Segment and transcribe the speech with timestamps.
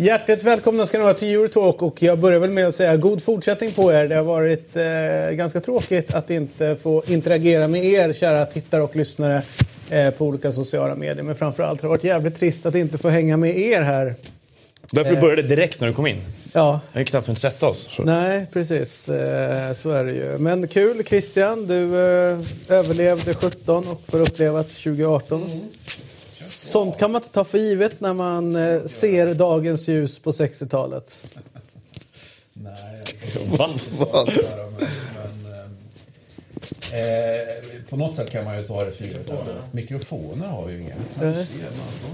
[0.00, 3.22] Hjärtligt välkomna ska ni vara till Eurotalk och jag börjar väl med att säga god
[3.22, 4.08] fortsättning på er.
[4.08, 8.96] Det har varit eh, ganska tråkigt att inte få interagera med er kära tittare och
[8.96, 9.42] lyssnare
[9.90, 11.22] eh, på olika sociala medier.
[11.22, 14.14] Men framförallt har det varit jävligt trist att inte få hänga med er här.
[14.92, 16.20] Därför du började direkt när du kom in.
[16.52, 17.88] Ja, Vi har knappt hunnit sätta oss.
[17.90, 18.02] Så.
[18.02, 19.08] nej precis.
[19.08, 20.38] Eh, så är det ju.
[20.38, 22.38] Men kul Christian, du eh,
[22.68, 25.68] överlevde 17 och får uppleva ett 2018.
[26.50, 31.22] Sånt kan man inte ta för givet när man eh, ser dagens ljus på 60-talet.
[32.52, 33.02] Nej,
[33.48, 34.28] jag
[36.92, 39.32] eh, på något sätt kan man ju ta det för givet.
[39.72, 40.94] Mikrofoner har vi ju inga.
[41.28, 41.52] Alltså?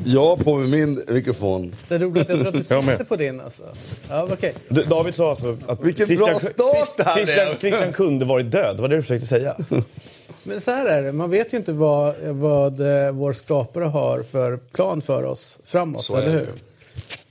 [0.04, 1.74] Jag på min mikrofon.
[1.88, 3.62] Det är roligt, jag tror att du sitter på din alltså.
[4.08, 4.54] Ja, okej.
[4.68, 7.26] Du, David sa alltså att Vilken bra start det här är.
[7.26, 8.80] Christian, Christian kunde varit död.
[8.80, 9.56] Vad det du försökte säga?
[10.42, 14.22] Men så här är det, man vet ju inte vad, vad eh, vår skapare har
[14.22, 16.38] för plan för oss framåt, Så är eller det.
[16.38, 16.48] hur?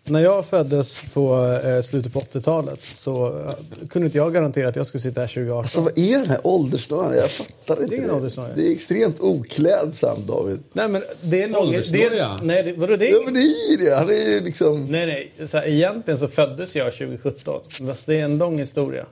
[0.06, 4.76] När jag föddes på eh, slutet på 80-talet så eh, kunde inte jag garantera att
[4.76, 5.60] jag skulle sitta här 2018.
[5.60, 7.16] Alltså vad är den här åldersnöjan?
[7.18, 8.14] Jag fattar inte ingen det.
[8.14, 8.56] åldersnöja.
[8.56, 10.60] Det är extremt oklädsamt David.
[10.74, 11.72] nej men det är nog...
[11.72, 12.40] Det, Åldersnoja?
[12.44, 13.96] nej, det, vadå, det Ja är, men det är det.
[13.96, 14.86] Han är liksom...
[14.86, 15.48] nej, nej.
[15.48, 17.62] Så här, egentligen så föddes jag 2017.
[17.88, 19.06] Fast det är en lång historia.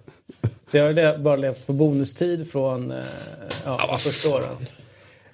[0.66, 2.97] Så jag har bara levt på bonustid från eh,
[3.66, 4.56] ja, de första åren.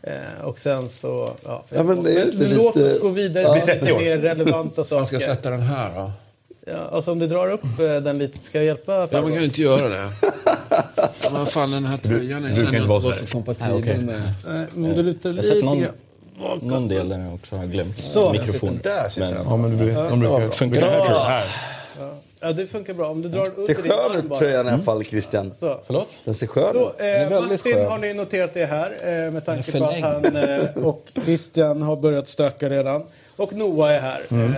[0.07, 1.31] Eh, och sen så...
[1.45, 3.53] Ja, Ja, men det är lite- låt oss gå vidare Ja.
[3.53, 5.19] till Blir 30 lite mer relevanta Man ska saker.
[5.19, 6.11] sätta den här då?
[6.71, 9.07] Ja, alltså om du drar upp eh, den lite, ska jag hjälpa?
[9.11, 10.07] Ja, man kan ju inte göra det.
[11.31, 13.97] Men fan, den här tröjan är känner jag inte var så kompatibel Nej, okej.
[13.97, 14.21] med.
[14.47, 15.91] Nej, men du lutar Jag lite någon, grann.
[16.61, 17.97] någon del där jag också har glömt.
[17.99, 18.31] Så.
[18.31, 18.79] Mikrofon.
[18.83, 19.45] Där sitter Men, den.
[19.49, 20.87] Ja, men du, de brukar, Funkar det
[21.19, 21.47] här.
[22.39, 23.09] Ja, det funkar bra.
[23.09, 25.53] Om du drar upp Ser skön ut tröjan i alla fall Christian.
[25.59, 25.79] Så.
[25.85, 26.21] Förlåt?
[26.25, 26.95] Den ser skön Så, ut.
[27.31, 27.85] Eh, Martin skön.
[27.85, 28.91] har ni noterat det här
[29.25, 33.03] eh, med tanke på att han eh, och Christian har börjat stöka redan.
[33.35, 34.21] Och Noah är här.
[34.31, 34.51] Mm.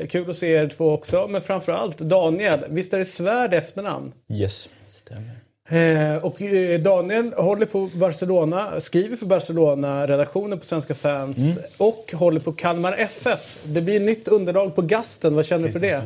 [0.00, 1.26] Eh, kul att se er två också.
[1.30, 2.58] Men framförallt Daniel.
[2.68, 4.12] Visst är det Svärd efternamn?
[4.32, 5.34] Yes, stämmer.
[5.70, 11.58] Eh, och eh, Daniel håller på Barcelona, skriver för Barcelona-redaktionen på Svenska fans Mm.
[11.76, 13.58] och håller på Kalmar FF.
[13.64, 15.34] Det blir nytt underlag på Gasten.
[15.34, 16.02] Vad känner du för det?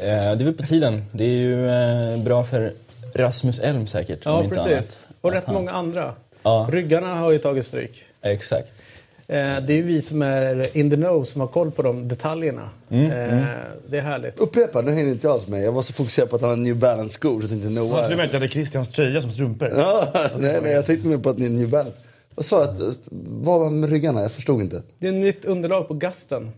[0.00, 0.06] Eh,
[0.36, 1.04] det är väl på tiden.
[1.12, 2.72] Det är ju eh, bra för
[3.14, 4.18] Rasmus Elm säkert.
[4.24, 4.66] Ja, precis.
[4.68, 5.06] Annat.
[5.20, 6.12] Och rätt han- många andra.
[6.42, 6.68] Ja.
[6.72, 8.04] Ryggarna har ju tagit stryk.
[8.22, 8.82] Exakt.
[9.26, 12.08] Eh, det är ju vi som är in the know som har koll på de
[12.08, 12.68] detaljerna.
[12.90, 13.44] Mm, eh,
[13.88, 14.38] Det är härligt.
[14.38, 15.62] Upprepa, nu hänger inte jag alls med.
[15.64, 18.08] Jag var så fokuserad på att han har New Balance-skor så jag tänkte Du Noah.
[18.08, 19.72] menar att jag hade Christians tröja som strumpor?
[19.76, 20.08] Ja,
[20.38, 21.96] nej, nej, jag tänkte mer på att ni är New Balance.
[22.34, 22.68] Vad sa jag?
[22.88, 24.22] att- Vad var med ryggarna?
[24.22, 24.82] Jag förstod inte.
[24.98, 26.50] Det är nytt underlag på Gasten.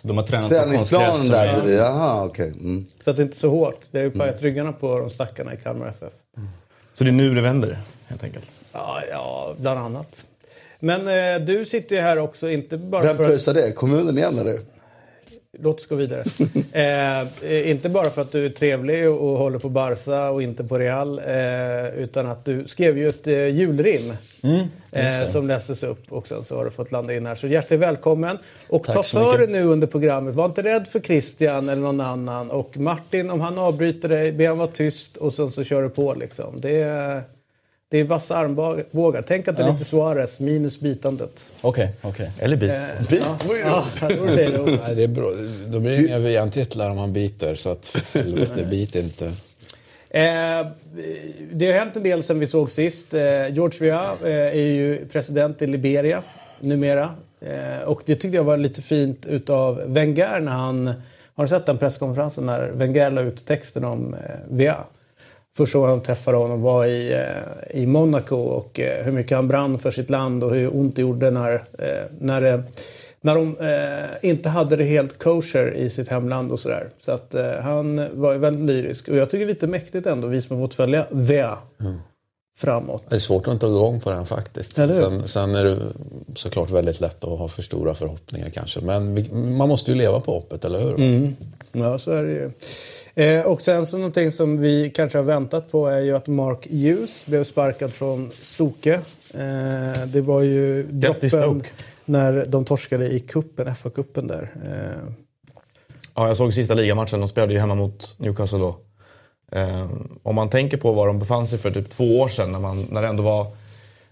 [0.00, 1.78] Så de har tränat på Träningsplanen där bredvid.
[1.78, 2.46] Jaha, okej.
[2.48, 2.86] Mm.
[3.04, 3.80] Så att det inte är så hårt.
[3.90, 6.12] Det har ju pajat ryggarna på de stackarna i Kalmar FF.
[6.92, 8.44] Så det är nu det vänder, helt enkelt?
[8.72, 10.24] Ja, ja bland annat.
[10.80, 13.30] Men eh, du sitter ju här också, inte bara Vem för att...
[13.30, 13.72] pröjsar det?
[13.72, 14.60] Kommunen igen eller?
[15.58, 16.24] Låt oss gå vidare.
[16.72, 17.20] eh,
[17.50, 20.64] eh, inte bara för att du är trevlig och, och håller på Barca och inte
[20.64, 21.18] på Real.
[21.18, 24.12] Eh, utan att du skrev ju ett eh, julrim.
[24.92, 27.34] eh, som lästes upp och sen så har du fått landa in här.
[27.34, 28.38] Så hjärtligt välkommen.
[28.68, 30.34] Och Tack ta för dig nu under programmet.
[30.34, 32.50] Var inte rädd för Christian eller någon annan.
[32.50, 35.88] Och Martin, om han avbryter dig, be han vara tyst och sen så kör du
[35.88, 36.60] på liksom.
[36.60, 36.80] Det
[37.90, 39.22] det är vassa armbågar.
[39.22, 39.72] Tänk att det är Ja.
[39.72, 41.46] lite Suarez minus bitandet.
[41.60, 42.30] Okej, okej.
[42.38, 42.72] Eller bit.
[43.10, 43.26] Bit?
[43.64, 44.62] Ja, det vore det då.
[44.62, 45.30] Nej, det är bra.
[45.66, 49.24] Då blir det inga VM-titlar om man biter, så att helvete, bit inte.
[50.10, 50.66] Eh,
[51.52, 53.14] det har hänt en del sen vi såg sist.
[53.14, 53.20] Eh,
[53.54, 56.22] George Weah eh, är ju president i Liberia
[56.60, 57.14] numera.
[57.40, 60.86] Eh, och det tyckte jag var lite fint utav Wenger när han...
[61.34, 64.84] Har du sett den presskonferensen när Wenger la ut texten om eh, Weah?
[65.58, 69.48] Första gången han träffade honom var i, eh, i Monaco och eh, hur mycket han
[69.48, 72.62] brann för sitt land och hur ont det gjorde när, eh, när, det,
[73.20, 73.56] när de
[74.22, 76.88] inte hade det helt kosher i sitt hemland och sådär.
[77.00, 80.28] Så att han var ju väldigt lyrisk och jag tycker det är lite mäktigt ändå,
[80.28, 81.58] vi som har fått följa Vea
[82.58, 83.04] framåt.
[83.08, 84.74] Det är svårt att inte gå igång på den faktiskt.
[84.74, 85.78] Sen, sen är det
[86.34, 88.80] såklart väldigt lätt att ha för stora förhoppningar kanske.
[88.80, 89.26] Men
[89.56, 90.94] man måste ju leva på hoppet, eller hur?
[90.94, 91.36] Mm.
[91.72, 92.50] Ja, så är det ju.
[93.18, 96.66] Eh, och sen så någonting som vi kanske har väntat på är ju att Mark
[96.70, 98.94] Hughes blev sparkad från Stoke.
[99.34, 101.62] Eh, det var ju droppen
[102.04, 104.50] när de torskade i kuppen, FA-cupen där.
[104.64, 105.12] Eh,
[106.18, 107.20] Ja, jag såg sista ligamatchen.
[107.20, 108.76] De spelade ju hemma mot Newcastle då.
[109.52, 112.58] Ehm, om man tänker på var de befann sig för typ två år sedan, när,
[112.58, 113.46] man, när det ändå var...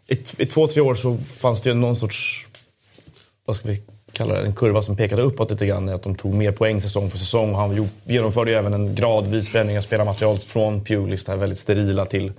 [0.06, 2.49] I, I två, tre år så fanns det ju någon sorts...
[3.44, 3.82] Vad ska vi
[4.16, 5.88] kalla det, en kurva som pekade uppåt lite grann.
[5.88, 7.54] Att de tog mer poäng säsong för säsong.
[7.54, 11.58] Och han genomförde ju även en gradvis förändring av spelarmaterialet från Pulis, det här väldigt
[11.58, 12.32] sterila, till,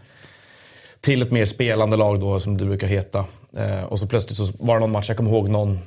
[1.01, 3.25] till ett mer spelande lag då, som det brukar heta.
[3.57, 5.79] Eh, och så plötsligt så var det någon match, jag kommer ihåg någon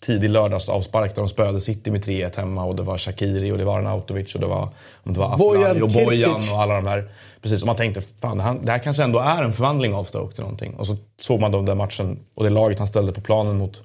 [0.00, 3.58] tidig lördags avspark där de spöade City med 3-1 hemma och det var Shakiri och
[3.58, 4.68] det var Arnautovic och det var,
[5.02, 7.10] om det var Aflali och Bojan och alla de här.
[7.42, 10.04] Precis, och man tänkte fan det här, det här kanske ändå är en förvandling av
[10.04, 10.74] Stoke till någonting.
[10.74, 13.82] Och så såg man då den matchen och det laget han ställde på planen mot,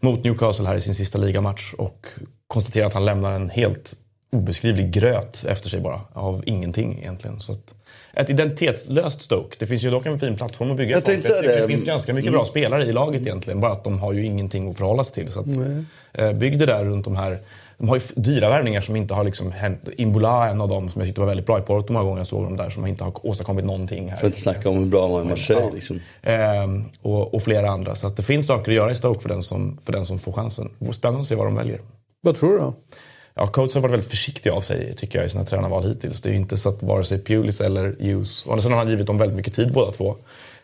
[0.00, 2.06] mot Newcastle här i sin sista ligamatch och
[2.46, 3.96] konstaterade att han lämnar en helt
[4.32, 6.00] obeskrivlig gröt efter sig bara.
[6.12, 7.40] Av ingenting egentligen.
[7.40, 7.74] Så att,
[8.14, 9.56] ett identitetslöst Stoke.
[9.58, 11.22] Det finns ju dock en fin plattform att bygga Jag på.
[11.22, 11.60] säga det.
[11.60, 13.60] det finns ganska mycket bra spelare i laget egentligen.
[13.60, 15.32] Bara att de har ju ingenting att förhålla sig till.
[15.32, 15.46] Så att,
[16.12, 17.38] eh, bygg det där runt de här.
[17.80, 19.88] De har ju dyra värvningar som inte har liksom hänt.
[19.96, 22.18] Imbola är en av dem som jag tyckte var väldigt bra i Porto många gånger.
[22.18, 24.16] Jag såg dem där som inte har åstadkommit någonting här.
[24.16, 25.70] För att snacka om hur bra man är i Marseille.
[25.74, 26.00] Liksom.
[26.22, 27.94] Ehm, och, och flera andra.
[27.94, 30.18] Så att det finns saker att göra i Stoke för den som, för den som
[30.18, 30.70] får chansen.
[30.92, 31.80] Spännande att se vad de väljer.
[32.20, 32.74] Vad tror du då?
[33.34, 36.20] Ja, coach har varit väldigt försiktig av sig tycker jag i sina tränarval hittills.
[36.20, 38.88] Det är ju inte så att vare sig Pulis eller Hughes, och sen har han
[38.88, 40.16] givit dem väldigt mycket tid båda två.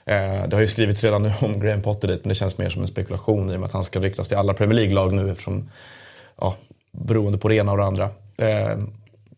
[0.05, 2.71] Eh, det har ju skrivits redan nu om Graham Potter dit, men det känns mer
[2.71, 5.31] som en spekulation i och med att han ska ryktas till alla Premier League-lag nu
[5.31, 5.71] eftersom,
[6.41, 6.55] ja,
[7.05, 8.11] beroende på det ena och det andra.
[8.37, 8.79] Eh,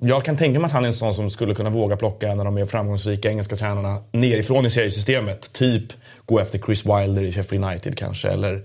[0.00, 2.38] jag kan tänka mig att han är en sån som skulle kunna våga plocka en
[2.38, 5.52] av de mer framgångsrika engelska tränarna nerifrån i seriesystemet.
[5.52, 5.84] Typ
[6.24, 8.62] gå efter Chris Wilder i Sheffield United kanske, eller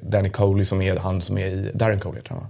[0.00, 2.48] Danny Coley som är han som är i, Darren Coley tror jag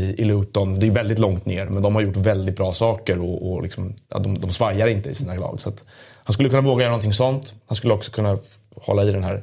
[0.00, 0.80] i, i Luton.
[0.80, 3.94] Det är väldigt långt ner men de har gjort väldigt bra saker och, och liksom,
[4.08, 5.60] ja, de, de svajar inte i sina lag.
[5.60, 5.84] Så att
[6.24, 7.54] han skulle kunna våga göra någonting sånt.
[7.66, 8.38] Han skulle också kunna
[8.76, 9.42] hålla i den här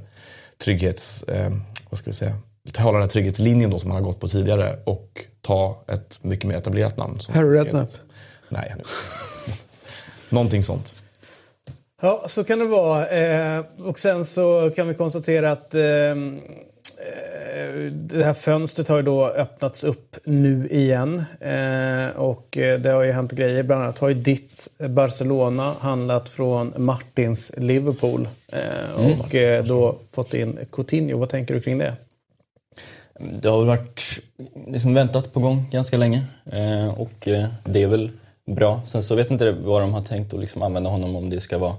[0.63, 1.23] trygghets...
[1.23, 1.51] Eh,
[1.89, 2.35] vad ska vi säga?
[2.77, 6.45] Hålla den här trygghetslinjen då som han har gått på tidigare och ta ett mycket
[6.45, 7.19] mer etablerat namn.
[7.29, 7.89] Harry Redknapp?
[8.49, 8.83] Nej, är-
[10.33, 10.93] någonting sånt.
[12.01, 13.07] Ja, så kan det vara.
[13.07, 16.15] Eh, och sen så kan vi konstatera att eh, eh,
[17.91, 21.23] det här fönstret har ju då öppnats upp nu igen.
[21.39, 23.63] Eh, och eh, det har ju hänt grejer.
[23.63, 28.27] Bland annat har ju ditt Barcelona handlat från Martins Liverpool.
[28.51, 31.17] Eh, och eh, då fått in Coutinho.
[31.17, 31.93] Vad tänker du kring det?
[33.41, 34.19] Det har varit
[34.67, 38.11] liksom väntat på gång ganska länge eh, och eh, det är väl
[38.55, 38.81] bra.
[38.85, 41.57] Sen så vet inte vad de har tänkt att liksom använda honom om det ska
[41.57, 41.75] vara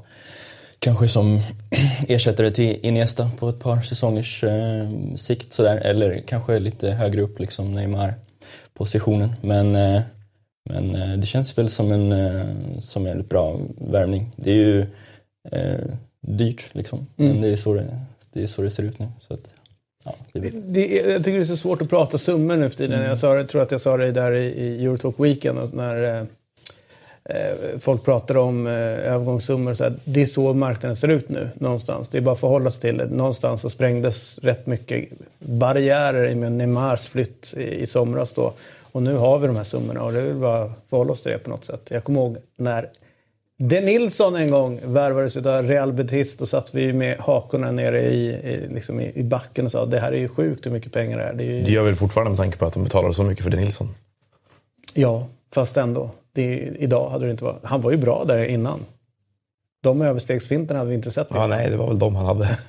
[0.81, 1.41] kanske som
[2.09, 7.41] ersättare till Iniesta på ett par säsongers eh, sikt sådär eller kanske lite högre upp
[7.41, 9.33] liksom Neymar-positionen.
[9.41, 10.03] Men, eh,
[10.71, 12.47] men eh, det känns väl som en, eh,
[12.79, 14.33] som en bra värvning.
[14.37, 14.81] Det är ju
[15.51, 15.87] eh,
[16.21, 18.01] dyrt liksom, men det är, så det,
[18.33, 19.09] det är så det ser ut nu.
[19.21, 19.53] Så att,
[20.05, 23.03] ja, det Det jag tycker det är så svårt att prata summor nu för tiden.
[23.03, 26.27] Jag sa, tror att jag sa det där i, i Eurotalk Weekend när eh,
[27.25, 29.75] eh, folk pratar om eh, övergångssummor.
[29.75, 32.09] Så här, det är så marknaden ser ut nu någonstans.
[32.09, 33.07] Det är bara att förhålla sig till det.
[33.07, 35.09] Någonstans så sprängdes rätt mycket
[35.39, 38.53] barriärer i med Neymars flytt i, i somras då.
[38.93, 41.33] Och nu har vi de här summorna och det är bara att förhålla oss till
[41.33, 41.83] det på något sätt.
[41.89, 42.89] Jag kommer ihåg när
[43.63, 46.37] De Nilsson en gång värvades av Real Betis.
[46.37, 50.01] Då satt vi med hakorna nere i, i, liksom i, i backen och sa det
[50.01, 51.33] här är ju sjukt hur mycket pengar det är.
[51.33, 53.45] Det är ju, Det gör vi fortfarande med tanke på att de betalar så mycket
[53.45, 53.89] för det Nilsson.
[54.95, 56.11] Ja, fast ändå.
[56.33, 57.59] Det, idag hade det inte varit...
[57.63, 58.81] Han var ju bra där innan.
[59.83, 61.27] De överstegsfinterna hade vi inte sett.
[61.31, 62.59] Ja, nej, det var väl de han hade.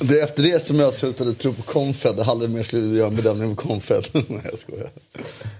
[0.00, 2.14] Det är efter det som jag slutade tro på Confed.
[2.16, 4.04] Jag hade mer skulle göra en bedömning på Confed.
[4.12, 4.90] Nej, jag skojar.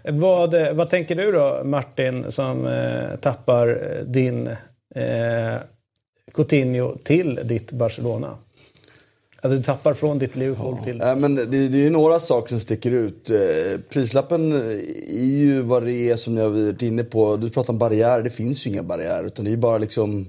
[0.04, 4.46] Vad, vad tänker du då, Martin, som eh, tappar eh, din
[4.94, 5.56] eh,
[6.34, 8.36] Coutinho till ditt Barcelona?
[9.42, 10.96] Alltså du tappar från ditt Liverpool till...
[10.96, 13.30] Nej, men det, det är ju några saker som sticker ut.
[13.30, 13.36] Eh,
[13.90, 14.52] prislappen
[15.08, 17.36] är ju vad det är som jag har varit inne på.
[17.36, 18.22] Du pratar om barriärer.
[18.22, 19.26] Det finns ju inga barriärer.
[19.26, 20.26] Utan det är ju bara liksom...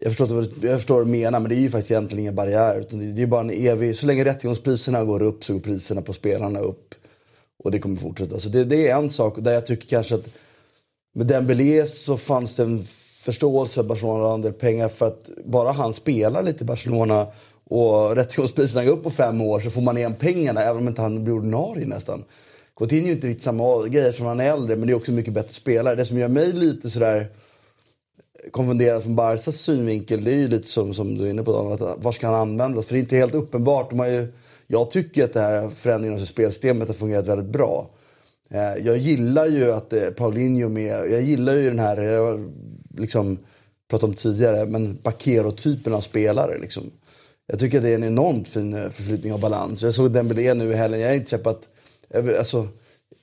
[0.00, 2.20] Jag förstår, vad du- jag förstår vad du menar, men det är ju faktiskt egentligen
[2.20, 2.80] ingen barriär.
[2.80, 3.96] Utan det, det är bara en evig...
[3.96, 6.94] Så länge rättegångspriserna går upp så går priserna på spelarna upp.
[7.64, 8.40] Och det kommer fortsätta.
[8.40, 10.26] Så det, det är en sak där jag tycker kanske att
[11.14, 12.84] med Dembélé så fanns det en
[13.20, 17.26] förståelse för Barcelona och en del pengar för att bara han spelar lite i Barcelona
[17.64, 21.02] och rättegångspriserna går upp på fem år så får man igen pengarna även om inte
[21.02, 22.24] han blir ordinarie nästan.
[22.76, 25.10] Coutinho är ju inte riktigt samma grej eftersom han är äldre men det är också
[25.10, 25.94] en mycket bättre spelare.
[25.94, 27.28] Det som gör mig lite sådär
[28.50, 31.88] konfunderad från Barcas synvinkel det är ju lite som, som du är inne på Daniel,
[31.88, 32.86] att var ska han användas?
[32.86, 33.90] För det är inte helt uppenbart.
[33.90, 34.26] De har ju,
[34.66, 37.90] jag tycker att det här förändringen av spelsystemet har fungerat väldigt bra.
[38.50, 42.50] Eh, jag gillar ju att eh, Paulinho med, jag gillar ju den här, jag har
[42.96, 43.38] liksom
[43.90, 46.90] pratat om tidigare, men Bakero-typen av spelare liksom.
[47.46, 49.82] Jag tycker att det är en enormt fin eh, förflyttning av balans.
[49.82, 51.68] Jag såg Dembélé nu i helgen, jag är inte säker på att,
[52.38, 52.68] alltså,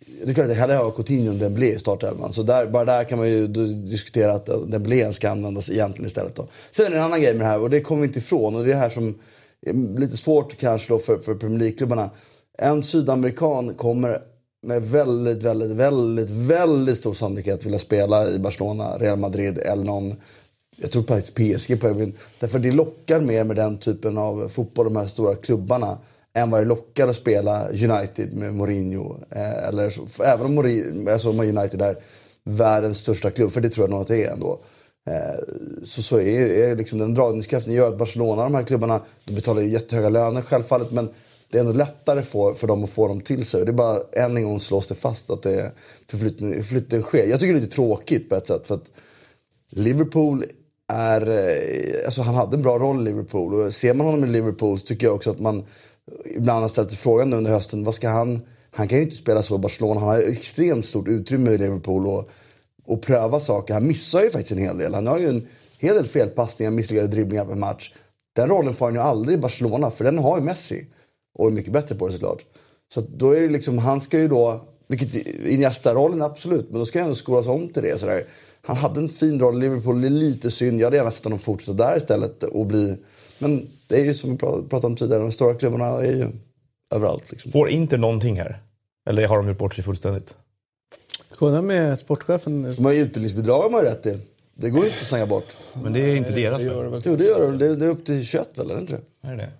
[0.05, 2.33] det är klart att hellre har Coutinho än Dembélé i startelvan.
[2.33, 6.47] Så där, bara där kan man ju diskutera att Dembélé ska användas egentligen istället då.
[6.71, 8.55] Sen är det en annan grej med det här och det kommer vi inte ifrån
[8.55, 9.19] och det är det här som
[9.65, 12.09] är lite svårt kanske då för, för Premier League-klubbarna.
[12.57, 14.19] En sydamerikan kommer
[14.63, 20.15] med väldigt, väldigt, väldigt, väldigt stor sannolikhet vilja spela i Barcelona, Real Madrid eller någon
[20.81, 22.13] jag tror faktiskt PSG på Edvin.
[22.39, 25.97] Därför det lockar mer med den typen av fotboll, de här stora klubbarna,
[26.33, 29.17] än vad det lockar att spela United med Mourinho.
[29.29, 31.95] Eh, eller så, även om Mourinho, alltså United är
[32.43, 34.59] världens största klubb, för det tror jag nog att det är ändå.
[35.07, 35.43] Eh,
[35.83, 39.61] så, så är, är liksom den dragningskraften gör att Barcelona, de här klubbarna, de betalar
[39.61, 41.09] ju jättehöga löner självfallet, men
[41.51, 43.65] det är ändå lättare för, för dem att få dem till sig.
[43.65, 45.71] Det är bara än en gång slås det fast att det
[46.07, 47.27] förflyttning, förflyttning sker.
[47.27, 48.67] Jag tycker det är lite tråkigt på ett sätt.
[48.67, 48.91] För att
[49.69, 50.45] Liverpool
[50.87, 51.29] är...
[51.29, 53.53] Eh, alltså han hade en bra roll i Liverpool.
[53.53, 55.63] Och ser man honom i Liverpool så tycker jag också att man
[56.35, 57.83] ibland har ställt sig frågan under hösten.
[57.83, 58.41] Vad ska han...
[58.73, 59.99] Han kan ju inte spela så i Barcelona.
[59.99, 62.29] Han har extremt stort utrymme i Liverpool och,
[62.85, 63.73] och pröva saker.
[63.73, 64.93] Han missar ju faktiskt en hel del.
[64.93, 67.93] Han har ju en hel del felpassningar, misslyckade dribblingar per match.
[68.35, 70.85] Den rollen får han ju aldrig i Barcelona, för den har ju Messi.
[71.33, 72.45] Och är mycket bättre på det såklart.
[72.93, 75.15] Så då är det liksom, han ska ju då, vilket
[75.45, 77.99] Iniesta-rollen absolut, men då ska han ändå skolas om till det.
[77.99, 78.25] Sådär.
[78.61, 80.79] Han hade en fin roll i Liverpool, det är lite synd.
[80.79, 82.97] Jag hade gärna sett honom fortsätta där istället och bli...
[83.41, 86.25] Men det är ju som vi pra- pratade om tidigare, de stora klubbarna är ju
[86.95, 87.31] överallt.
[87.31, 87.51] Liksom.
[87.51, 88.59] Får inte någonting här?
[89.09, 90.37] Eller har de gjort bort sig fullständigt?
[91.35, 92.75] Kolla med sportchefen.
[92.75, 94.19] De har ju utbildningsbidrag har man ju rätt till.
[94.53, 95.55] Det går ju inte att slänga bort.
[95.83, 97.01] Men det är inte deras väl?
[97.05, 97.57] Jo, det gör de.
[97.57, 99.27] Det, det är upp till 21 väl, är det inte det?
[99.27, 99.51] Är det det?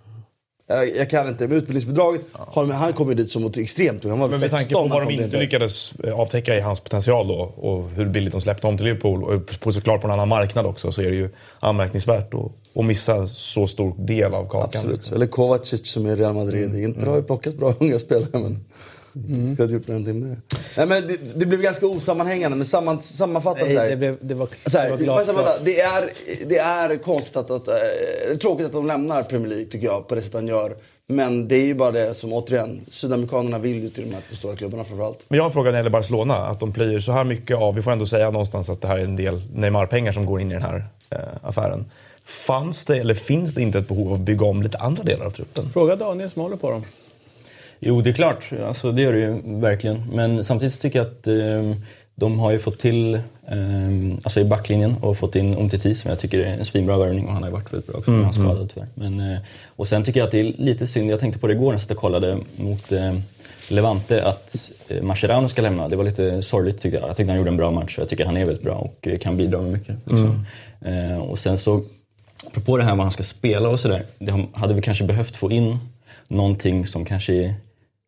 [0.71, 2.21] Jag, jag kan inte, men utbildningsbidraget,
[2.55, 4.03] de- han kom ju dit som något extremt.
[4.03, 6.79] Han var Men med 16 tanke på vad de inte lyckades eh, avtäcka i hans
[6.79, 10.13] potential då och hur billigt de släppte om till Liverpool och på, såklart på en
[10.13, 14.33] annan marknad också så är det ju anmärkningsvärt att, att missa en så stor del
[14.33, 14.69] av kakan.
[14.81, 15.11] Absolut.
[15.11, 16.75] Eller Kovacic som är i Real Madrid.
[16.75, 18.65] Inter har ju plockat bra unga spelare men...
[19.15, 19.55] Mm.
[19.55, 20.35] Skulle ha gjort en timme.
[20.77, 24.17] Nej, men det, det blev ganska osammanhängande men samman, sammanfattat Nej, så här, det, blev,
[24.21, 26.09] det var, så här, det var det, är,
[26.45, 30.15] det är konstigt att, att, äh, tråkigt att de lämnar Premier League tycker jag på
[30.15, 30.75] det sätt han gör.
[31.07, 34.35] Men det är ju bara det som återigen, sydamerikanerna vill ju till de här två
[34.35, 35.25] stora klubbarna framförallt.
[35.27, 36.35] Men jag har en fråga när det gäller Barcelona.
[36.35, 38.97] Att de plöjer så här mycket av, vi får ändå säga någonstans att det här
[38.97, 41.85] är en del Neymar-pengar som går in i den här eh, affären.
[42.23, 45.25] Fanns det, eller finns det inte ett behov av att bygga om lite andra delar
[45.25, 45.69] av truppen?
[45.69, 46.83] Fråga Daniel som håller på dem.
[47.83, 48.49] Jo, det är klart.
[48.65, 50.03] Alltså, det gör det ju verkligen.
[50.13, 51.77] Men samtidigt så tycker jag att eh,
[52.15, 53.21] de har ju fått till, eh,
[54.23, 57.33] alltså i backlinjen, och fått in Umtiti som jag tycker är en svinbra värvning och
[57.33, 58.87] han har ju varit väldigt bra också, men han skadad tyvärr.
[58.95, 59.39] Men, eh,
[59.75, 61.73] och sen tycker jag att det är lite synd, jag tänkte på det igår när
[61.73, 63.13] jag satt och kollade mot eh,
[63.69, 65.89] Levante att eh, Mascherano ska lämna.
[65.89, 67.09] Det var lite sorgligt tyckte jag.
[67.09, 69.07] Jag tyckte han gjorde en bra match och jag tycker han är väldigt bra och
[69.07, 69.95] eh, kan bidra med mycket.
[70.05, 70.45] Liksom.
[70.81, 71.83] Eh, och sen så,
[72.47, 74.03] apropå det här vad han ska spela och sådär,
[74.53, 75.77] hade vi kanske behövt få in
[76.27, 77.53] någonting som kanske är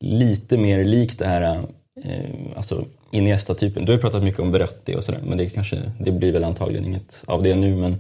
[0.03, 1.60] lite mer likt det här
[2.03, 2.13] eh,
[2.55, 3.86] alltså Iniesta-typen.
[3.86, 6.43] Du har ju pratat mycket om Beratti och sådär men det, kanske, det blir väl
[6.43, 7.98] antagligen inget av det nu men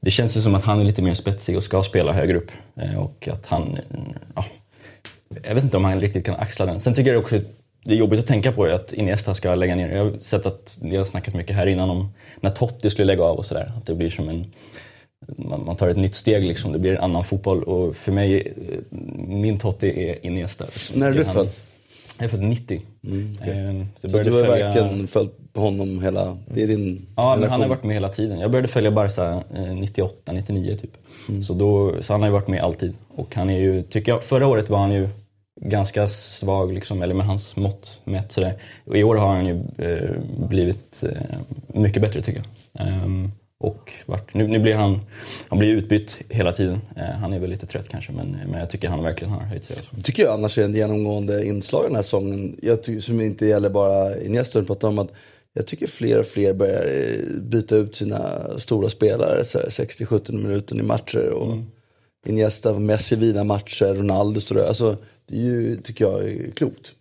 [0.00, 2.50] det känns ju som att han är lite mer spetsig och ska spela högre upp
[2.76, 3.98] eh, och att han, eh,
[4.34, 4.44] ja,
[5.44, 6.80] jag vet inte om han riktigt kan axla den.
[6.80, 7.38] Sen tycker jag också
[7.84, 9.96] det är jobbigt att tänka på är att Iniesta ska lägga ner.
[9.96, 13.24] Jag har sett att ni har snackat mycket här innan om när Totti skulle lägga
[13.24, 13.72] av och sådär.
[13.76, 14.44] Att det blir som en
[15.36, 16.72] man, man tar ett nytt steg liksom.
[16.72, 18.36] Det blir en annan fotboll och för mig,
[18.70, 18.98] eh,
[19.28, 20.64] min Totti är Iniesta.
[20.64, 20.98] Liksom.
[20.98, 21.48] När är du född?
[22.18, 22.82] Jag är född 90.
[23.06, 23.58] Mm, okej.
[23.58, 24.64] Eh, Så, Så du har följa...
[24.66, 26.36] verkligen följt på honom hela...
[26.54, 28.38] Det är din Ja, men han har varit med hela tiden.
[28.38, 30.90] Jag började följa Barca eh, 98, 99 typ.
[31.28, 31.42] Mm.
[31.42, 32.94] Så, då, så han har ju varit med alltid.
[33.08, 35.08] Och han är ju, tycker jag, förra året var han ju
[35.60, 38.54] ganska svag, liksom, eller med hans mått mätt sådär.
[38.86, 40.10] Och i år har han ju eh,
[40.48, 41.38] blivit eh,
[41.80, 42.86] mycket bättre tycker jag.
[42.86, 45.00] Ehm, och vart, nu, nu blir han,
[45.48, 46.80] han blir utbytt hela tiden.
[46.96, 49.64] Eh, han är väl lite trött kanske, men, men jag tycker han verkligen har höjt
[49.64, 49.76] sig.
[49.76, 50.02] Alltså.
[50.02, 52.56] tycker jag annars är en genomgående inslag i den här säsongen.
[52.62, 55.12] Jag som inte gäller bara Iniesta, utan pratar om att
[55.52, 60.32] jag tycker fler och fler börjar eh, byta ut sina stora spelare så här 60-70
[60.32, 61.28] minuter i matcher.
[61.30, 61.54] Och
[62.26, 64.66] Iniesta, Messi vina matcher, Ronaldo står där.
[64.66, 64.96] Alltså,
[65.28, 66.92] det är ju, tycker jag är klokt.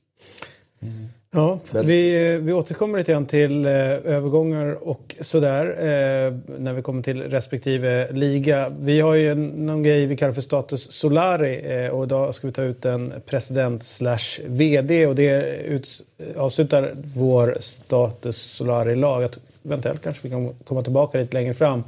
[1.35, 7.03] Ja, vi, vi återkommer lite grann till eh, övergångar och sådär eh, när vi kommer
[7.03, 8.69] till respektive liga.
[8.79, 12.47] Vi har ju en, någon grej vi kallar för status Solari eh, och idag ska
[12.47, 16.01] vi ta ut en president slash VD och det ut,
[16.37, 19.29] avslutar vår status Solari-lag.
[19.65, 21.83] Eventuellt kanske vi kan komma tillbaka lite längre fram.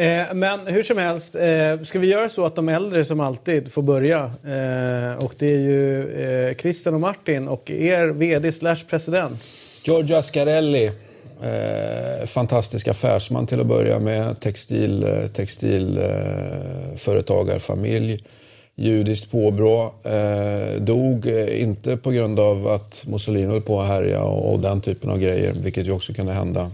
[0.00, 3.72] Eh, men hur som helst, eh, ska vi göra så att de äldre som alltid
[3.72, 4.24] får börja?
[4.24, 9.42] Eh, och det är ju eh, Christian och Martin och er VD slash president.
[9.82, 10.90] Giorgio Ascarelli,
[11.42, 14.40] eh, fantastisk affärsman till att börja med.
[14.40, 16.04] Textil, eh, textil eh.
[18.74, 19.94] Judiskt påbrå.
[20.04, 24.60] Eh, dog eh, inte på grund av att Mussolini höll på att härja och, och
[24.60, 26.70] den typen av grejer, vilket ju också kunde hända.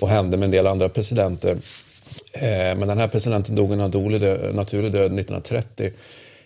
[0.00, 1.56] Och hände med en del andra presidenter.
[2.32, 4.20] Eh, men den här presidenten dog en naturlig
[4.92, 5.92] död 1930.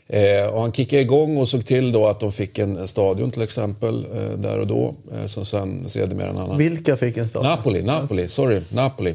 [0.06, 3.42] Eh, och han kickade igång och såg till då att de fick en, stadion till
[3.42, 4.94] exempel eh, där och då.
[5.12, 6.58] Eh, som sen sedermera en annan.
[6.58, 7.50] Vilka fick en stadion?
[7.50, 9.14] Napoli, Napoli, sorry, Napoli.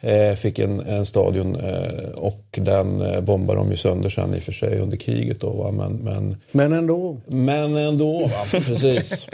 [0.00, 4.38] Eh, fick en, en stadion eh, och den eh, bombade de ju sönder sen i
[4.38, 5.50] och för sig under kriget då.
[5.50, 5.70] Va?
[5.70, 7.16] Men, men, Men ändå.
[7.26, 8.44] men ändå, va?
[8.52, 9.28] precis.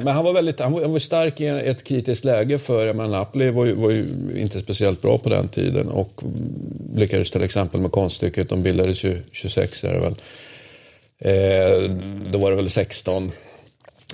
[0.00, 3.08] Men han var väldigt han var, han var stark i ett kritiskt läge för menar,
[3.08, 6.22] Napoli var ju, var ju inte speciellt bra på den tiden och
[6.94, 10.16] lyckades till exempel med konststycket, de bildades ju 26 är det väl.
[11.18, 11.90] Eh,
[12.30, 13.32] då var det väl 16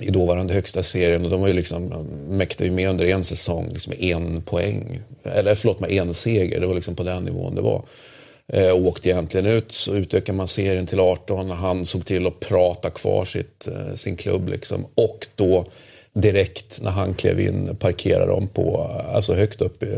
[0.01, 3.71] i dåvarande högsta serien och de var ju liksom, mäktade ju med under en säsong
[3.73, 5.01] liksom med en poäng.
[5.25, 6.61] Eller förlåt, mig, en seger.
[6.61, 7.83] Det var liksom på den nivån det var.
[8.49, 11.51] Eh, och åkte egentligen ut, så utökade man serien till 18.
[11.51, 14.87] Han såg till att prata kvar sitt, eh, sin klubb liksom.
[14.95, 15.65] Och då
[16.21, 19.89] direkt när han klev in parkerade de på, alltså högt upp eh,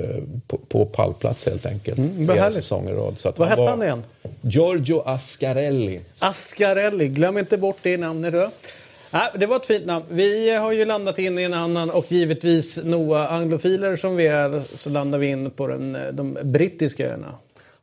[0.46, 1.98] på, på pallplats helt enkelt.
[1.98, 3.18] vad flera säsonger i rad.
[3.18, 4.04] Så att Vad hette var han igen?
[4.40, 6.00] Giorgio Ascarelli.
[6.18, 8.48] Ascarelli, glöm inte bort det namnet du.
[9.10, 10.04] Nej, det var ett fint namn.
[10.10, 14.62] Vi har ju landat in i en annan och givetvis Noah anglofiler som vi är
[14.76, 17.34] så landar vi in på den, de brittiska öarna.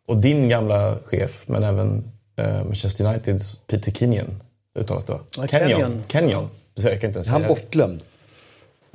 [0.08, 2.04] Och din gamla chef, men även
[2.38, 4.44] eh, Manchester Uniteds Peter Kenyon
[4.80, 5.20] uttalas det va?
[5.38, 5.70] Ja, Kenyon.
[5.70, 6.04] Kenyon.
[6.08, 6.50] Kenyon.
[6.76, 7.62] Jag kan inte ens Han säga det.
[7.62, 8.04] bortglömd.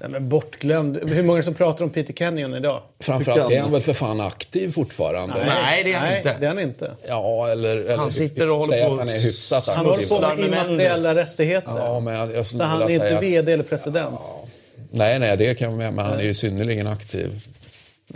[0.01, 1.11] Nej, men bortglömd.
[1.11, 2.83] Hur många som pratar om Peter Kenyon idag?
[3.01, 3.73] Framförallt är han.
[3.73, 5.35] väl för fan aktiv fortfarande.
[5.47, 6.37] Nej, det är han Nej, inte.
[6.41, 6.93] det är han inte.
[7.09, 10.37] Ja, eller, eller Han sitter och håller på att han är hyfsat Han håller på
[10.37, 11.73] med immateriella rättigheter.
[11.77, 13.19] Ja, men jag, jag så han är inte.
[13.21, 14.15] VD eller president.
[14.91, 17.31] Nej, nej, det kan jag med, men han är ju synnerligen aktiv.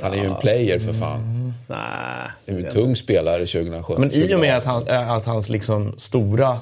[0.03, 1.55] Han är ju en player för fan.
[1.69, 1.79] Nej.
[2.45, 3.97] Det är ju en tung spelare 2017.
[4.01, 6.61] Men i och med att, han, att hans liksom stora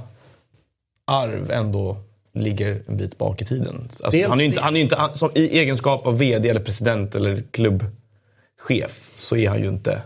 [1.06, 1.96] arv ändå
[2.34, 3.88] ligger en bit bak i tiden.
[4.02, 7.14] Alltså, han är inte, han är inte, han- som, I egenskap av VD eller president
[7.14, 10.02] eller klubbchef så är han ju inte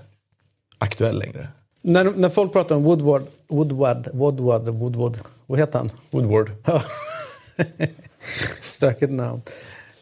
[0.78, 1.48] aktuell längre.
[1.82, 5.90] När, när folk pratar om Woodward, Woodward, Woodward, Woodward, vad heter han?
[6.10, 6.50] Woodward.
[8.60, 9.40] Stökigt namn.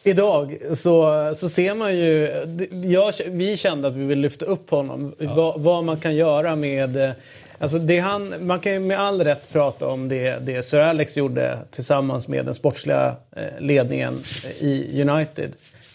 [0.03, 2.29] Idag så, så ser man ju...
[2.91, 5.15] Jag, vi kände att vi vill lyfta upp honom.
[5.19, 7.13] Vad, vad man kan göra med...
[7.57, 11.17] Alltså det han, man kan ju med all rätt prata om det, det Sir Alex
[11.17, 14.13] gjorde tillsammans med den sportsliga eh, ledningen
[14.45, 15.51] eh, i United.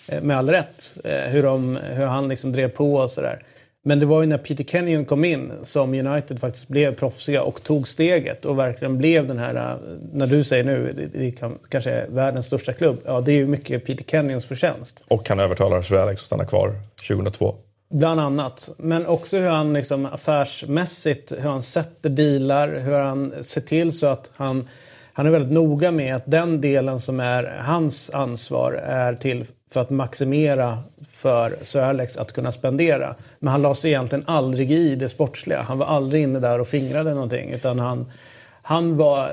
[0.09, 0.95] Eh, med all rätt.
[1.05, 3.43] Hur, de, hur han liksom drev på och sådär.
[3.85, 7.63] Men det var ju när Peter Kenyon kom in som United faktiskt blev proffsiga och
[7.63, 9.79] tog steget och verkligen blev den här,
[10.13, 12.99] när du säger nu, det kan, kanske är världens största klubb.
[13.05, 15.05] Ja, det är ju mycket Peter Kenyons förtjänst.
[15.09, 16.75] Och han övertalar Sir Alex att stanna kvar
[17.09, 17.55] 2002.
[17.91, 18.69] Bland annat.
[18.77, 24.07] Men också hur han liksom affärsmässigt, hur han sätter dealar, hur han ser till så
[24.07, 24.69] att han,
[25.13, 29.81] han är väldigt noga med att den delen som är hans ansvar är till för
[29.81, 30.79] att maximera
[31.13, 33.15] för Sir Alex att kunna spendera.
[33.39, 35.63] Men han la sig egentligen aldrig i det sportsliga.
[35.63, 37.51] Han var aldrig inne där och fingrade någonting.
[37.51, 38.07] Utan han,
[38.71, 39.31] han var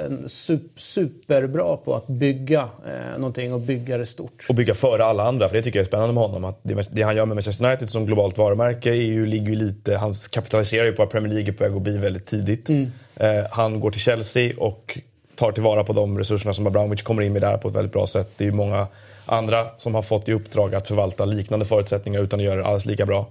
[0.75, 4.45] superbra på att bygga eh, någonting och bygga det stort.
[4.49, 6.45] Och bygga före alla andra, för det tycker jag är spännande med honom.
[6.45, 9.55] Att det, det han gör med Manchester United som globalt varumärke är ju, ligger ju
[9.55, 9.97] lite...
[9.97, 12.69] Han kapitaliserar ju på att Premier League är på väg att bli väldigt tidigt.
[12.69, 12.91] Mm.
[13.15, 14.99] Eh, han går till Chelsea och
[15.35, 18.07] tar tillvara på de resurserna som Abramovic kommer in med där på ett väldigt bra
[18.07, 18.31] sätt.
[18.37, 18.87] Det är ju många
[19.25, 22.85] andra som har fått i uppdrag att förvalta liknande förutsättningar utan att göra det alls
[22.85, 23.27] lika bra.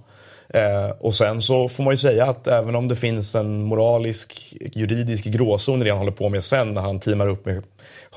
[0.49, 4.53] Eh, och sen så får man ju säga att även om det finns en moralisk,
[4.73, 7.63] juridisk gråzon i det han håller på med sen när han teamar upp med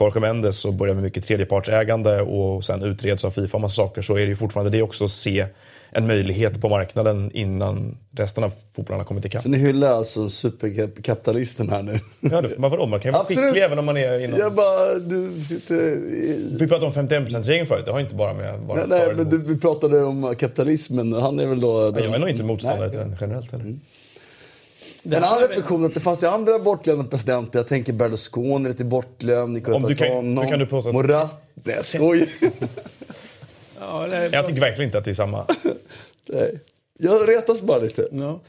[0.00, 4.02] Jorge Mendes och börjar med mycket tredjepartsägande och sen utreds av Fifa och massa saker
[4.02, 5.46] så är det ju fortfarande det också att se
[5.92, 9.42] en möjlighet på marknaden innan resten av fotbollen har kommit ikapp.
[9.42, 11.92] Så ni hyllar alltså superkapitalisten här nu?
[12.20, 13.44] Ja, det, men vadå, man kan ju vara Absolut.
[13.44, 14.38] skicklig även om man är inom...
[14.38, 16.56] Jag bara, du sitter i...
[16.60, 19.38] Vi pratade om 51%-regeln förut, det har inte bara med bara Nej, nej men du,
[19.38, 21.12] vi pratade om kapitalismen.
[21.12, 21.92] Han är väl då...
[21.96, 22.90] Jag är nog inte motståndare Nej.
[22.90, 23.74] till den generellt heller.
[25.04, 27.58] En annan reflektion att det fanns ju andra bortglömda presidenter.
[27.58, 29.52] Jag tänker Berlusconi är lite bortglömd.
[29.52, 31.42] Ni Om du kan- kan du påstå att- Morat.
[31.54, 32.26] Nej jag skojar.
[33.80, 35.46] Ja, Jag tycker verkligen inte att det är samma.
[36.28, 36.60] Nej.
[37.02, 38.06] Jag retas bara lite.
[38.12, 38.40] Ja.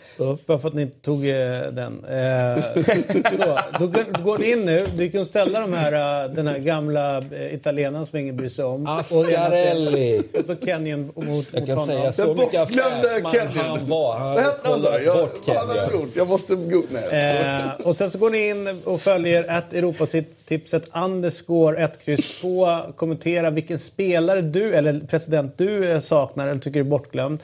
[0.46, 1.36] Bara för att ni tog eh,
[1.72, 2.06] den.
[2.06, 2.64] Eh,
[3.38, 4.86] så, då går- går ni in nu.
[4.98, 8.66] Du kan ställa de här, eh, den här gamla eh, italienaren som ingen bryr sig
[8.66, 8.88] om.
[8.88, 10.22] Ascarelli.
[10.40, 11.86] Och så Kenyon mot, mot Jag kan honom.
[11.86, 14.18] säga så Den mycket affärsman han var.
[14.18, 14.44] Han då?
[14.64, 16.12] kollade Jag, bort Kenyon.
[16.16, 16.56] jag måste...
[16.56, 17.66] Nej.
[17.80, 22.78] Eh, och sen så går ni in och följer ett Europatipset underscore 1 kryss 2.
[22.96, 27.40] Kommentera vilken spelare du eller president du eh, saknar eller tycker är bortglömd.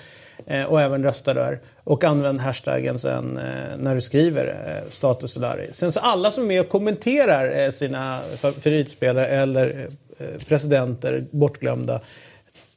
[0.50, 1.60] Eh, och även rösta där.
[1.84, 5.70] Och använd hashtaggen sen eh, när du skriver eh, status Solari.
[5.72, 11.26] Sen så alla som är med och kommenterar eh, sina favoritspelare eller eh, eh, presidenter
[11.32, 12.02] bortglömda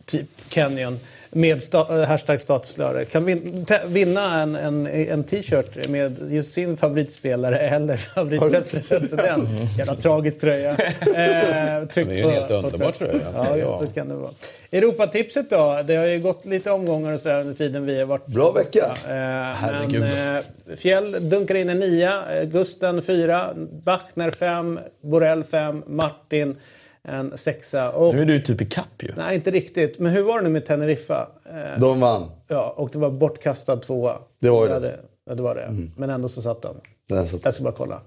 [0.04, 0.98] typ Kenyon
[1.32, 6.76] med sta, hashtag statuslöre kan vin, te, vinna en, en, en t-shirt med just sin
[6.76, 9.48] favoritspelare eller favoritpresident.
[9.78, 10.70] Jävla tragisk tröja.
[11.00, 13.80] Eh, tryck Det är ju en helt underbar tröja, Ja, säger jag.
[13.80, 14.30] så kan det vara.
[14.72, 15.82] Europatipset då?
[15.86, 18.84] Det har ju gått lite omgångar och så under tiden vi har varit Bra vecka.
[19.04, 20.02] Eh, men Herregud.
[20.02, 23.50] eh, Fjäll dunkar in en nia, eh, Gusten fyra,
[23.84, 26.56] Bachner fem, Borell fem, Martin
[27.04, 27.90] en sexa.
[27.90, 29.12] Och, Nu är du typ i kapp ju.
[29.16, 29.98] Nej, inte riktigt.
[29.98, 31.28] Men hur var det nu med Teneriffa?
[31.50, 32.30] Eh, De vann.
[32.48, 34.18] ja, och det var bortkastad tvåa.
[34.40, 35.00] Det var ju Ja, det.
[35.26, 35.88] Ja, det var det.
[35.96, 36.74] Men ändå så satt den.
[37.08, 38.00] Där satt Jag ska bara kolla.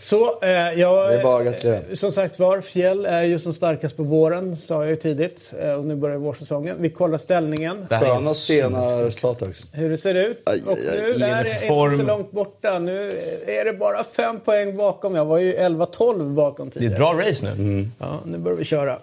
[0.00, 3.52] Så, eh, jag, Det är bara att eh, som sagt var, Fjäll är ju som
[3.52, 5.54] starkast på våren, sa jag ju tidigt.
[5.62, 6.76] Eh, och nu börjar vårsäsongen.
[6.80, 7.86] Vi kollar ställningen.
[7.88, 9.66] Det här är Sköna sena resultat också.
[9.72, 10.42] Hur det ser ut.
[10.46, 11.18] Aj, och aj, aj.
[11.18, 12.78] nu är det inte så långt borta.
[12.78, 13.10] Nu
[13.46, 15.14] är det bara fem poäng bakom.
[15.14, 16.92] Jag var ju 11-12 bakom Det är tidigare.
[16.92, 17.50] ett bra race nu.
[17.50, 17.92] Mm.
[17.98, 18.98] Ja, nu börjar vi köra.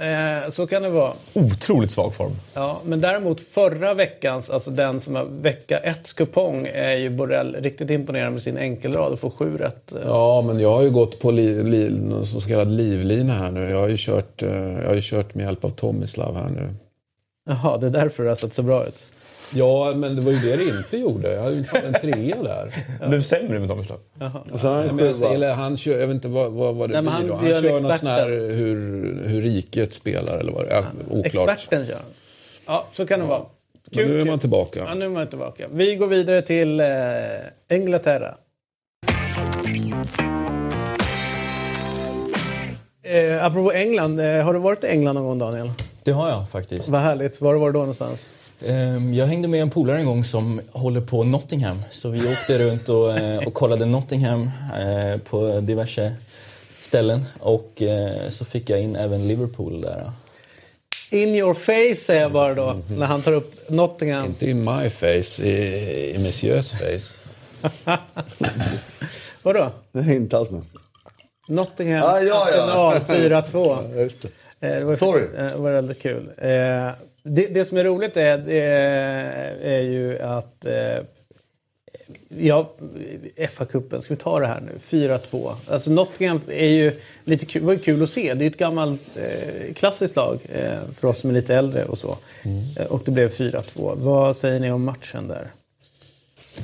[0.00, 1.12] Eh, så kan det vara.
[1.34, 2.36] Otroligt svag form.
[2.54, 7.56] Ja, men däremot förra veckans, alltså den som har vecka 1 kupong, är ju Borrell
[7.60, 9.92] riktigt imponerande med sin enkelrad och får sju rätt.
[9.92, 13.50] Eh, Ja, men jag har ju gått på li, li, någon så kallad livlina här
[13.50, 13.70] nu.
[13.70, 16.68] Jag har ju kört, eh, jag har ju kört med hjälp av Tomislav här nu.
[17.48, 19.08] Jaha, det är därför det har sett så bra ut.
[19.54, 21.32] Ja, men det var ju det det inte gjorde.
[21.34, 22.74] Jag hade ju fan en trea där.
[23.00, 23.98] Det blev sämre med Tomislav.
[24.52, 25.28] Och sen har han Men jag, sjua.
[25.34, 27.34] eller han kör, jag vet inte vad, vad, vad det Nej, blir han då.
[27.34, 28.76] Han kör någon sån här hur,
[29.26, 30.84] hur riket spelar eller vad det är.
[31.10, 31.50] Oklart.
[31.50, 31.98] Experten kör.
[32.66, 33.42] Ja, så kan det vara.
[33.90, 34.30] Men nu är kul.
[34.30, 34.80] man tillbaka.
[34.86, 35.66] Ja, nu är man tillbaka.
[35.72, 36.86] Vi går vidare till eh,
[37.70, 38.34] Inglaterra.
[43.02, 45.70] Eh, apropå England, eh, har du varit i England någon gång Daniel?
[46.02, 46.88] Det har jag faktiskt.
[46.88, 47.40] Vad härligt.
[47.40, 48.30] Var var du då någonstans?
[48.66, 51.82] Ehm, Jag hängde med en polare en gång som håller på Nottingham.
[51.90, 56.14] Så vi åkte runt och, eh, och kollade Nottingham eh, på diverse
[56.80, 57.24] ställen.
[57.40, 60.12] Och eh, så fick jag in även Liverpool där.
[61.10, 64.24] In your face säger jag bara då, när han tar upp Nottingham.
[64.26, 67.14] Inte i my face, i, i Messieurs face.
[69.42, 69.70] Vadå?
[69.92, 70.62] Det är inte alls med.
[71.48, 72.92] Nottingham, Ah, ja, ja.
[72.96, 73.78] Arsenal 4-2.
[73.96, 74.08] Ja,
[74.60, 74.78] det.
[74.78, 75.20] Det var, Sorry.
[75.20, 76.30] faktiskt- det var väldigt kul.
[77.22, 81.04] Det, det som är roligt är, är ju att eh,
[82.28, 82.74] Ja,
[83.36, 84.78] FA-cupen, ska vi ta det här nu?
[84.84, 85.54] 4-2.
[85.68, 88.34] Alltså Nottingham är ju lite kul, var ju kul att se.
[88.34, 91.84] Det är ju ett gammalt eh, klassiskt lag eh, för oss som är lite äldre
[91.84, 92.18] och så.
[92.76, 93.94] Eh, och det blev 4-2.
[93.96, 95.50] Vad säger ni om matchen där?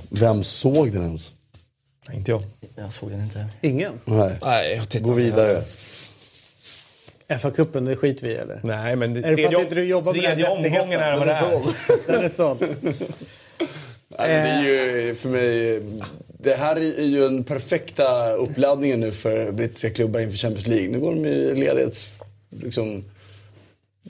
[0.09, 1.33] Vem såg den ens?
[2.13, 2.43] Inte jag.
[2.77, 3.47] Jag såg den inte.
[3.61, 3.93] Ingen?
[4.05, 4.39] Nej.
[4.43, 5.63] Nej, jag tittar Gå vidare.
[7.29, 8.61] FA-cupen, det skiter vi i eller?
[8.63, 10.81] Nej, men Är det för att inte du jobbar med tredje den rättigheten?
[10.81, 12.13] omgången är vad det är.
[12.13, 12.59] Den är såld.
[14.09, 15.81] Det är ju för mig...
[16.39, 20.89] Det här är ju en perfekta uppladdningen nu för brittiska klubbar inför Champions League.
[20.89, 22.11] Nu går de i ledighet.
[22.63, 23.05] Liksom,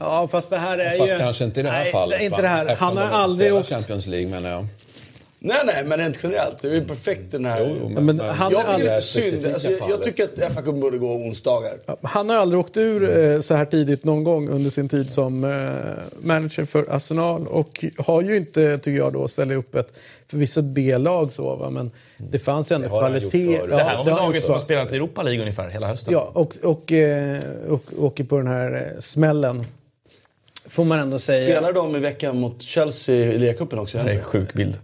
[0.01, 1.19] Ja, fast det här är Fast ju...
[1.19, 2.21] kanske inte i det här Nej, fallet.
[2.21, 2.43] Inte va?
[2.43, 2.77] det här.
[2.77, 3.69] Han har aldrig åkt...
[3.69, 4.67] Champions League menar jag.
[5.45, 6.63] Nej, nej, men rent generellt.
[6.63, 7.61] Det är ju perfekt den här...
[7.61, 9.47] Jo, jo, men han jag tycker det är synd.
[9.47, 11.73] Alltså, jag, jag tycker att FA-cupen borde gå onsdagar.
[12.03, 15.45] Han har aldrig åkt ur eh, så här tidigt någon gång under sin tid som
[15.45, 15.51] eh,
[16.27, 20.67] manager för Arsenal och har ju inte, tycker jag då, ställt upp ett förvisso ett
[20.67, 23.59] B-lag så va, men det fanns ändå har han kvalitet.
[23.59, 23.71] förut.
[23.71, 26.13] Det här var väl laget som har spelat i Europa League ungefär hela hösten.
[26.13, 29.65] Ja, och, och, eh, och åker på den här eh, smällen.
[30.67, 31.57] Får man ändå säga.
[31.57, 33.99] Spelar de i veckan mot Chelsea i ligacupen också?
[33.99, 34.79] Det är en sjuk bild.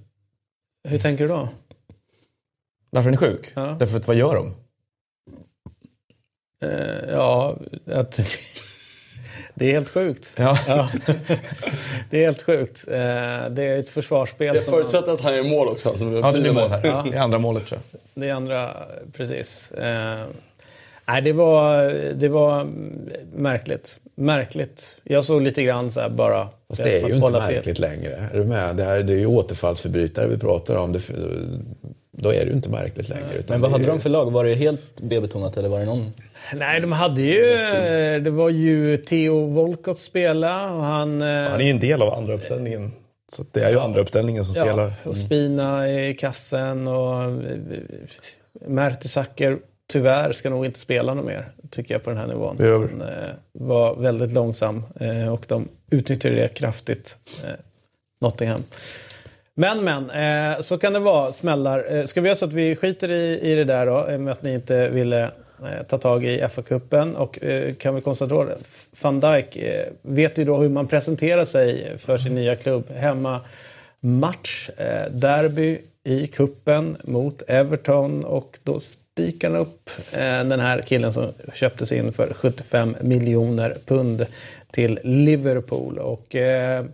[0.89, 1.49] Hur tänker du då?
[2.91, 3.53] Varför är ni sjuk?
[3.55, 3.77] Ja.
[3.79, 4.55] Därför att vad gör de?
[6.63, 8.17] Eh, ja, att,
[9.55, 10.33] det är helt sjukt.
[10.37, 10.59] Ja.
[10.67, 10.89] Ja.
[12.11, 12.85] det är helt sjukt.
[12.89, 12.95] Eh,
[13.51, 14.55] det är ett försvarsspel.
[14.55, 15.89] Jag som man- förutsätter att han gör mål också.
[15.89, 16.81] Alltså, Ja, det blir mål här.
[16.87, 17.07] Ja.
[17.11, 18.01] Det är andra målet tror jag.
[18.15, 18.77] Det är andra,
[19.13, 19.71] precis.
[19.71, 20.21] Eh,
[21.07, 22.65] nej, det var, det var
[23.33, 23.99] märkligt.
[24.21, 24.97] Märkligt.
[25.05, 26.49] Jag såg lite grann så här bara.
[26.69, 27.55] Fast det är att ju inte bolla till.
[27.57, 28.29] märkligt längre.
[28.33, 28.77] Är du med?
[28.77, 30.93] Det, här, det är ju återfallsförbrytare vi pratar om.
[30.93, 31.01] Det,
[32.13, 33.25] då är det ju inte märkligt längre.
[33.39, 34.31] Utan Men vad hade ju- de för lag?
[34.31, 36.13] Var det helt B-betonat eller var det någon?
[36.55, 37.53] Nej, de hade ju...
[37.53, 41.23] eh, Det var ju Theo Volkot spela och han...
[41.23, 42.93] eh, Han är ju en del av andra uppställningen.
[43.33, 44.93] Så det är ju andra uppställningen som Ja, spelar.
[45.05, 47.31] och Spina i kassen och eh,
[48.67, 49.59] Mertesacker
[49.93, 52.57] tyvärr ska nog inte spela något mer, tycker jag, på den här nivån.
[52.61, 57.51] Han eh, var väldigt långsam eh, och de utnyttjade det kraftigt, eh,
[58.21, 58.63] Nottingham.
[59.55, 60.11] Men, men,
[60.63, 62.07] så kan det vara, smällar.
[62.07, 64.55] Ska vi göra så att vi skiter i, i det där då, med att ni
[64.55, 65.31] inte ville
[65.89, 67.39] ta tag i FA-cupen och
[67.79, 68.59] kan vi konstatera det.
[69.03, 69.59] Van Dijk
[70.03, 72.91] vet ju då hur man presenterar sig för sin nya klubb.
[72.91, 73.41] Hemma
[74.01, 74.71] match,
[75.11, 78.81] derby i kuppen mot Everton och då
[79.15, 84.27] Dyker han upp eh, den här killen som köptes in för 75 miljoner pund.
[84.71, 85.99] till Liverpool.
[85.99, 86.85] Och, eh,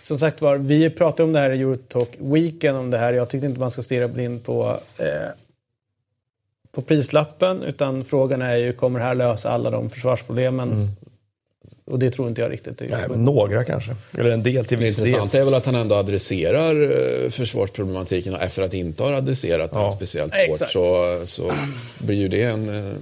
[0.00, 3.12] som sagt var, vi pratade om det här i Eurotalk Weekend om det här.
[3.12, 5.28] Jag tyckte inte man ska stirra blind på, eh,
[6.72, 7.62] på prislappen.
[7.62, 10.72] Utan frågan är ju, kommer det här lösa alla de försvarsproblemen?
[10.72, 10.88] Mm.
[11.90, 12.80] Och det tror inte jag riktigt.
[12.80, 13.96] Nej, några kanske.
[14.18, 15.04] Eller en del till viss del.
[15.04, 19.16] Det intressanta är väl att han ändå adresserar eh, försvarsproblematiken och efter att inte ha
[19.16, 19.82] adresserat ja.
[19.82, 21.50] den speciellt hårt så, så
[21.98, 22.92] blir ju det en eh,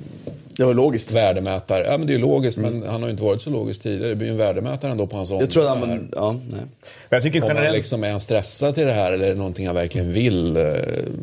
[0.57, 1.13] det var logiskt.
[1.13, 1.85] Värdemätare.
[1.85, 2.79] Ja, men det är ju logiskt, mm.
[2.79, 4.09] men han har ju inte varit så logisk tidigare.
[4.09, 5.45] Det blir ju en värdemätare ändå på hans område.
[5.45, 6.41] Jag tror att han, ja, nej.
[6.51, 7.67] Men jag tycker Om generellt...
[7.67, 10.57] han liksom, är han stressad till det här eller är det någonting han verkligen vill?
[10.57, 10.63] Eh,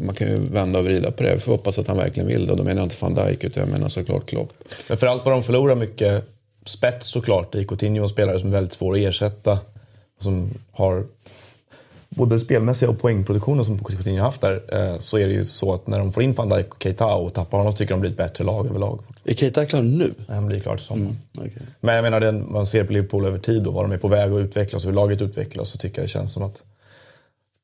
[0.06, 1.34] man kan ju vända och vrida på det.
[1.34, 2.52] Vi får hoppas att han verkligen vill det.
[2.52, 4.54] Och då menar jag inte van Dijk, utan jag menar såklart Klopp.
[4.88, 6.33] Men för allt vad de förlorar mycket
[6.66, 9.60] spets såklart i Coutinho, en spelare som är väldigt svår att ersätta.
[10.20, 11.06] Som har
[12.10, 15.88] både spelmässiga och poängproduktionen som Coutinho haft där, eh, så är det ju så att
[15.88, 18.12] när de får in van Dijk och Keita och tappar honom så tycker de blir
[18.12, 19.00] ett bättre lag överlag.
[19.24, 20.14] Är Keita klar nu?
[20.28, 21.18] Han blir klar till sommaren.
[21.34, 21.64] Mm, okay.
[21.80, 24.08] Men jag menar, det, man ser på Liverpool över tid och vad de är på
[24.08, 26.64] väg att utvecklas och hur laget utvecklas så tycker jag det känns som att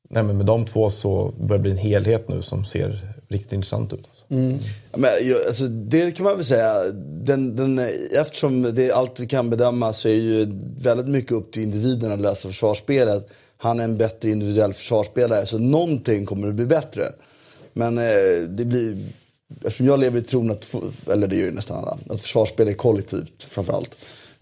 [0.09, 3.53] nej, men med de två så börjar det bli en helhet nu som ser riktigt
[3.53, 4.07] intressant ut.
[4.29, 4.59] Mm.
[4.93, 5.11] Men,
[5.47, 6.83] alltså, det kan man väl säga.
[7.23, 7.79] Den, den,
[8.11, 10.47] eftersom det är allt vi kan bedöma så är ju
[10.81, 13.29] väldigt mycket upp till individen att lösa försvarsspelet.
[13.57, 17.11] Han är en bättre individuell försvarsspelare så någonting kommer att bli bättre.
[17.73, 18.97] Men eh, det blir...
[19.65, 20.65] Eftersom jag lever i tron att,
[21.11, 23.95] eller det gör ju nästan alla, att försvarsspel är kollektivt framförallt.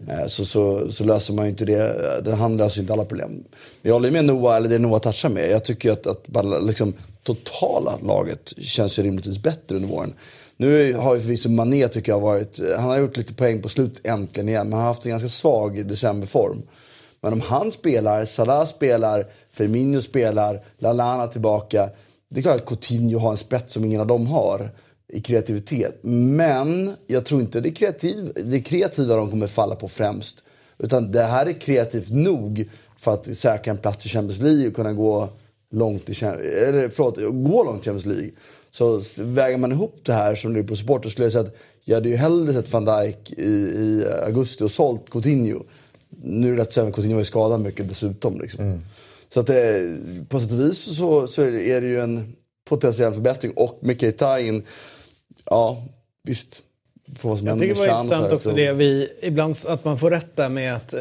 [0.08, 2.34] Eh, så, så, så, löser man ju inte det.
[2.34, 3.44] Han löser ju inte alla problem.
[3.82, 5.50] Jag håller med Noah, eller det Noah touchar med.
[5.50, 6.94] Jag tycker att, att bara, liksom,
[7.34, 10.14] totala laget känns ju rimligtvis bättre under våren.
[10.56, 14.00] Nu har ju förvisso Mané tycker jag varit, han har gjort lite poäng på slut
[14.04, 14.66] äntligen igen.
[14.66, 16.62] Men han har haft en ganska svag decemberform.
[17.20, 21.90] Men om han spelar, Salah spelar, Firmino spelar, Lalana tillbaka.
[22.28, 24.70] Det är klart att Coutinho har en spets som ingen av dem har
[25.12, 25.98] i kreativitet.
[26.02, 30.42] Men jag tror inte det, kreativ, det kreativa de kommer falla på främst.
[30.78, 34.74] Utan det här är kreativt nog för att säkra en plats i Champions League och
[34.74, 35.28] kunna gå
[35.70, 38.30] långt i, eller förlåt, gå långt i Champions League.
[38.70, 42.08] Så väger man ihop det här som på supporter skulle jag säga att jag hade
[42.08, 45.62] ju hellre sett van Dijk i, i augusti och sålt Coutinho.
[46.22, 48.40] Nu är det rätt så att Coutinho är skadad mycket dessutom.
[48.40, 48.64] Liksom.
[48.64, 48.80] Mm.
[49.28, 49.96] Så att det,
[50.28, 52.36] på sätt och vis så, så är det ju en
[52.68, 53.52] potentiell förbättring.
[53.56, 54.62] Och med Keita in,
[55.44, 55.82] ja
[56.22, 56.62] visst.
[57.22, 60.74] Jag tycker det var intressant också det vi, ibland att man får rätt där med
[60.74, 61.00] att, eh,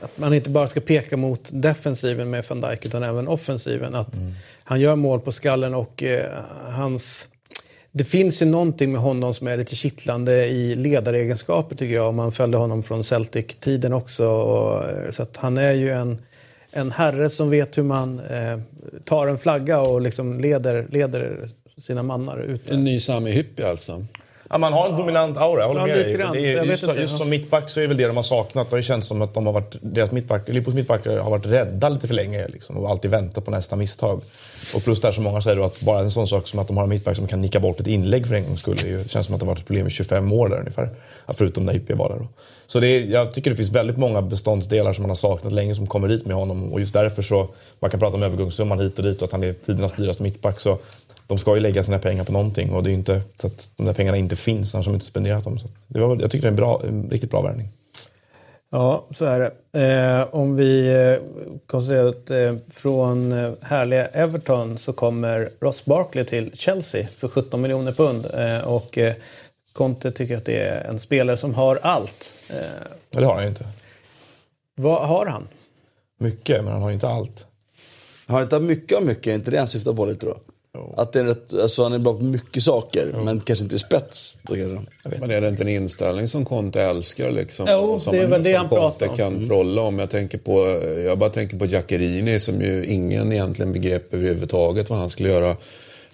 [0.00, 3.94] att man inte bara ska peka mot defensiven med van Dijk utan även offensiven.
[3.94, 4.32] Att mm.
[4.64, 7.26] Han gör mål på skallen och eh, hans...
[7.92, 12.08] Det finns ju någonting med honom som är lite kittlande i ledaregenskaper tycker jag.
[12.08, 14.26] Om man följde honom från Celtic-tiden också.
[14.26, 16.18] Och, eh, så att han är ju en,
[16.72, 18.58] en herre som vet hur man eh,
[19.04, 21.48] tar en flagga och liksom leder, leder
[21.78, 22.70] sina mannar ut.
[22.70, 24.04] En ny Sami Hyppie alltså?
[24.50, 25.96] Ja, man har en dominant aura, jag håller med
[26.32, 26.54] dig.
[26.54, 28.70] Är, just, just som mittback så är väl det de har saknat.
[28.70, 31.88] Det har känts som att de har varit, deras mittback, Lippos mittbackar har varit rädda
[31.88, 34.22] lite för länge liksom, och alltid väntat på nästa misstag.
[34.74, 36.76] Och plus där som många säger då att bara en sån sak som att de
[36.76, 38.76] har en mittback som kan nicka bort ett inlägg för en gångs skull.
[38.82, 40.90] Det känns som att det har varit ett problem i 25 år där ungefär.
[41.28, 42.16] Förutom när Hyppie var där.
[42.16, 42.28] Då.
[42.66, 45.74] Så det är, jag tycker det finns väldigt många beståndsdelar som man har saknat länge
[45.74, 46.72] som kommer hit med honom.
[46.72, 47.48] Och just därför så,
[47.80, 50.60] man kan prata om övergångssumman hit och dit och att han är tidernas dyraste mittback.
[50.60, 50.78] Så
[51.28, 53.86] de ska ju lägga sina pengar på någonting och det är inte så att de
[53.86, 55.58] där pengarna inte finns, annars har de inte spenderat dem.
[55.58, 57.68] Så det var, jag tycker det är en, bra, en riktigt bra värvning.
[58.70, 59.52] Ja, så är det.
[59.82, 61.20] Eh, om vi eh,
[61.66, 67.60] konstaterar att eh, från eh, härliga Everton så kommer Ross Barkley till Chelsea för 17
[67.60, 68.26] miljoner pund.
[68.34, 69.14] Eh, och eh,
[69.72, 72.34] Conte tycker att det är en spelare som har allt.
[72.48, 72.56] Eh,
[73.10, 73.66] ja, det har han ju inte.
[74.74, 75.48] Vad har han?
[76.18, 77.46] Mycket, men han har ju inte allt.
[78.26, 80.36] Han har inte mycket av mycket, är inte det han syftar på lite då?
[80.96, 83.24] Att det är rätt, alltså han är bra på mycket saker, jo.
[83.24, 84.38] men kanske inte i spets.
[85.02, 87.30] Men är det inte en inställning som Conte älskar?
[87.30, 89.16] Liksom, jo, som det är väl det han Conte pratar om.
[89.16, 89.48] kan mm.
[89.48, 89.98] trolla om.
[89.98, 94.98] Jag, tänker på, jag bara tänker på Giaccherini som ju ingen egentligen begrep överhuvudtaget vad
[94.98, 95.56] han skulle göra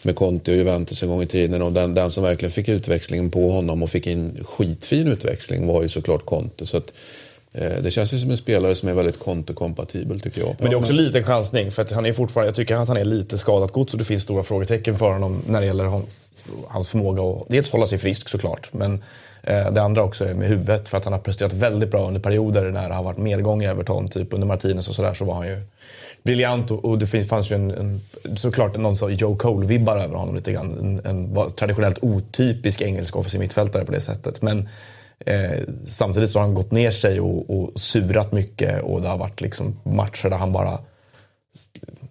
[0.02, 1.62] med Conte och Juventus en gång i tiden.
[1.62, 5.82] Och den, den som verkligen fick utväxlingen på honom och fick in skitfin utväxling var
[5.82, 6.66] ju såklart Conte.
[6.66, 6.92] Så att,
[7.54, 10.56] det känns ju som en spelare som är väldigt kontokompatibel tycker jag.
[10.58, 12.88] Men det är också lite en chansning för att han är fortfarande, jag tycker att
[12.88, 16.02] han är lite skadat gods och det finns stora frågetecken för honom när det gäller
[16.68, 19.02] hans förmåga att dels hålla sig frisk såklart men
[19.42, 22.20] eh, det andra också är med huvudet för att han har presterat väldigt bra under
[22.20, 24.08] perioder när det har varit medgång i Everton.
[24.08, 25.60] Typ under Martinez och sådär så var han ju
[26.22, 28.00] briljant och, och det finns, fanns ju en, en
[28.36, 31.00] såklart någon så Joe Cole-vibbar över honom lite grann.
[31.04, 34.42] En, en traditionellt otypisk engelsk offensiv mittfältare på det sättet.
[34.42, 34.68] Men
[35.26, 39.18] Eh, samtidigt så har han gått ner sig och, och surat mycket och det har
[39.18, 40.78] varit liksom matcher där han bara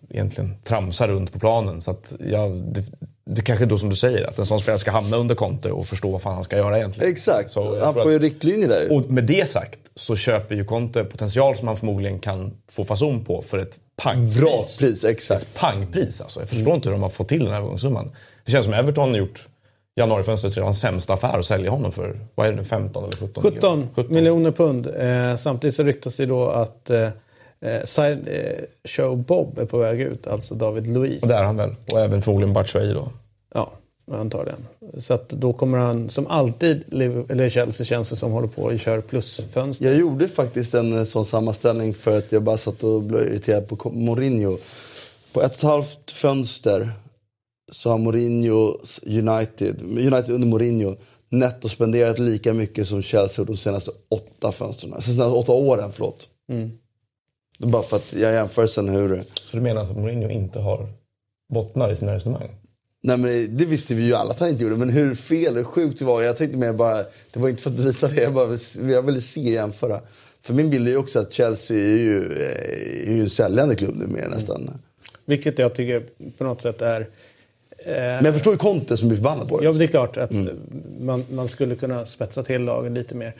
[0.10, 1.82] egentligen tramsar runt på planen.
[1.82, 2.84] Så att, ja, det,
[3.26, 5.71] det kanske är då som du säger, att en sån spelare ska hamna under Conte
[5.71, 7.12] och förstå vad fan han ska göra egentligen.
[7.12, 8.93] Exakt, Så han får ju riktlinjer där.
[8.93, 13.26] Och med det sagt så köper ju Conte potential som han förmodligen kan få fason
[13.26, 14.39] på för ett pangpris.
[14.39, 15.60] Bra pris, exakt.
[15.60, 16.39] Pangpris alltså.
[16.39, 18.12] Jag förstår inte hur de har fått till den här övergångssumman.
[18.45, 19.47] Det känns som Everton har gjort
[19.96, 23.44] januarifönstret redan sämsta affär att sälja honom för, vad är det nu, 15 eller 17
[23.44, 24.88] 17 miljoner pund.
[24.88, 27.10] Eh, samtidigt så ryktas det då att eh,
[27.62, 31.24] eh, Side eh, Show Bob är på väg ut, alltså David Luiz.
[31.24, 31.76] Och det är han väl.
[31.92, 33.08] Och även förmodligen Batshuayi då.
[33.54, 33.72] Ja,
[34.12, 34.68] antagligen.
[35.00, 36.84] Så att då kommer han, som alltid,
[37.30, 39.86] eller Chelsea känns det som, håller på och kör plusfönster.
[39.86, 43.68] Jag gjorde faktiskt en eh, sån sammanställning för att jag bara satt och blev irriterad
[43.68, 44.58] på Mourinho.
[45.34, 46.90] På ett och ett halvt fönster
[47.74, 50.96] så har Mourinho United, United under Mourinho
[51.30, 55.02] netto spenderat lika mycket som Chelsea de senaste åtta fönstren.
[55.02, 56.28] Senaste åtta åren, förlåt.
[57.60, 59.24] Det är bara för att jag jämför sen hur...
[59.46, 60.88] Så du menar att Mourinho inte har
[61.54, 62.50] bottnar i sina resonemang?
[63.02, 64.76] Nej men det visste vi ju alla att han inte gjorde.
[64.76, 66.22] Men hur fel och sjukt det var.
[66.22, 66.98] Jag tänkte mer bara,
[67.34, 68.22] det var inte för att bevisa det.
[68.22, 68.58] Jag, bara,
[68.92, 70.02] jag ville se och jämföra.
[70.42, 72.32] För min bild är ju också att Chelsea är ju,
[73.06, 74.70] är ju en säljande klubb nu mer nästan.
[75.26, 76.06] Vilket jag tycker
[76.38, 77.10] på något sätt är...
[77.86, 79.65] Eh, Men jag förstår ju Conte som blir förbannad på det.
[79.65, 80.32] Ja, det är klart att
[81.00, 83.34] man, man skulle kunna spetsa till lagen lite mer.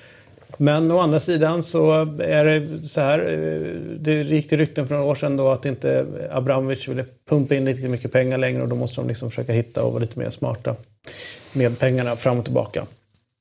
[0.58, 3.20] Men å andra sidan så är det så här.
[3.20, 7.56] eh, Det gick till rykten för några år sedan då att inte Abramovic ville pumpa
[7.56, 10.20] in lite mycket pengar längre och då måste de liksom försöka hitta och vara lite
[10.20, 10.76] mer smarta
[11.54, 12.86] med pengarna fram och tillbaka.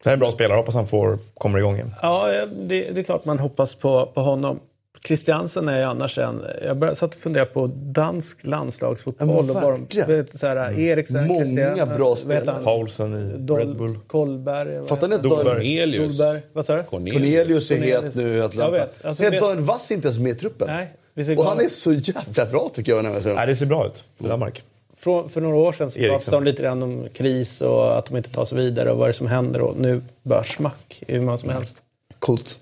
[0.04, 1.94] Det här är en bra spelare, hoppas han får, kommer igång igen.
[2.02, 4.58] Ja, det, det är klart man hoppas på, på honom.
[5.06, 6.42] Christiansen är ju annars en...
[6.64, 9.28] Jag började satt och fundera på dansk landslagsfotboll.
[9.28, 12.64] Ja, men och bara, vet, så här, Eriksen, Många Christian, bra spelare.
[12.64, 13.98] Paulsen i Dol- Red Bull.
[14.06, 14.78] Kolberg.
[14.78, 16.18] vad Fattar ni att Cornelius.
[16.18, 16.40] Dolberg.
[16.52, 16.82] Vad sa du?
[16.82, 18.02] Cornelius är Cornelius.
[18.04, 18.70] het nu i Jag Atlanta.
[18.72, 19.04] vet.
[19.04, 20.68] Alltså, vet- Daniel Vass är inte ens med i truppen.
[20.70, 23.04] Nej, vi ser Och han är så jävla bra tycker jag.
[23.04, 24.62] När jag ser Nej, det ser bra ut för Danmark.
[24.96, 28.16] Från, för några år sedan så pratade de lite grann om kris och att de
[28.16, 29.60] inte tar sig vidare och vad det är som händer.
[29.60, 31.76] Och nu bara smack i hur många som helst.
[32.18, 32.58] Coolt.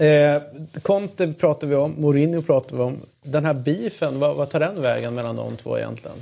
[0.00, 0.42] Eh,
[0.82, 2.96] Conte pratar vi om, Mourinho pratar vi om.
[3.22, 6.16] Den här beefen, vad, vad tar den vägen mellan de två egentligen?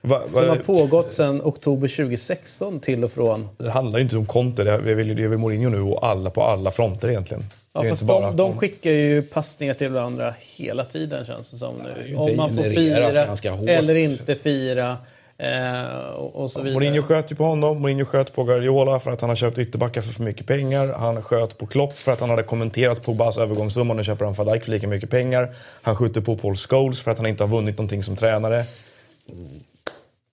[0.00, 3.48] Va, Som har va, pågått sedan oktober 2016 till och från.
[3.58, 6.06] det handlar ju inte om Conte, det är väl, det är väl Mourinho nu och
[6.06, 7.44] alla på alla fronter egentligen.
[7.72, 11.74] Ja, fast bara de, de skickar ju passningar till varandra hela tiden känns det som
[11.76, 12.16] nu.
[12.16, 13.26] Om man får fira
[13.66, 14.96] eller inte fira.
[15.38, 16.74] Eh, och, och så vidare.
[16.74, 20.00] Mourinho sköt ju på honom, Mourinho sköt på Guardiola för att han har köpt ytterbackar
[20.02, 20.86] för för mycket pengar.
[20.98, 24.34] Han sköt på Klopp för att han hade kommenterat Pogbas övergångssumma och nu köper han
[24.34, 25.54] van Dijk för lika mycket pengar.
[25.82, 28.64] Han skjuter på Paul Scholes för att han inte har vunnit någonting som tränare.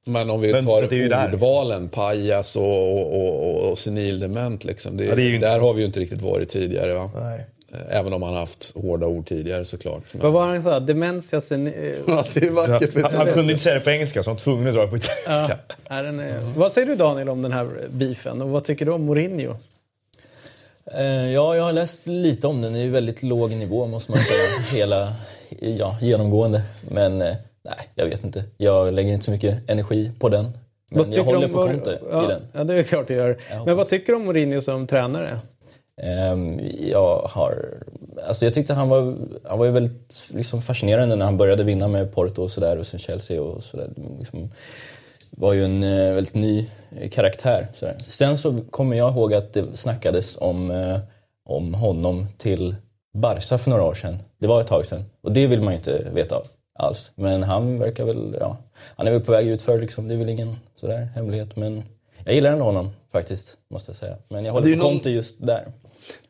[0.05, 1.33] Men om vi tar där.
[1.33, 2.63] ordvalen, pajas och,
[3.15, 4.63] och, och, och senildement.
[4.63, 4.97] Liksom.
[4.97, 6.93] Det, Ja, det är ju inte- där har vi ju inte riktigt varit tidigare.
[6.93, 7.11] Va?
[7.15, 7.45] Nej.
[7.89, 10.03] Även om han har haft hårda ord tidigare såklart.
[10.11, 10.79] Men, Vad var han sa?
[10.79, 11.67] Dementia sen...
[11.67, 11.73] eh,
[12.07, 13.01] Ja, det är vackert.
[13.01, 14.87] Han, han kunde inte säga det på engelska så han var tvungen att dra det
[14.87, 15.57] på italienska.
[15.85, 18.91] är den, eh, Vad säger du Daniel om den här beefen och vad tycker du
[18.91, 19.55] om Mourinho?
[20.93, 22.73] Eh, ja, jag har läst lite om den.
[22.73, 24.39] Det är ju väldigt låg nivå måste man säga.
[24.79, 25.13] Hela,
[25.59, 26.61] ja, genomgående.
[26.91, 28.43] Men eh, nej, jag vet inte.
[28.57, 30.43] Jag lägger inte så mycket energi på den.
[30.91, 32.41] Men jag tycker du håller på Conte ja, i den.
[32.53, 33.37] Ja, det är klart du gör.
[33.65, 35.39] Men vad tycker du om Mourinho som tränare?
[35.99, 36.59] Ehm,
[36.91, 37.77] jag har...
[38.27, 41.87] Alltså jag tyckte han var, han var ju väldigt liksom fascinerande när han började vinna
[41.87, 43.89] med Porto och sådär och sen Chelsea och sådär.
[44.19, 44.49] Liksom,
[45.31, 47.67] var ju en eh, väldigt ny eh, karaktär.
[47.73, 47.95] Sådär.
[48.05, 50.99] Sen så kommer jag ihåg att det snackades om, eh,
[51.45, 52.75] om honom till
[53.13, 54.17] Barca för några år sedan.
[54.39, 55.05] Det var ett tag sedan.
[55.21, 56.43] Och det vill man ju inte veta av
[56.79, 57.11] alls.
[57.15, 58.57] Men han verkar väl, ja,
[58.95, 60.07] han är väl på väg ut för liksom.
[60.07, 61.55] Det är väl ingen sådär hemlighet.
[61.55, 61.83] Men
[62.25, 64.15] jag gillar ändå honom faktiskt, måste jag säga.
[64.29, 65.71] Men jag håller på någon- Conte just där.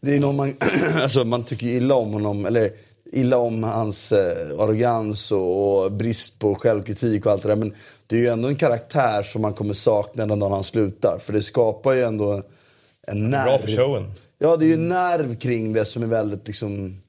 [0.01, 0.55] Det är någon man,
[0.95, 2.71] alltså man tycker illa om honom, eller
[3.11, 7.55] illa om hans eh, arrogans och, och brist på självkritik och allt det där.
[7.55, 7.73] Men
[8.07, 11.19] det är ju ändå en karaktär som man kommer sakna den dagen han slutar.
[11.21, 12.43] För det skapar ju ändå
[13.07, 13.43] en nerv.
[13.43, 14.11] Bra för showen.
[14.39, 17.01] Ja, det är ju en nerv kring det som är väldigt liksom...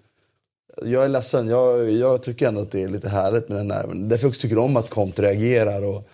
[0.83, 4.09] Jag är ledsen, jag, jag tycker ändå att det är lite härligt med den nerven.
[4.09, 6.09] Därför jag också tycker om att Conte reagerar och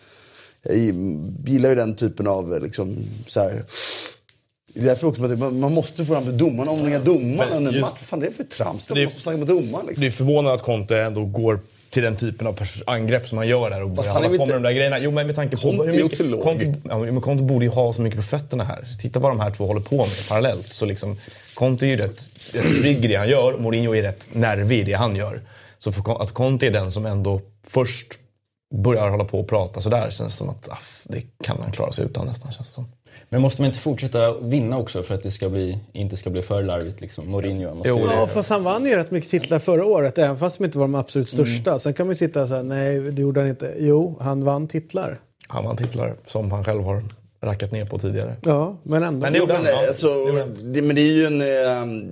[0.62, 0.76] jag
[1.46, 3.64] gillar ju den typen av liksom så här.
[4.76, 7.80] Det är därför också man, man måste få fram till domarna, om inga domarna under
[7.80, 7.90] match.
[7.90, 8.90] Vad fan är det för trams?
[8.90, 10.00] Är- måste snacka med domaren liksom.
[10.00, 11.60] Det är förvånande att Conte ändå går
[11.90, 14.40] till den typen av angrepp som han gör där och börjar är hålla på med
[14.40, 14.98] inte- de där grejerna.
[14.98, 16.42] Jo men med tanke på Conte hur är mycket...
[16.42, 18.84] Conte, ja, men Conte borde ju ha så mycket på fötterna här.
[19.00, 20.72] Titta vad de här två håller på med parallellt.
[20.72, 21.16] Så liksom,
[21.54, 24.82] Conte är ju rätt, rätt trygg i det han gör Mourinho är rätt nervig i
[24.82, 25.40] det han gör.
[25.78, 28.06] Så för, att Conte är den som ändå först
[28.74, 32.04] börjar hålla på och prata sådär känns som att ah, det kan han klara sig
[32.04, 32.52] utan nästan.
[32.52, 32.88] Känns det som.
[33.28, 36.42] Men måste man inte fortsätta vinna också för att det ska bli, inte ska bli
[36.42, 37.00] för larvigt?
[37.00, 37.30] Liksom?
[37.30, 40.58] Mourinho måste Jo, Ja, fast han vann ju rätt mycket titlar förra året, även fast
[40.58, 41.46] de inte var de absolut Mm.
[41.46, 41.78] största.
[41.78, 43.74] Sen kan vi sitta och säga, nej det gjorde han inte.
[43.78, 45.18] Jo, han vann titlar.
[45.48, 47.02] Han vann titlar som han själv har
[47.42, 48.36] rackat ner på tidigare.
[48.42, 49.20] Ja, men ändå.
[49.20, 49.64] Men det Jo, men, han.
[49.64, 50.08] Ja, alltså,
[50.62, 51.40] det men det är ju en...
[51.40, 52.02] Eh,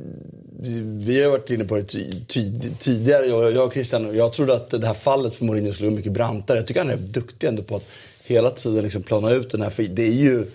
[0.85, 4.17] vi har varit inne på det ty, ty, tidigare, jag, jag och Christian.
[4.17, 6.59] Jag trodde att det här fallet för Mourinho skulle gå mycket brantare.
[6.59, 7.85] Jag tycker han är duktig ändå på att
[8.25, 9.71] hela tiden liksom plana ut den här.
[9.71, 10.47] För det är ju...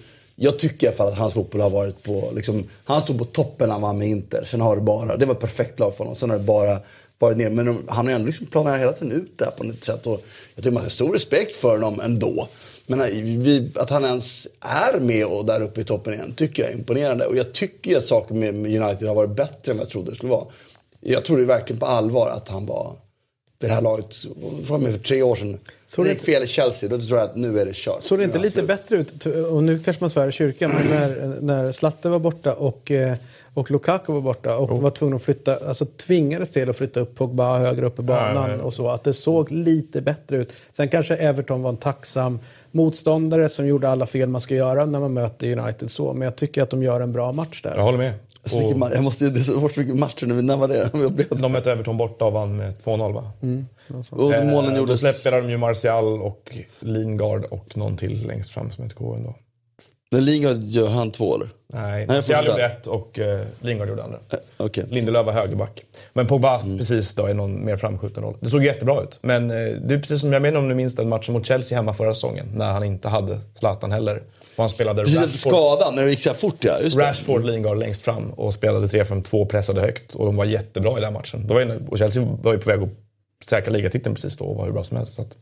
[0.41, 2.31] Jag tycker i alla fall att hans fotboll har varit på...
[2.35, 4.43] Liksom, han stod på toppen när han vann med Inter.
[4.45, 5.17] Sen har det bara...
[5.17, 6.15] Det var ett perfekt lag för honom.
[6.15, 6.79] Sen har det bara
[7.19, 7.49] varit ner.
[7.49, 9.83] Men de- han har ju ändå liksom planerat hela tiden ut det här på något
[9.83, 10.07] sätt.
[10.07, 10.21] Och
[10.55, 12.47] jag tycker man har stor respekt för honom ändå.
[12.87, 16.63] Men eh, vi, att han ens är med och där uppe i toppen igen tycker
[16.63, 17.25] jag är imponerande.
[17.25, 20.11] Och jag tycker ju att saker med United har varit bättre än vad jag trodde
[20.11, 20.45] det skulle vara.
[20.99, 22.95] Jag trodde verkligen på allvar att han var
[23.67, 24.15] det här laget,
[24.67, 25.59] för tre år sedan.
[25.85, 28.03] Så det gick fel i Chelsea, då tror jag att nu är det kört.
[28.03, 29.25] Såg det inte lite bättre ut?
[29.25, 33.15] Och nu kanske man svär i kyrkan, men när, när Slatte var borta och, eh,
[33.53, 37.15] och Lukaku var borta och var tvungen att flytta, alltså tvingades till att flytta upp
[37.15, 38.89] Pogba högre upp i banan och så.
[38.89, 40.53] Att det såg lite bättre ut.
[40.71, 42.39] Sen kanske Everton var en tacksam
[42.71, 46.13] motståndare som gjorde alla fel man ska göra när man möter United så.
[46.13, 47.75] Men jag tycker att de gör en bra match där.
[47.75, 48.13] Jag håller med.
[48.45, 50.89] Så Och Jag måste, det är så mycket matcher nu, när var det?
[50.93, 53.31] Jag blev, de mötte Everton borta och vann med 2-0 va?
[54.09, 54.99] och Eh, målen Då gjordes...
[54.99, 59.35] släppte de ju Martial och Lingard och någon till längst fram som heter K ändå.
[60.11, 61.49] Men Lingard gör han två eller?
[61.73, 62.45] Nej, Nej, första.
[62.45, 64.17] gjorde ett och eh, Lingard gjorde andra.
[64.29, 64.85] Eh, Okej.
[64.89, 65.83] Lindelöf var högerback.
[66.13, 68.35] Men Pogba precis då i någon mer framskjuten roll.
[68.39, 69.19] Det såg jättebra ut.
[69.21, 71.77] Men eh, det är precis som jag menar om du minns den matchen mot Chelsea
[71.77, 72.45] hemma förra säsongen.
[72.55, 74.15] När han inte hade Zlatan heller.
[74.55, 76.79] Och han spelade Precis Rashford, skadan, när det gick så fort ja.
[76.81, 77.03] Just det.
[77.03, 80.15] Rashford Lingard längst fram och spelade 3-5-2 pressade högt.
[80.15, 81.47] Och de var jättebra i den matchen.
[81.47, 82.89] Var ju, och Chelsea var ju på väg att
[83.49, 85.15] säkra ligatiteln precis då och var hur bra som helst.
[85.15, 85.37] Så att,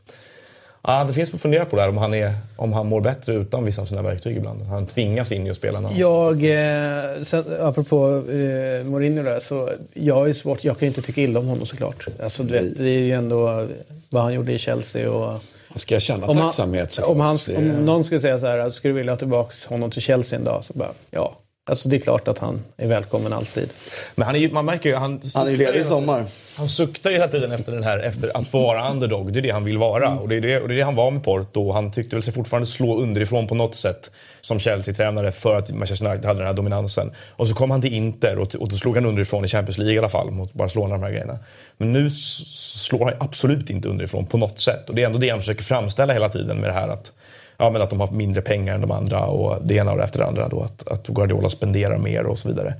[0.92, 3.64] ja, det finns att fundera på där om han, är, om han mår bättre utan
[3.64, 4.62] vissa av sina verktyg ibland.
[4.62, 5.98] Han tvingas in i att spela när han...
[5.98, 11.02] Jag, eh, sen, apropå eh, Mourinho där, så jag är svårt, jag kan ju inte
[11.02, 12.06] tycka illa om honom såklart.
[12.22, 13.66] Alltså, du vet, det är ju ändå
[14.10, 15.40] vad han gjorde i Chelsea och...
[15.70, 17.10] Man ska känna Om, han, tacksamhet såklart.
[17.10, 19.90] om, han, Det- om någon skulle säga så här, skulle du vilja ha tillbaka honom
[19.90, 20.64] till Chelsea en dag?
[20.64, 21.34] Så bara, ja.
[21.70, 23.68] Alltså det är klart att han är välkommen alltid.
[24.14, 26.24] Men han är, ju- man märker ju, han, Han är ju ledig i sommar.
[26.58, 29.32] Han suktar hela tiden efter, den här, efter att få vara underdog.
[29.32, 30.06] Det är det han vill vara.
[30.06, 30.18] Mm.
[30.18, 31.72] Och, det är det, och det är det han var med Porto.
[31.72, 36.06] Han tyckte väl sig fortfarande slå underifrån på något sätt som Chelsea-tränare för att Manchester
[36.06, 37.10] United hade den här dominansen.
[37.30, 39.94] Och så kom han till Inter och, och då slog han underifrån i Champions League
[39.94, 41.38] i alla fall mot Barcelona de här grejerna.
[41.76, 44.88] Men nu slår han absolut inte underifrån på något sätt.
[44.88, 47.12] Och det är ändå det han försöker framställa hela tiden med det här att
[47.60, 50.04] Ja, men att de har mindre pengar än de andra och det ena och det
[50.04, 50.48] efter det andra.
[50.48, 52.74] Då, att, att Guardiola spenderar mer och så vidare.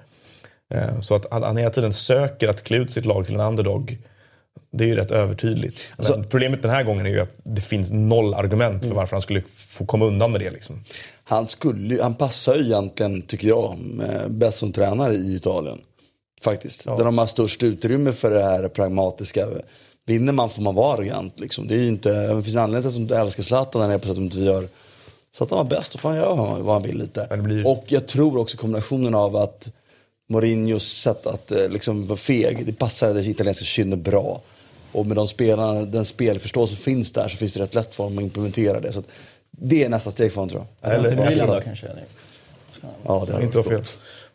[0.74, 3.40] Eh, Så att han, han hela tiden söker att klä ut sitt lag till en
[3.40, 3.98] underdog.
[4.72, 5.92] Det är ju rätt övertydligt.
[5.96, 9.22] Alltså- problemet den här gången är ju att det finns noll argument för varför han
[9.22, 10.50] skulle få komma undan med det.
[10.50, 10.80] Liksom.
[11.24, 15.78] Han, skulle, han passar ju egentligen, tycker jag, med- bäst som tränare i Italien.
[16.44, 16.84] Faktiskt.
[16.84, 19.46] Där de har störst utrymme för det här pragmatiska.
[20.06, 21.40] Vinner man får man vara arrogant.
[21.40, 21.66] Liksom.
[21.68, 23.98] Det, är ju inte, det finns en anledning till att de älskar Zlatan där nere
[23.98, 24.68] på sättet inte vi gör.
[25.36, 27.26] Zlatan var bäst, fan gör han vad han vill lite.
[27.30, 29.68] Det blir- Och jag tror också kombinationen av att
[30.30, 34.40] Mourinhos sätt att eh, liksom vara feg, det passar det italienska kynnet bra.
[34.92, 38.04] Och med de spelarna, den spelförståelse som finns där så finns det rätt lätt för
[38.04, 38.92] honom att implementera det.
[38.92, 39.08] Så att
[39.50, 40.92] det är nästa steg för honom tror jag.
[40.94, 41.86] Eller- Till Milan då kanske?
[43.04, 43.82] Ja, det hade Inte varit var fel.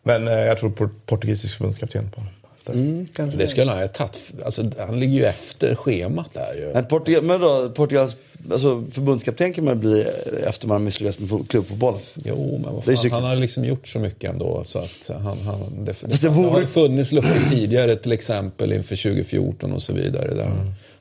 [0.02, 2.32] Men eh, jag tror på portugisisk förbundskapten på honom.
[2.66, 3.06] Efter.
[3.16, 4.32] Kanske Det skulle han ha tagit.
[4.44, 6.70] Alltså, han ligger ju efter schemat där ju.
[6.74, 8.16] Men, Portugal, men då, Portugals
[8.52, 10.06] alltså, förbundskapten kan man bli
[10.46, 12.00] efter man har misslyckats med fo- klubbfotbollen.
[12.24, 14.62] Jo, men vad fan, han har liksom gjort så mycket ändå.
[14.64, 18.12] Så att han, han, det, det, det det vore- har ju funnits luckor tidigare, till
[18.12, 20.34] exempel inför 2014 och så vidare.
[20.34, 20.50] Där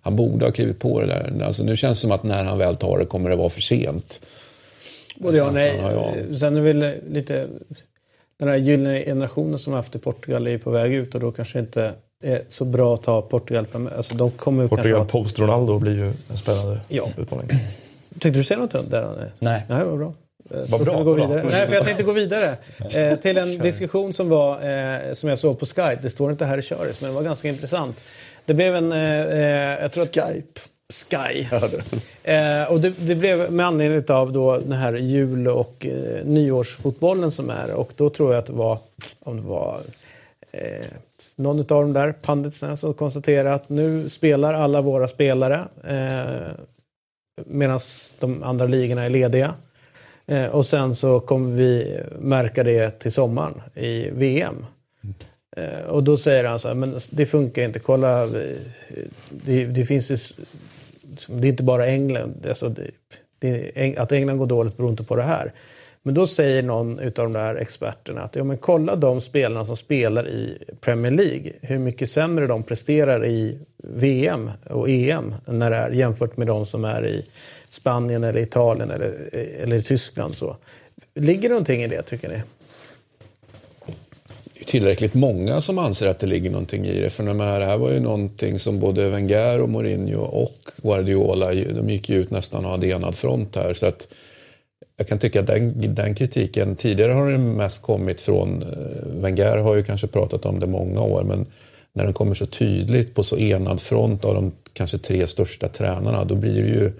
[0.01, 1.43] Han borde ha klivit på det där.
[1.45, 3.61] Alltså, nu känns det som att när han väl tar det kommer det vara för
[3.61, 4.21] sent.
[5.15, 5.77] Både ja och nej.
[6.39, 7.47] Sen är det väl lite...
[8.39, 11.31] Den här gyllene generationen som har haft i Portugal är på väg ut och då
[11.31, 13.89] kanske inte är så bra att ta Portugal fram.
[13.97, 15.07] Alltså de kommer kanske Portugal ha...
[15.07, 17.07] post-Ronaldo blir ju en spännande Ja.
[17.17, 17.49] utmaning.
[18.19, 19.31] Tänkte du säga något där?
[19.39, 19.63] Nej.
[19.69, 20.13] Nej, vad bra.
[20.51, 21.27] Eh, Vad så bra, kan vi gå bra.
[21.27, 21.43] vidare.
[21.51, 22.55] Nej, för jag tänkte gå vidare
[22.95, 25.99] eh, till en diskussion som var eh, som jag såg på Skype.
[26.01, 28.01] Det står inte här i köris, men det var ganska intressant.
[28.45, 28.91] Det blev en...
[28.91, 30.59] Eh, eh, jag tror att Skype.
[30.91, 31.47] Sky.
[32.23, 37.31] Eh, och det, det blev med anledning av då den här jul och eh, nyårsfotbollen
[37.31, 37.71] som är.
[37.71, 38.77] Och då tror jag att det var,
[39.19, 39.81] om det var
[40.51, 40.85] eh,
[41.35, 46.51] någon av de där panditsarna som konstaterade att nu spelar alla våra spelare eh,
[47.45, 47.79] medan
[48.19, 49.55] de andra ligorna är lediga.
[50.27, 54.65] Eh, och sen så kommer vi märka det till sommaren i VM.
[55.57, 58.29] Eh, och då säger han så här, men det funkar inte, kolla, eh,
[59.29, 60.33] det, det finns
[61.13, 62.45] Liksom, det är inte bara England.
[62.47, 62.91] Alltså det,
[63.39, 65.53] det att England går dåligt beror inte på det här.
[66.05, 69.75] Men då säger någon av de där experterna att ja, men kolla de spelarna som
[69.75, 71.51] spelar i Premier League.
[71.61, 76.65] Hur mycket sämre de presterar i VM och EM när det är, jämfört med de
[76.65, 77.25] som är i
[77.69, 79.29] Spanien eller Italien eller,
[79.61, 80.35] eller i Tyskland.
[80.35, 80.57] Så.
[81.15, 82.41] Ligger det någonting i det tycker ni?
[84.65, 87.09] Tillräckligt många som anser att det ligger någonting i det.
[87.09, 91.53] För de här, det här var ju någonting som både Wenger och Mourinho och Guardiola,
[91.53, 93.73] de gick ju ut nästan och hade enad front här.
[93.73, 94.07] Så att
[94.97, 99.57] jag kan tycka att den, den kritiken, tidigare har den mest kommit från, eh, Wenger
[99.57, 101.45] har ju kanske pratat om det många år, men
[101.93, 106.25] när den kommer så tydligt på så enad front av de kanske tre största tränarna,
[106.25, 106.91] då blir det ju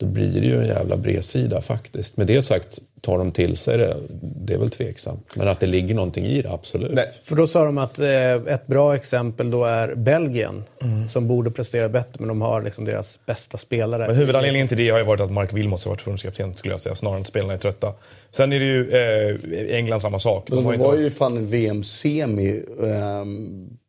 [0.00, 2.16] då blir det ju en jävla bredsida faktiskt.
[2.16, 3.96] Med det sagt, tar de till sig det?
[4.20, 5.26] Det är väl tveksamt.
[5.34, 6.92] Men att det ligger någonting i det, absolut.
[6.92, 7.10] Nej.
[7.22, 11.08] För då sa de att eh, ett bra exempel då är Belgien mm.
[11.08, 14.06] som borde prestera bättre men de har liksom deras bästa spelare.
[14.06, 16.80] Men huvudanledningen till det har ju varit att Mark Wilmots har varit förbundskapten skulle jag
[16.80, 17.94] säga, snarare än att spelarna är trötta.
[18.36, 20.46] Sen är det ju eh, England samma sak.
[20.50, 22.62] De, de var ju fan en VM-semi.
[22.82, 23.24] Eh,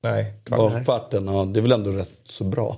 [0.04, 0.84] Nej, kvart.
[0.84, 1.26] kvarten.
[1.28, 2.78] Ja, det är väl ändå rätt så bra.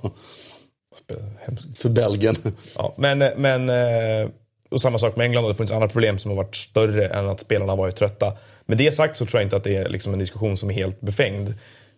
[1.76, 2.36] För Belgien.
[2.76, 4.30] Ja, men, eh, men, eh,
[4.70, 5.48] och samma sak med England.
[5.48, 8.38] Det funnits andra problem som har varit större än att spelarna har varit trötta.
[8.66, 10.74] Med det sagt så tror jag inte att det är liksom en diskussion som är
[10.74, 11.54] helt befängd.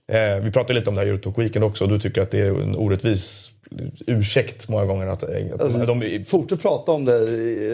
[0.07, 2.31] Eh, vi pratade lite om det här i Eurotalk Weekend också och du tycker att
[2.31, 3.51] det är en orättvis
[4.07, 5.07] ursäkt många gånger.
[5.07, 7.13] Att, att alltså, de, fortsätt prata om det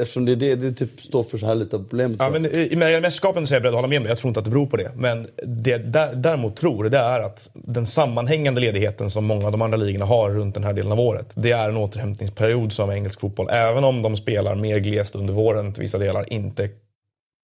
[0.01, 2.15] eftersom det, det, det typ står för så här lite problem.
[2.19, 4.09] Ja, men I mästerskapen så är jag beredd att hålla med mig.
[4.09, 4.91] Jag tror inte att det beror på det.
[4.95, 5.81] Men det jag
[6.17, 10.29] däremot tror det är att den sammanhängande ledigheten som många av de andra ligorna har
[10.29, 11.31] runt den här delen av året.
[11.35, 15.73] Det är en återhämtningsperiod som engelsk fotboll, även om de spelar mer glest under våren
[15.73, 16.69] till vissa delar, inte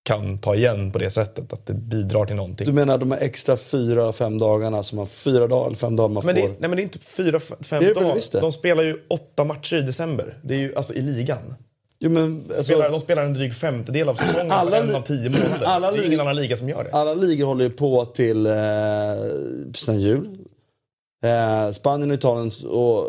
[0.08, 1.52] kan ta igen på det sättet.
[1.52, 2.66] Att det bidrar till någonting.
[2.66, 6.08] Du menar de här extra fyra, fem dagarna som man, fyra dagar eller fem dagar
[6.08, 6.48] man men det, får?
[6.48, 8.40] Nej men det är inte fyra, fem det dagar.
[8.40, 10.38] De spelar ju åtta matcher i december.
[10.42, 11.54] Det är ju alltså i ligan.
[11.98, 15.30] Jo, men, alltså, spelar, de spelar en dryg femtedel av säsongen alla en av tio
[15.30, 15.66] månader.
[15.66, 16.90] Alla det är ingen annan liga som gör det.
[16.92, 18.52] Alla ligor håller ju på till eh,
[19.74, 20.28] sen jul.
[21.24, 23.06] Eh, Spanien, Italien och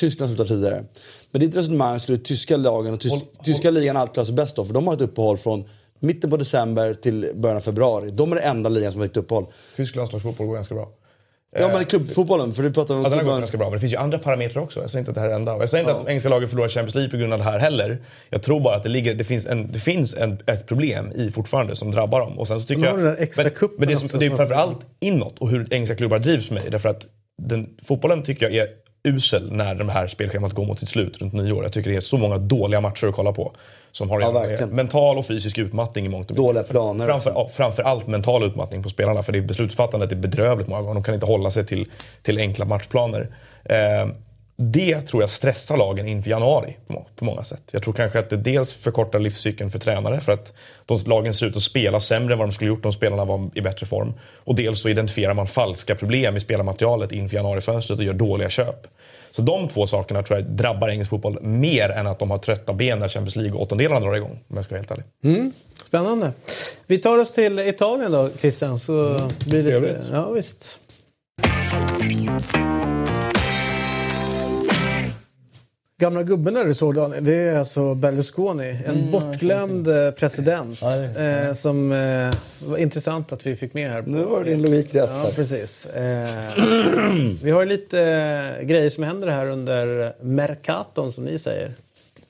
[0.00, 0.84] Tyskland slutar tidigare.
[1.30, 3.74] Men ditt resonemang skulle tyska lagen och tysk, håll, tyska håll.
[3.74, 4.64] ligan alltid klara sig bäst av.
[4.64, 5.64] För de har ett uppehåll från
[6.02, 8.10] mitten på december till början av februari.
[8.10, 9.46] De är det enda ligan som har ett uppehåll.
[9.76, 10.88] Tysk landslagsfotboll går ganska bra.
[11.58, 13.02] Ja men klubbfotbollen, för du pratar om...
[13.02, 13.66] Ja, den har gått ganska bra.
[13.66, 14.80] Men det finns ju andra parametrar också.
[14.80, 15.52] Jag säger inte att det här är enda.
[15.52, 16.00] Jag säger inte ja.
[16.00, 18.02] att engelska laget förlorar Champions League på grund av det här heller.
[18.30, 21.30] Jag tror bara att det, ligger, det finns, en, det finns en, ett problem i
[21.30, 22.38] fortfarande som drabbar dem.
[22.38, 25.38] Och sen så tycker jag, den extra men, men det, som, det är framförallt inåt
[25.38, 26.62] och hur engelska klubbar drivs med.
[26.70, 27.06] Därför att
[27.42, 28.68] den, fotbollen tycker jag är
[29.04, 31.62] usel när det här spelschemat går mot sitt slut runt nyår.
[31.62, 33.56] Jag tycker det är så många dåliga matcher att kolla på.
[33.92, 37.06] Som har ja, mental och fysisk utmattning i mångt och Dåliga planer.
[37.06, 39.22] Framför, framför allt mental utmattning på spelarna.
[39.22, 40.94] För det beslutsfattandet är bedrövligt många gånger.
[40.94, 41.90] De kan inte hålla sig till,
[42.22, 43.28] till enkla matchplaner.
[43.64, 44.06] Eh,
[44.56, 47.62] det tror jag stressar lagen inför januari på, på många sätt.
[47.72, 50.52] Jag tror kanske att det dels förkortar livscykeln för tränare för att
[50.86, 53.50] de, lagen ser ut att spela sämre än vad de skulle gjort om spelarna var
[53.54, 54.14] i bättre form.
[54.44, 58.86] Och dels så identifierar man falska problem i spelarmaterialet inför januarifönstret och gör dåliga köp.
[59.32, 62.72] Så de två sakerna tror jag drabbar engelsk fotboll mer än att de har trötta
[62.72, 64.40] ben när Champions League och åttondelarna drar igång.
[64.48, 65.04] Om jag ska vara helt ärlig.
[65.24, 65.52] Mm.
[65.86, 66.32] Spännande.
[66.86, 68.78] Vi tar oss till Italien då, Christian.
[68.78, 69.28] Så mm.
[69.46, 70.02] blir det lite...
[70.12, 70.78] Ja, visst.
[76.02, 78.78] Gamla gubben där du såg Daniel, det är alltså Berlusconi.
[78.86, 80.78] En mm, bortglömd eh, president.
[80.80, 82.34] Ja, eh, som eh,
[82.68, 84.02] var intressant att vi fick med här.
[84.02, 85.10] Nu var din logik rätt.
[85.10, 85.86] Ja, precis.
[85.86, 86.28] Eh,
[87.42, 91.72] vi har lite eh, grejer som händer här under Mercaton som ni säger.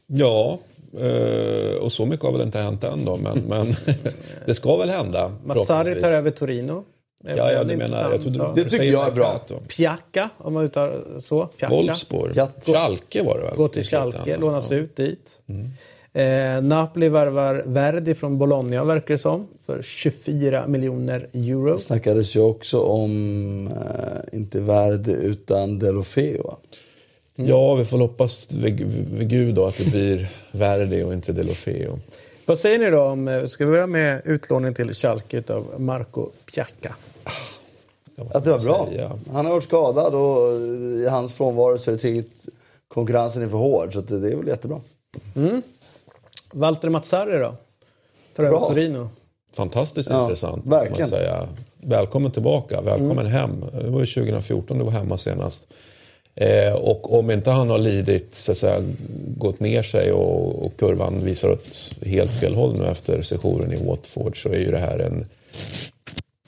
[0.06, 0.58] Ja,
[1.00, 3.74] eh, och så mycket har väl inte hänt än då, men, men
[4.46, 5.32] det ska väl hända.
[5.44, 6.84] Mazzari tar över Torino.
[7.22, 8.34] Ja, ja, det menar jag.
[8.34, 9.40] jag det tycker jag är bra.
[9.68, 11.48] Pjacka, om man uttalar så.
[11.70, 12.34] Wolfsburg.
[12.62, 13.56] Schalke var det väl?
[13.56, 14.76] Gå till Schalke, lånas ja.
[14.76, 15.40] ut dit.
[15.46, 15.70] Mm.
[16.14, 19.48] Eh, Napoli värvar Verdi från Bologna verkar det som.
[19.66, 21.72] För 24 miljoner euro.
[21.72, 26.56] Det snackades ju också om, eh, inte Verdi utan Delofeo.
[27.38, 27.50] Mm.
[27.50, 28.80] Ja, vi får hoppas vid,
[29.12, 31.98] vid Gud då att det blir Verdi och inte Delofeo.
[32.46, 36.30] Vad säger ni då om, eh, ska vi börja med utlåning till Schalke av Marco
[36.54, 36.94] Pjacka?
[38.34, 38.86] Att det var bra.
[38.86, 39.18] Säga.
[39.32, 40.60] Han har varit skadad och
[41.00, 42.24] i hans frånvaro så är det
[42.88, 43.92] konkurrensen är för hård.
[43.92, 44.80] Så det, är väl jättebra.
[45.36, 45.62] Mm.
[46.52, 47.54] Walter Mazzarri då?
[48.36, 49.08] Tar över Torino.
[49.52, 50.66] Fantastiskt ja, intressant.
[50.66, 51.00] Verkligen.
[51.00, 51.48] Man säga.
[51.80, 53.32] Välkommen tillbaka, välkommen mm.
[53.32, 53.64] hem.
[53.72, 55.66] Det var ju 2014 du var hemma senast.
[56.34, 58.82] Eh, och om inte han har lidit, så att säga,
[59.36, 63.86] gått ner sig och, och kurvan visar åt helt fel håll nu efter sessionen i
[63.86, 65.26] Watford så är ju det här en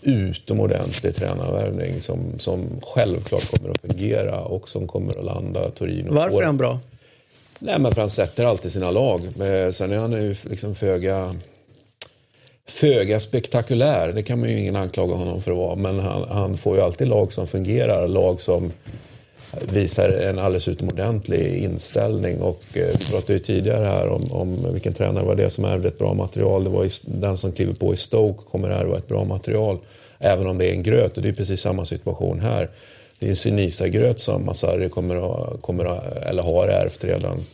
[0.05, 6.15] utomordentlig tränarvärvning som, som självklart kommer att fungera och som kommer att landa Torino.
[6.15, 6.79] Varför är han bra?
[7.59, 9.21] Nej, men för han sätter alltid sina lag.
[9.73, 11.35] Sen är han ju liksom föga
[12.67, 14.13] föga spektakulär.
[14.13, 15.77] Det kan man ju ingen anklaga honom för att vara.
[15.77, 18.09] Men han, han får ju alltid lag som fungerar.
[18.09, 18.73] Lag som
[19.73, 22.41] visar en alldeles utomordentlig inställning.
[22.41, 25.89] Och eh, vi pratade ju tidigare här om, om vilken tränare var det som ärvde
[25.89, 26.65] ett bra material.
[26.65, 29.79] Det var den som kliver på i Stoke kommer ärva ett bra material.
[30.19, 32.71] Även om det är en gröt och det är precis samma situation här.
[33.19, 37.45] Det är en Sinisa-gröt som Masari kommer att, kommer att, eller har ärvt redan.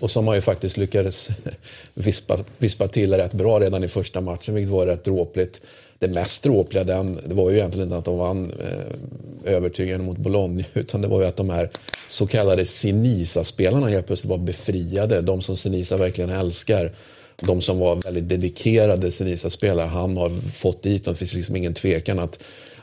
[0.00, 1.28] Och som han ju faktiskt lyckades
[1.94, 5.60] vispa, vispa till rätt bra redan i första matchen, vilket var rätt dråpligt.
[6.04, 10.18] Det mest dråpliga den, det var ju egentligen inte att de vann eh, övertygande mot
[10.18, 11.70] Bologna, utan det var ju att de här
[12.06, 15.20] så kallade Sinisa-spelarna helt plötsligt var befriade.
[15.20, 16.92] De som Sinisa verkligen älskar.
[17.40, 21.14] De som var väldigt dedikerade Sinisa-spelare, han har fått dit dem.
[21.14, 22.38] Det finns liksom ingen tvekan att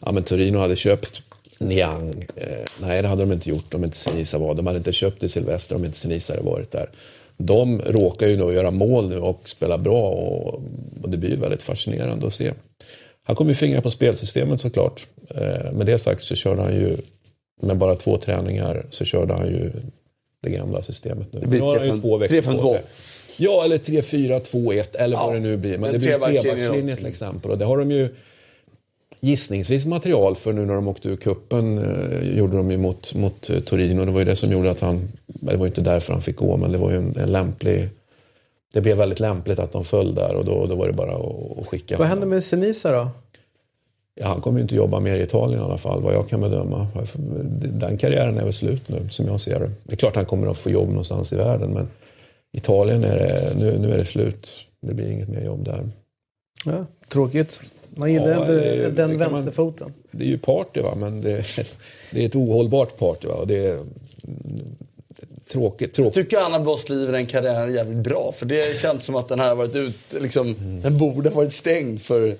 [0.05, 1.22] ja, men Torino hade köpt
[1.59, 2.26] Niang.
[2.36, 2.47] Eh,
[2.80, 4.55] nej, det hade de inte gjort om inte Sinisa var.
[4.55, 6.89] De hade inte köpt det Silvester om inte Sinisa hade varit där.
[7.38, 10.53] De råkar ju nu göra mål nu och spela bra och,
[11.01, 12.51] och det blir ju väldigt fascinerande att se.
[13.28, 15.07] Han kommer ju fingra på spelsystemet såklart.
[15.30, 16.97] Eh, med det sagt så körde han ju
[17.61, 19.72] med bara två träningar så körde han ju
[20.43, 21.39] det gamla systemet nu.
[21.39, 22.74] Det blir nu har han ju två veckor på 3-5-2.
[22.74, 22.82] sig.
[23.38, 25.78] Ja, eller 3-4-2-1 eller Ja, vad det nu blir.
[25.78, 26.97] Men en det blir en trebackslinje trebackslinje då.
[26.97, 27.51] till exempel.
[27.51, 28.09] Och det har de ju
[29.19, 33.49] gissningsvis material för nu när de åkte ur kuppen eh, gjorde de ju mot, mot
[33.49, 34.05] eh, Torino.
[34.05, 36.36] Det var ju det som gjorde att han, det var ju inte därför han fick
[36.36, 37.89] gå, men det var ju en, en lämplig
[38.74, 41.59] det blev väldigt lämpligt att de föll där och då, då var det bara att,
[41.59, 43.09] att skicka Vad händer med Senisa då?
[44.15, 46.41] Ja, han kommer ju inte jobba mer i Italien i alla fall, vad jag kan
[46.41, 46.88] bedöma.
[47.74, 49.72] Den karriären är väl slut nu, som jag ser det.
[49.84, 51.88] Det är klart han kommer att få jobb någonstans i världen, men
[52.51, 54.49] Italien är det, nu, nu är det slut.
[54.82, 55.89] Det blir inget mer jobb där.
[56.65, 57.61] Ja, tråkigt.
[57.95, 59.93] Man gillar Ja, det- det den man- vänsterfoten.
[60.11, 60.95] Det är ju party, va?
[60.97, 61.45] men det,
[62.11, 63.28] det är ett ohållbart party.
[63.28, 63.34] Va?
[63.34, 63.80] Och det
[65.18, 65.93] är tråkigt.
[65.93, 66.14] tråkigt.
[66.14, 68.34] Tycker Anna Boss liv den karriären jävligt bra.
[68.38, 71.53] För det känns som att den här har varit ut, liksom, den borde ha varit
[71.53, 72.36] stängd för Ja,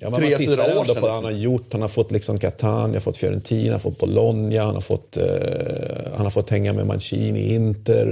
[0.00, 0.94] men man tre, fyra år sedan.
[0.94, 1.42] på vad han har liksom.
[1.42, 1.72] gjort.
[1.72, 5.16] Han har fått liksom Catania, har fått Fiorentina, han har fått Bologna, han har fått,
[5.16, 5.24] eh,
[6.16, 8.06] han har fått hänga med Mancini i Inter.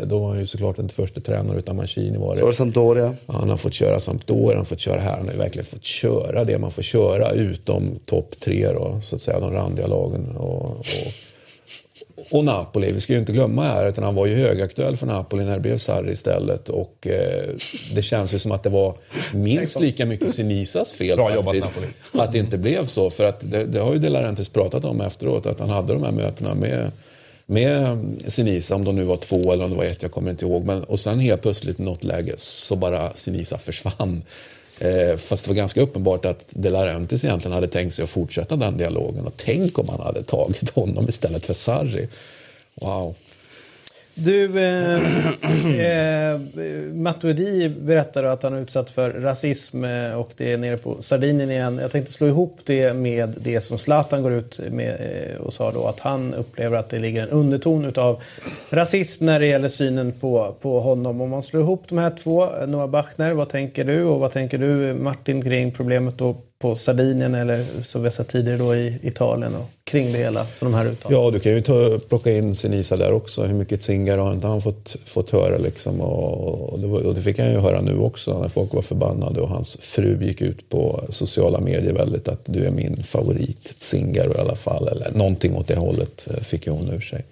[0.00, 2.38] Eh, då var han ju såklart inte första tränare utan Mancini var det.
[2.38, 3.14] Så var det Sampdoria.
[3.26, 5.16] Ja, Han har fått köra Sampdoria, han har fått köra här.
[5.16, 9.16] Han har ju verkligen fått köra det man får köra utom topp tre då, så
[9.16, 10.36] att säga, de randiga lagen.
[10.36, 10.84] Och, och,
[12.30, 15.44] och Napoli, vi ska ju inte glömma här, utan han var ju högaktuell för Napoli
[15.44, 16.68] när det blev Sarri istället.
[16.68, 17.50] Och eh,
[17.94, 18.94] det känns ju som att det var
[19.34, 21.74] minst lika mycket Sinisas fel Bra jobbat, faktiskt.
[21.76, 22.24] Napoli.
[22.24, 23.10] Att det inte blev så.
[23.10, 26.02] För att det, det har ju De Laurentiis pratat om efteråt, att han hade de
[26.02, 26.90] här mötena med
[27.46, 30.44] med Sinisa, om de nu var två eller om det var ett, jag kommer inte
[30.44, 30.64] ihåg.
[30.64, 34.22] Men, och sen helt plötsligt i något läge så bara Sinisa försvann.
[34.78, 38.56] Eh, fast det var ganska uppenbart att De Laurentiis egentligen hade tänkt sig att fortsätta
[38.56, 39.26] den dialogen.
[39.26, 42.08] Och tänk om han hade tagit honom istället för Sarri.
[42.74, 43.14] Wow.
[44.14, 44.94] Du, eh,
[46.32, 46.40] eh,
[46.92, 51.50] Matuidi berättade att han är utsatt för rasism eh, och det är nere på Sardinien
[51.50, 51.78] igen.
[51.82, 55.72] Jag tänkte slå ihop det med det som Zlatan går ut med eh, och sa
[55.72, 58.22] då att han upplever att det ligger en underton utav
[58.70, 61.20] rasism när det gäller synen på, på honom.
[61.20, 64.58] Om man slår ihop de här två, Noah Bachner, vad tänker du och vad tänker
[64.58, 69.54] du Martin kring problemet då på Sardinien eller som vi sett tidigare då i Italien
[69.54, 70.94] och kring det hela de här?
[71.08, 73.44] Ja, du kan ju ta, plocka in Sinisa där också.
[73.44, 76.00] Hur mycket Zingar har inte han fått, fått höra liksom?
[76.00, 78.82] Och, och, det var, och det fick han ju höra nu också när folk var
[78.82, 83.74] förbannade och hans fru gick ut på sociala medier väldigt att du är min favorit
[83.78, 84.88] Zingar i alla fall.
[84.88, 87.24] Eller någonting åt det hållet eh, fick ju hon ur sig.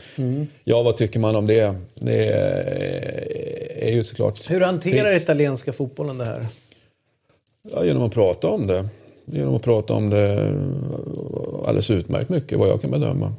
[0.64, 1.74] Ja, vad tycker man om det?
[1.94, 5.22] Det är, är ju såklart Hur hanterar trist.
[5.24, 6.46] italienska fotbollen det här?
[7.72, 8.88] Ja, genom att prata om det.
[9.24, 10.54] Genom att prata om det
[11.66, 13.32] alldeles utmärkt mycket, vad jag kan bedöma.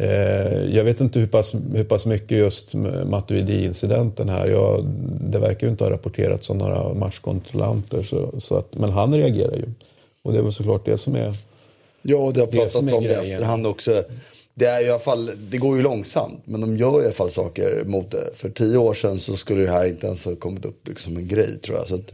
[0.00, 4.46] Eh, jag vet inte hur pass, hur pass mycket just Matuidi-incidenten här.
[4.46, 4.84] Jag,
[5.20, 8.02] det verkar ju inte ha rapporterats av några matchkontrollanter.
[8.02, 9.64] Så, så att, men han reagerar ju.
[10.22, 11.34] Och det är väl såklart det som är...
[12.02, 13.32] Ja, det har pratats om det i grejen.
[13.32, 14.02] efterhand också.
[14.54, 17.12] Det, är ju i alla fall, det går ju långsamt, men de gör i alla
[17.12, 18.30] fall saker mot det.
[18.34, 21.22] För tio år sedan så skulle det här inte ens ha kommit upp liksom som
[21.22, 21.86] en grej tror jag.
[21.86, 22.12] Så att,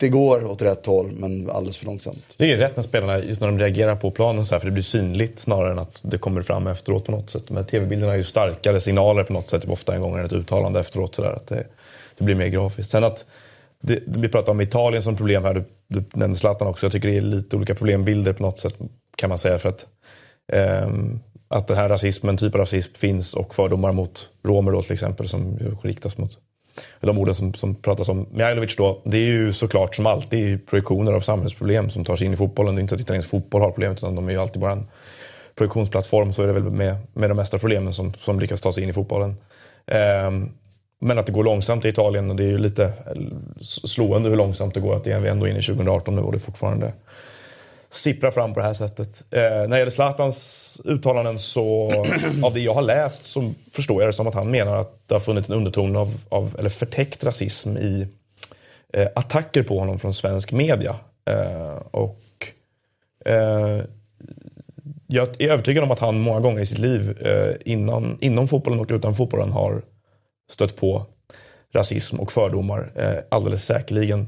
[0.00, 2.34] det går åt rätt håll, men alldeles för långsamt.
[2.36, 4.72] Det är rätt när spelarna, just när de reagerar på planen så här, för det
[4.72, 7.50] blir synligt snarare än att det kommer fram efteråt på något sätt.
[7.50, 10.32] Men tv-bilderna är ju starkare signaler på något sätt, typ ofta en gång än ett
[10.32, 11.14] uttalande efteråt.
[11.14, 11.66] Så där, att det,
[12.18, 12.90] det blir mer grafiskt.
[12.90, 13.24] Sen att
[13.82, 16.86] det, vi pratar om Italien som problem här, du, du nämnde Zlatan också.
[16.86, 18.74] Jag tycker det är lite olika problembilder på något sätt
[19.16, 19.58] kan man säga.
[19.58, 19.86] för att
[20.52, 24.92] ehm, att den här rasismen, typ av rasism finns och fördomar mot romer då till
[24.92, 26.38] exempel som riktas mot
[27.00, 31.12] de orden som, som pratas om Mijailovic då, det är ju såklart som alltid projektioner
[31.12, 32.74] av samhällsproblem som tar sig in i fotbollen.
[32.74, 34.86] Det är inte att italiensk fotboll har problem utan de är ju alltid bara en
[35.54, 36.32] projektionsplattform.
[36.32, 38.88] Så är det väl med, med de mesta problemen som, som lyckas ta sig in
[38.88, 39.36] i fotbollen.
[40.26, 40.52] Um,
[41.00, 42.92] men att det går långsamt i Italien och det är ju lite eh,
[43.62, 44.96] slående hur långsamt det går.
[44.96, 46.92] Att det är ändå inne i 2018 nu och det är fortfarande
[47.90, 49.24] sipprar fram på det här sättet.
[49.30, 51.90] Eh, när det gäller Zlatans uttalanden så,
[52.42, 55.14] av det jag har läst, så förstår jag det som att han menar att det
[55.14, 58.06] har funnits en underton av, av eller förtäckt rasism i
[58.92, 60.96] eh, attacker på honom från svensk media.
[61.30, 62.20] Eh, och
[63.24, 63.84] eh,
[65.06, 68.80] jag är övertygad om att han många gånger i sitt liv, eh, innan, inom fotbollen
[68.80, 69.82] och utan fotbollen, har
[70.50, 71.06] stött på
[71.72, 72.92] rasism och fördomar.
[72.94, 74.26] Eh, alldeles säkerligen.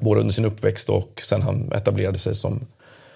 [0.00, 2.66] Både under sin uppväxt och sen han etablerade sig som,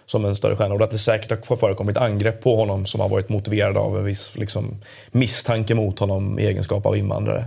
[0.06, 0.74] som en större stjärna.
[0.74, 4.04] Och att det säkert har förekommit angrepp på honom som har varit motiverade av en
[4.04, 4.76] viss liksom,
[5.10, 7.44] misstanke mot honom i egenskap av invandrare.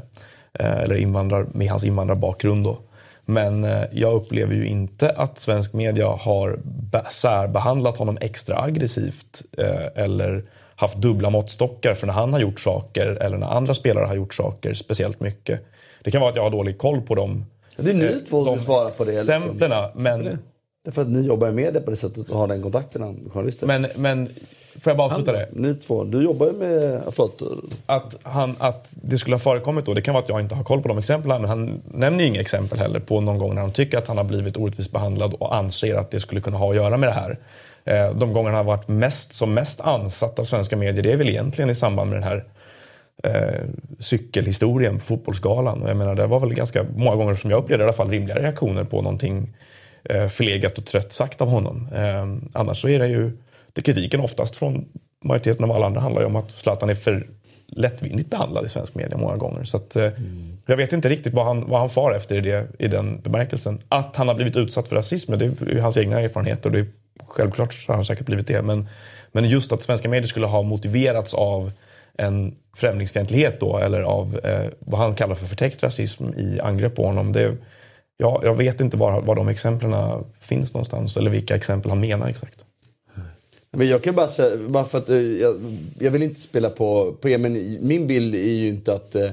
[0.59, 2.63] Eh, eller invandrar, med hans invandrarbakgrund.
[2.63, 2.77] Då.
[3.25, 6.59] Men eh, jag upplever ju inte att svensk media har
[7.09, 10.43] särbehandlat honom extra aggressivt eh, eller
[10.75, 14.33] haft dubbla måttstockar för när han har gjort saker eller när andra spelare har gjort
[14.33, 15.61] saker speciellt mycket.
[16.03, 17.45] Det kan vara att jag har dålig koll på dem.
[17.77, 19.23] Det är ni två som svarar på det.
[19.23, 19.93] Liksom.
[19.95, 20.39] Men...
[20.87, 23.67] Därför att ni jobbar i media på det sättet och har den kontakten med journalister.
[23.67, 24.27] Men, men
[24.79, 25.47] får jag bara avsluta det?
[25.51, 27.01] Ni två, du jobbar ju med...
[27.11, 27.41] Förlåt.
[27.85, 30.63] Att, han, att det skulle ha förekommit då, det kan vara att jag inte har
[30.63, 31.41] koll på de exemplen.
[31.41, 34.17] Men han nämner ju inga exempel heller på någon gång när han tycker att han
[34.17, 37.13] har blivit orättvist behandlad och anser att det skulle kunna ha att göra med det
[37.13, 37.37] här.
[37.85, 41.17] Eh, de gånger han har varit mest, som mest ansatt av svenska medier, det är
[41.17, 42.43] väl egentligen i samband med den här
[43.23, 43.63] eh,
[43.99, 45.81] cykelhistorien på Fotbollsgalan.
[45.81, 48.09] Och jag menar, det var väl ganska många gånger som jag upplevde i alla fall
[48.09, 49.53] rimliga reaktioner på någonting
[50.29, 51.87] förlegat och trött sagt av honom.
[51.93, 53.31] Eh, annars så är det ju
[53.73, 54.85] det kritiken oftast från
[55.23, 57.27] majoriteten av alla andra handlar ju om att Zlatan är för
[57.67, 59.63] lättvindigt behandlad i svensk media många gånger.
[59.63, 60.57] Så att, mm.
[60.65, 63.79] Jag vet inte riktigt vad han, vad han far efter i, det, i den bemärkelsen.
[63.89, 66.87] Att han har blivit utsatt för rasism, det är hans egna erfarenheter och det är,
[67.27, 68.61] självklart så har han säkert blivit det.
[68.61, 68.87] Men,
[69.31, 71.71] men just att svenska medier skulle ha motiverats av
[72.17, 77.05] en främlingsfientlighet då, eller av eh, vad han kallar för förtäckt rasism i angrepp på
[77.05, 77.33] honom.
[77.33, 77.55] Det,
[78.17, 82.27] ja, jag vet inte var, var de exemplen finns någonstans eller vilka exempel han menar
[82.27, 82.65] exakt.
[83.71, 85.55] Men jag kan bara säga, bara för att eh, jag,
[85.99, 89.29] jag vill inte spela på, på er, men min bild är ju inte att eh,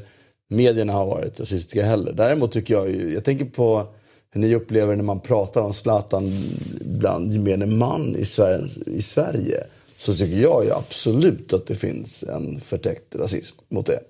[0.48, 2.12] medierna har varit rasistiska heller.
[2.12, 3.86] Däremot tycker jag ju, jag tänker på
[4.30, 6.32] hur ni upplever när man pratar om Zlatan
[6.80, 9.64] bland gemene man i Sverige, i Sverige.
[9.98, 14.00] Så tycker jag ju absolut att det finns en förtäckt rasism mot det.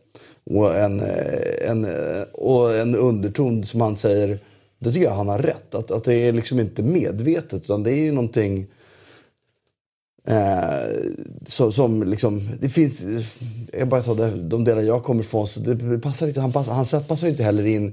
[0.51, 4.39] Och en, eh, en, eh, och en underton som han säger,
[4.85, 5.75] det tycker jag han har rätt.
[5.75, 8.67] Att, att det är liksom inte medvetet utan det är ju någonting
[10.27, 11.05] Eh,
[11.47, 13.03] som, som liksom, det finns,
[13.73, 16.73] jag bara tar det, de delar jag kommer ifrån, så det passar inte, han, passar,
[16.73, 17.93] han passar ju inte heller in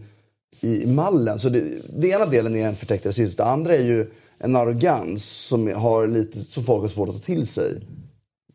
[0.61, 1.39] i, mallen.
[1.39, 5.25] Så det, det ena delen är en förtäckt rasism, det andra är ju en arrogans
[5.25, 7.81] som, har lite, som folk har svårt att ta till sig.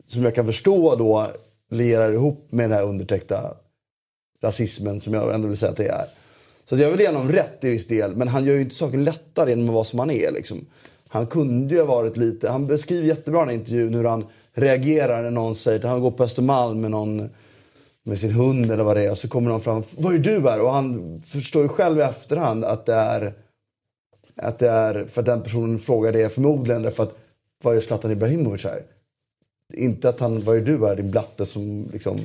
[0.07, 1.27] Som jag kan förstå då
[1.71, 3.55] lierar ihop med den här undertäckta
[4.43, 6.07] rasismen som jag ändå vill säga att det är.
[6.69, 9.05] Så jag vill ge honom rätt i viss del, men han gör ju inte saken
[9.05, 10.33] lättare genom att vara som han är.
[10.33, 10.67] Liksom.
[11.09, 12.49] Han kunde ju ha varit lite...
[12.51, 16.25] Han beskriver jättebra i intervjun hur han reagerar när någon säger att han går på
[16.25, 17.29] Östermalm med någon
[18.03, 19.11] med sin hund eller vad det är.
[19.11, 19.83] Och så kommer någon fram.
[19.99, 20.63] Vad är du här?
[20.63, 23.35] Och han förstår ju själv i efterhand att det är
[24.37, 27.19] att det är för att den personen frågar det förmodligen därför att
[27.63, 28.83] vad är Zlatan Ibrahimovic här?
[29.75, 32.17] Inte att han, vad är du här din blatte som liksom...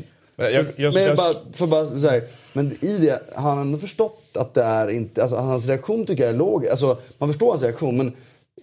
[0.41, 2.23] Men, jag, jag, men, jag, bara, för bara, så här,
[2.53, 6.23] men i det, han har ändå förstått att det är inte, alltså, hans reaktion tycker
[6.23, 6.71] jag är logisk.
[6.71, 8.13] Alltså, man förstår hans reaktion men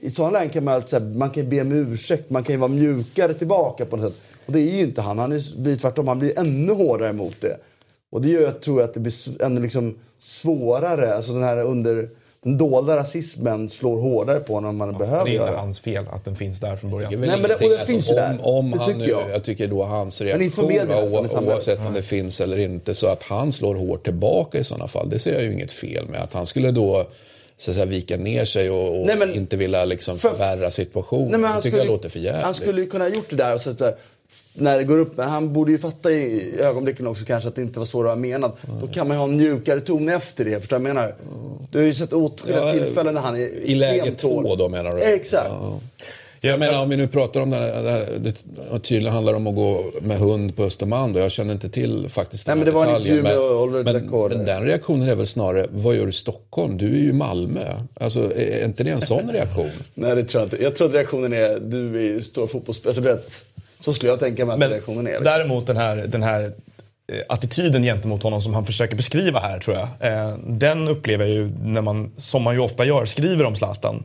[0.01, 2.69] i sådana lägen kan man, alltså, man kan be om ursäkt, man kan ju vara
[2.69, 4.23] mjukare tillbaka på något sätt.
[4.47, 7.57] Och det är ju inte han, han blir tvärtom, han blir ännu hårdare mot det.
[8.11, 12.11] Och det gör jag tror att det blir ännu liksom svårare, alltså den här under
[12.45, 15.61] den dolda rasismen slår hårdare på honom än man ja, behöver Det är inte göra.
[15.61, 17.13] hans fel att den finns där från början.
[17.17, 18.39] Nej, men det, och det alltså, finns ju där.
[18.43, 19.31] Om det han tycker jag.
[19.31, 20.73] jag tycker då hans reaktion,
[21.47, 25.11] oavsett om det finns eller inte, så att han slår hårt tillbaka i sådana fall,
[25.11, 26.23] det ser jag ju inget fel med.
[26.23, 27.07] Att han skulle då
[27.57, 30.71] så att säga, vika ner sig och, och nej, men, inte vilja liksom för, förvärra
[30.71, 31.31] situationen.
[31.31, 32.45] Nej, men det tycker skulle, jag låter för jävligt.
[32.45, 33.55] Han skulle ju kunna ha gjort det där.
[33.55, 33.95] Och så där
[34.55, 37.63] när det går upp, men han borde ju fatta i ögonblicken också kanske att det
[37.63, 38.57] inte var så det var menat.
[38.69, 38.81] Mm.
[38.81, 40.61] Då kan man ju ha en mjukare ton efter det.
[40.61, 41.15] Förstår jag menar?
[41.71, 44.91] Du har ju sett åtskilliga ja, tillfällen när han är I läge två då menar
[44.91, 45.03] du?
[45.03, 45.49] Exakt.
[45.51, 45.81] Ja.
[46.41, 48.35] Jag menar om vi nu pratar om det här, det
[48.83, 51.21] tydligen handlar om att gå med hund på Östermalm då.
[51.21, 54.45] Jag känner inte till faktiskt Nej, men det var en intervju med Oliver men, men
[54.45, 56.79] den reaktionen är väl snarare, vad gör du i Stockholm?
[56.79, 57.61] Du är ju i Malmö.
[57.95, 59.71] Alltså är inte det en sån reaktion?
[59.95, 60.63] Nej det tror jag inte.
[60.63, 63.13] Jag tror att reaktionen är, du är ju stor fotbollsspelare.
[63.13, 63.45] Alltså,
[63.81, 65.11] så skulle jag tänka mig att men, reaktionen är.
[65.11, 65.25] Liksom.
[65.25, 66.53] Däremot den här, den här
[67.13, 69.89] eh, attityden gentemot honom som han försöker beskriva här tror jag.
[70.13, 74.05] Eh, den upplever jag ju när man, som man ju ofta gör, skriver om Zlatan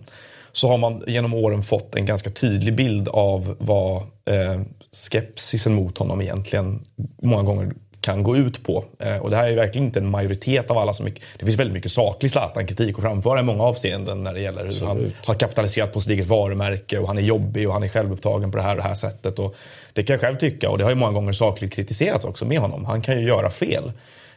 [0.52, 4.62] så har man genom åren fått en ganska tydlig bild av vad eh,
[4.92, 6.80] skepsisen mot honom egentligen
[7.22, 8.86] många gånger kan gå ut på.
[9.00, 11.06] Eh, och det här är verkligen inte en majoritet av alla som...
[11.40, 14.68] Det finns väldigt mycket saklig Zlatan-kritik att framföra i många avseenden när det gäller hur
[14.68, 14.98] Absolut.
[15.04, 18.52] han har kapitaliserat på sitt eget varumärke och han är jobbig och han är självupptagen
[18.52, 19.40] på det här och det här sättet.
[19.40, 19.56] Och
[19.94, 22.60] det kan jag själv tycka och det har ju många gånger sakligt kritiserats också med
[22.60, 22.86] honom.
[22.86, 23.92] Han kan ju göra fel.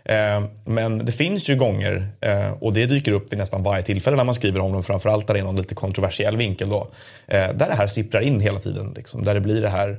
[0.05, 4.17] Eh, men det finns ju gånger, eh, och det dyker upp vid nästan varje tillfälle
[4.17, 6.89] när man skriver om dem, framförallt där det är någon lite kontroversiell vinkel då,
[7.27, 8.93] där det här sipprar in hela tiden.
[8.97, 9.97] Liksom, där det blir det här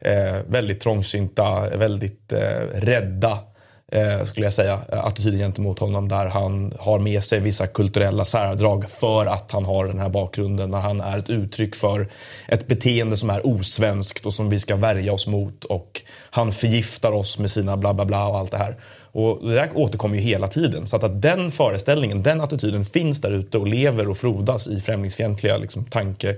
[0.00, 3.38] eh, väldigt trångsynta, väldigt eh, rädda
[3.92, 8.24] eh, skulle jag säga, eh, attityden gentemot honom där han har med sig vissa kulturella
[8.24, 12.08] särdrag för att han har den här bakgrunden, när han är ett uttryck för
[12.48, 17.12] ett beteende som är osvenskt och som vi ska värja oss mot och han förgiftar
[17.12, 18.76] oss med sina bla bla bla och allt det här.
[19.12, 20.86] Och det där återkommer ju hela tiden.
[20.86, 24.80] Så att, att den föreställningen, den attityden finns där ute och lever och frodas i
[24.80, 26.36] främlingsfientliga liksom, tanke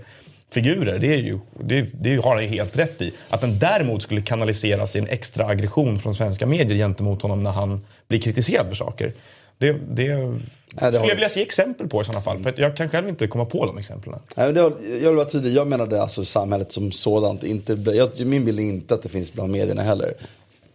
[0.51, 3.13] figurer, det, är ju, det, det har han ju helt rätt i.
[3.29, 7.87] Att den däremot skulle kanalisera sin extra aggression från svenska medier gentemot honom när han
[8.09, 9.15] blir kritiserad för saker.
[9.59, 12.43] Det, det, Nej, det skulle jag vilja se exempel på i sådana fall.
[12.43, 14.21] För jag kan själv inte komma på de exemplen.
[14.37, 17.45] Nej, det, jag vill vara tydlig, jag menade alltså samhället som sådant.
[17.45, 20.13] Inte, jag, min bild är inte att det finns bland medierna heller.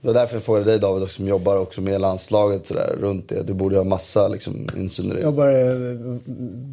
[0.04, 3.44] Det var därför jag frågade dig David som jobbar också med landslaget sådär, runt det.
[3.44, 5.22] Du borde ha massa liksom, insyn i det.
[5.22, 5.98] Jag började, eh,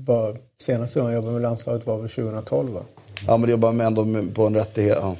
[0.05, 2.81] bara, senaste gången jag jobbade med landslaget var väl 2012 va?
[3.27, 4.99] Ja men du jobbar med ändå på en rättighet.
[5.01, 5.17] Ja.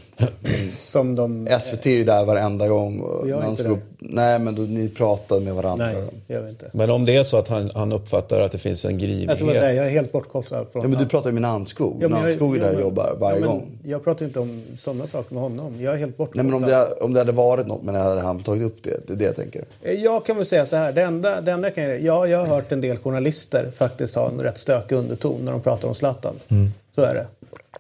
[0.79, 3.05] Som de, SVT är ju där varenda gång.
[3.27, 3.79] Jag är inte där.
[3.99, 5.87] Nej men då, ni pratar med varandra.
[5.87, 6.71] Nej, jag vet inte.
[6.73, 9.31] Men om det är så att han, han uppfattar att det finns en grivighet.
[9.31, 11.97] Alltså, jag är helt bortkopplad från Ja men du pratar ju med Nannskog.
[12.01, 13.67] Ja, Nannskog är där och jobbar varje ja, gång.
[13.85, 15.81] Jag pratar inte om sådana saker med honom.
[15.81, 16.47] Jag är helt bortkopplad.
[16.47, 19.07] Nej men om det, om det hade varit något men hade han tagit upp det?
[19.07, 19.65] Det är det jag tänker.
[19.83, 20.93] Jag kan väl säga så här.
[20.93, 24.29] Det enda, det enda kan jag, ja, jag har hört en del journalister faktiskt ha
[24.29, 26.35] en rätt stökig underton när de pratar om Zlatan.
[26.49, 26.71] Mm.
[26.95, 27.27] Så är det.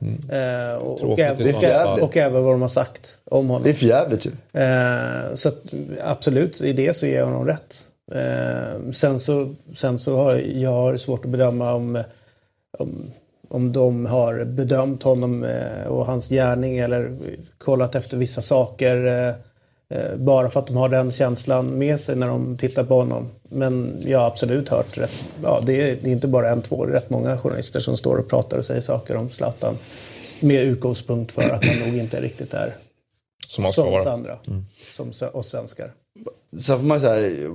[0.01, 0.31] Mm.
[0.31, 3.63] Eh, och, och, även, och, även vad de har sagt om honom.
[3.63, 4.31] Det är förjävligt ju.
[4.61, 5.63] Eh, så att,
[6.03, 7.89] absolut, i det så ger jag honom rätt.
[8.13, 12.03] Eh, sen så, sen så har jag har svårt att bedöma om,
[12.79, 13.11] om,
[13.49, 17.17] om de har bedömt honom eh, och hans gärning eller
[17.59, 19.35] kollat efter vissa saker
[20.17, 23.29] bara för att de har den känslan med sig när de tittar på honom.
[23.49, 25.29] Men jag har absolut hört rätt.
[25.43, 28.29] Ja, det är, inte bara en, två, det är rätt många journalister som står och
[28.29, 29.79] pratar och säger saker om Zlatan.
[30.41, 32.77] Med utgångspunkt för att han nog inte riktigt är
[33.49, 34.39] som, som oss andra.
[34.47, 34.65] Mm.
[34.93, 35.93] Som oss svenskar.
[36.61, 37.51] Sen får man säga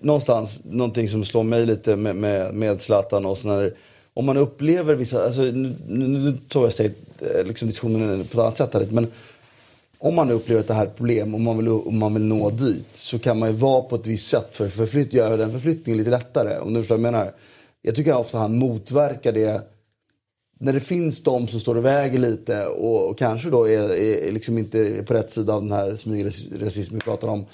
[0.00, 3.74] någonstans någonting som slår mig lite med, med, med Zlatan och när
[4.14, 8.44] om man upplever vissa, alltså, nu, nu tog jag steg, eh, liksom diskussionen på ett
[8.44, 9.06] annat sätt här, men
[10.02, 12.22] om man upplever att det här är ett problem och man vill, och man vill
[12.22, 15.36] nå dit så kan man ju vara på ett visst sätt för att förflytt, göra
[15.36, 16.58] den förflyttningen lite lättare.
[16.58, 17.32] Om du förstår vad jag menar.
[17.82, 19.62] Jag tycker ofta han motverkar det
[20.58, 24.32] när det finns de som står och väger lite och, och kanske då är, är
[24.32, 27.46] liksom inte på rätt sida av den här smygrasismen vi pratar om.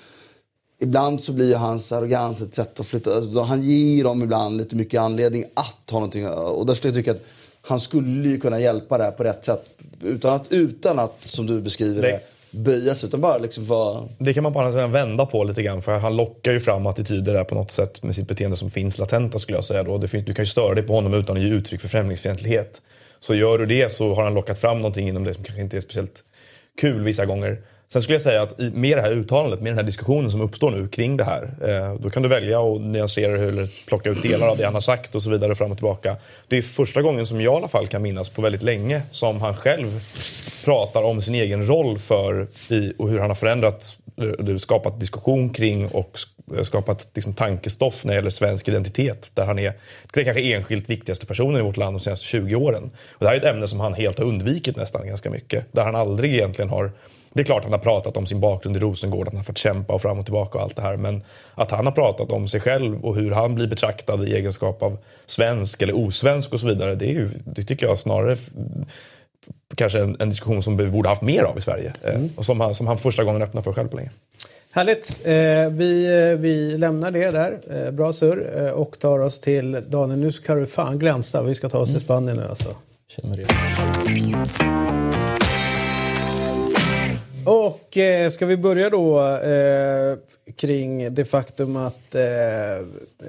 [0.81, 3.17] Ibland så blir hans arrogans ett sätt att flytta.
[3.17, 6.29] Alltså, han ger dem ibland lite mycket anledning att ha någonting.
[6.29, 7.25] Och där skulle jag tycka att
[7.61, 9.65] han skulle ju kunna hjälpa det här på rätt sätt.
[10.03, 12.21] Utan att, utan att som du beskriver det,
[12.57, 14.09] böja sig utan bara liksom vara...
[14.19, 17.45] Det kan man bara vända på lite grann för han lockar ju fram attityder där
[17.45, 19.83] på något sätt med sitt beteende som finns latenta skulle jag säga.
[19.83, 19.99] Då.
[19.99, 22.83] Det finns, du kan ju störa dig på honom utan att ge uttryck för främlingsfientlighet.
[23.21, 25.77] Så gör du det så har han lockat fram någonting inom dig som kanske inte
[25.77, 26.23] är speciellt
[26.81, 27.59] kul vissa gånger.
[27.93, 30.71] Sen skulle jag säga att med det här uttalandet, med den här diskussionen som uppstår
[30.71, 31.51] nu kring det här.
[31.63, 34.81] Eh, då kan du välja att nyansera eller plocka ut delar av det han har
[34.81, 36.17] sagt och så vidare fram och tillbaka.
[36.49, 39.41] Det är första gången som jag i alla fall kan minnas på väldigt länge som
[39.41, 40.01] han själv
[40.65, 43.97] pratar om sin egen roll för i, och hur han har förändrat,
[44.49, 46.19] eh, skapat diskussion kring och
[46.57, 49.31] eh, skapat liksom, tankestoff när det gäller svensk identitet.
[49.35, 49.73] Där han är
[50.13, 52.91] den kanske enskilt viktigaste personen i vårt land de senaste 20 åren.
[53.11, 55.65] Och det här är ett ämne som han helt har undvikit nästan ganska mycket.
[55.73, 56.91] Där han aldrig egentligen har
[57.37, 59.45] det är klart att han har pratat om sin bakgrund i Rosengård, att han har
[59.45, 60.97] fått kämpa och fram och tillbaka och allt det här.
[60.97, 61.23] Men
[61.55, 64.99] att han har pratat om sig själv och hur han blir betraktad i egenskap av
[65.27, 66.95] svensk eller osvensk och så vidare.
[66.95, 68.37] Det, är ju, det tycker jag snarare
[69.75, 71.93] kanske en, en, diskussion som vi borde haft mer av i Sverige.
[72.03, 72.29] Eh, mm.
[72.37, 74.11] och som han, som han första gången öppnar för själv på länge.
[74.73, 75.17] Härligt.
[75.25, 77.59] Eh, vi, eh, vi lämnar det där.
[77.71, 78.67] Eh, bra surr.
[78.67, 80.19] Eh, och tar oss till Daniel.
[80.19, 81.43] Nu ska du fan glänsa.
[81.43, 82.75] Vi ska ta oss till Spanien nu alltså.
[83.09, 85.06] Känner det.
[87.47, 90.17] Och eh, ska vi börja då eh,
[90.57, 92.87] kring det faktum att eh,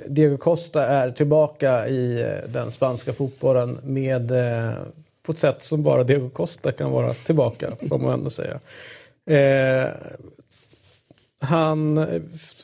[0.08, 4.74] Diego Costa är tillbaka i eh, den spanska fotbollen med eh,
[5.24, 8.60] på ett sätt som bara Diego Costa kan vara tillbaka, får man ändå säga.
[9.30, 9.92] Eh,
[11.42, 12.06] han,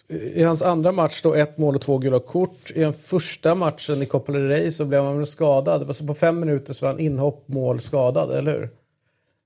[0.10, 2.72] I hans andra match då ett mål och två gula kort.
[2.76, 5.84] I den första matchen i Copa del Rey så blev han väl skadad.
[5.84, 8.70] Alltså på fem minuter så var han inhopp, mål, skadad, eller hur?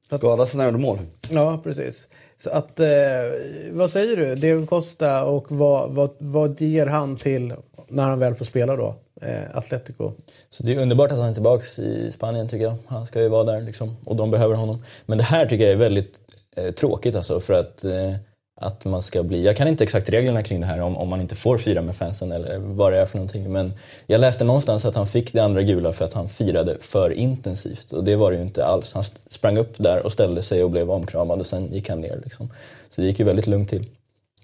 [0.10, 1.00] När han gjorde mål.
[1.30, 2.08] Ja, precis.
[2.38, 2.88] Så att, eh,
[3.72, 4.36] vad säger du?
[4.36, 7.54] Diego Costa och vad, vad, vad ger han till
[7.88, 8.96] när han väl får spela då?
[9.22, 10.12] Eh, Atletico.
[10.50, 12.76] Så det är underbart att han är tillbaka i Spanien tycker jag.
[12.88, 14.84] Han ska ju vara där liksom, och de behöver honom.
[15.06, 16.20] Men det här tycker jag är väldigt
[16.56, 18.14] eh, tråkigt alltså för att eh,
[18.60, 21.22] att man ska bli, jag kan inte exakt reglerna kring det här om, om man
[21.22, 23.52] inte får fira med fansen eller vad det är för någonting.
[23.52, 23.74] Men
[24.08, 27.92] jag läste någonstans att han fick det andra gula för att han firade för intensivt.
[27.92, 28.94] Och det var det ju inte alls.
[28.94, 32.20] Han sprang upp där och ställde sig och blev omkramad och sen gick han ner.
[32.24, 32.50] Liksom.
[32.90, 33.86] Så det gick ju väldigt lugnt till.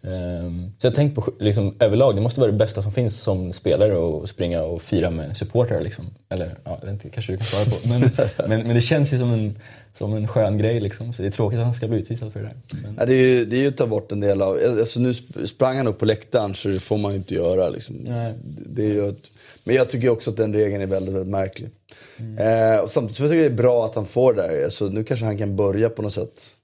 [0.05, 3.53] Um, så jag tänkte på liksom, överlag, det måste vara det bästa som finns som
[3.53, 5.82] spelare att springa och fira med supportrar.
[5.82, 6.05] Liksom.
[6.30, 7.88] Eller ja, det kanske du kan svara på.
[7.88, 8.01] Men,
[8.49, 9.55] men, men, det känns ju som en,
[9.94, 11.14] som en skön grej liksom.
[11.14, 12.82] Så det är tråkigt att han ska bli utvisad för det där.
[12.84, 12.96] Men...
[13.00, 14.60] Ja, det, är ju, det är ju att ta bort en del av...
[14.80, 15.14] Alltså nu
[15.46, 17.70] sprang han upp på läktaren så det får man ju inte göra.
[17.70, 17.96] Liksom.
[17.96, 18.34] Nej.
[18.44, 19.32] Det är ett,
[19.64, 21.70] men jag tycker också att den regeln är väldigt, väldigt märklig.
[22.18, 22.38] Mm.
[22.38, 24.64] Eh, och samtidigt som jag tycker det är bra att han får det där.
[24.64, 26.56] Alltså, nu kanske han kan börja på något sätt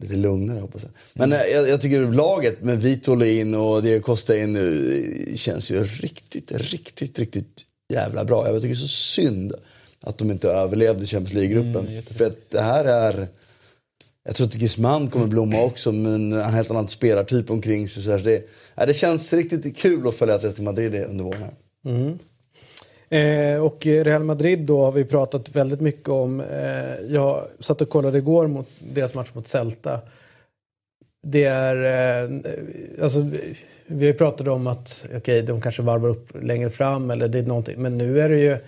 [0.00, 0.90] lite lugnare hoppas jag.
[1.12, 1.52] Men mm.
[1.52, 6.52] jag, jag, tycker laget med Vitolo in och det kostar in nu känns ju riktigt,
[6.52, 7.62] riktigt, riktigt
[7.92, 8.46] jävla bra.
[8.46, 9.54] Jag tycker det är så synd
[10.00, 11.86] att de inte överlevde Champions League-gruppen.
[11.86, 13.28] Mm, för att det här är...
[14.24, 18.02] Jag tror att Griezmann kommer blomma också, men en helt annan spelartyp omkring sig.
[18.02, 21.54] Så det, ja, det känns riktigt kul att följa Atletico Madrid under våren här.
[21.84, 22.18] Mm.
[23.10, 26.40] Eh, och Real Madrid då har vi pratat väldigt mycket om.
[26.40, 30.00] Eh, jag satt och kollade igår mot deras match mot Celta.
[31.22, 31.76] Det är,
[32.24, 32.30] eh,
[33.02, 33.30] alltså,
[33.86, 37.42] vi har pratat om att okay, de kanske varvar upp längre fram eller det är
[37.42, 37.82] någonting.
[37.82, 38.58] Men nu är det ju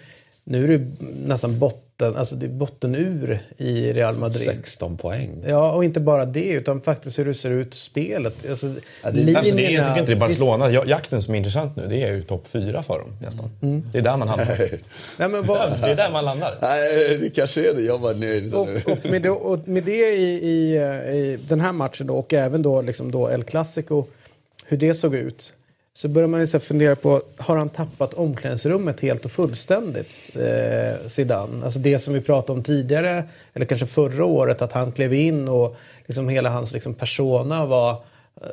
[0.50, 0.86] nu är det
[1.26, 4.42] nästan botten, alltså det är bottenur i Real Madrid.
[4.42, 5.44] 16 poäng.
[5.46, 8.50] Ja, och inte bara det, utan faktiskt hur det ser ut spelet.
[8.50, 10.70] Alltså, ja, det, alltså det, jag tycker inte det är Barcelona.
[10.70, 13.50] Jakten som är intressant nu, det är ju topp fyra för dem nästan.
[13.62, 13.82] Mm.
[13.92, 14.56] Det är där man hamnar.
[15.16, 15.80] Nej, men vad...
[15.80, 16.58] Det är där man landar.
[16.62, 17.82] Nej, det kanske är det.
[17.82, 18.54] Jag var nöjd.
[18.54, 20.76] Och, och, med det, och med det i, i,
[21.16, 24.04] i, den här matchen då, och även då, liksom då El Clasico,
[24.66, 25.52] hur det såg ut
[26.00, 30.36] så börjar man ju fundera på, har han tappat omklädningsrummet helt och fullständigt?
[30.36, 31.64] Eh, Zidane.
[31.64, 33.24] Alltså det som vi pratade om tidigare,
[33.54, 35.76] eller kanske förra året, att han klev in och
[36.06, 38.02] liksom hela hans liksom persona var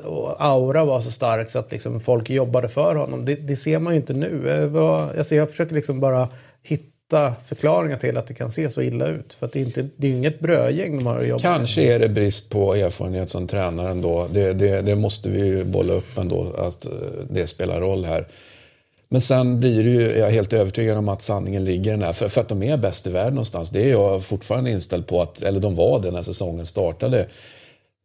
[0.04, 3.26] och aura var så stark så att liksom folk jobbade för honom.
[3.26, 4.50] Det, det ser man ju inte nu.
[4.50, 6.30] Eh, alltså jag försöker liksom bara
[6.64, 9.34] hitta hitta förklaringar till att det kan se så illa ut.
[9.34, 11.96] För att det, är inte, det är inget brödgäng de har att jobba Kanske med.
[11.96, 14.28] är det brist på erfarenhet som tränare ändå.
[14.32, 16.92] Det, det, det måste vi ju bolla upp ändå, att eh,
[17.30, 18.28] det spelar roll här.
[19.10, 22.14] Men sen blir det ju, jag är helt övertygad om att sanningen ligger den här.
[22.14, 23.70] För, för att de är bäst i världen någonstans.
[23.70, 27.28] Det är jag fortfarande inställd på att, eller de var det när säsongen startade.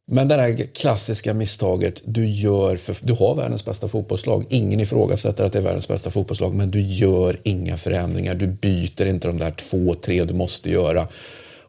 [0.07, 4.47] Men det där klassiska misstaget du gör, för du har världens bästa fotbollslag.
[4.49, 8.35] Ingen ifrågasätter att det är världens bästa fotbollslag, men du gör inga förändringar.
[8.35, 11.09] Du byter inte de där två, tre du måste göra.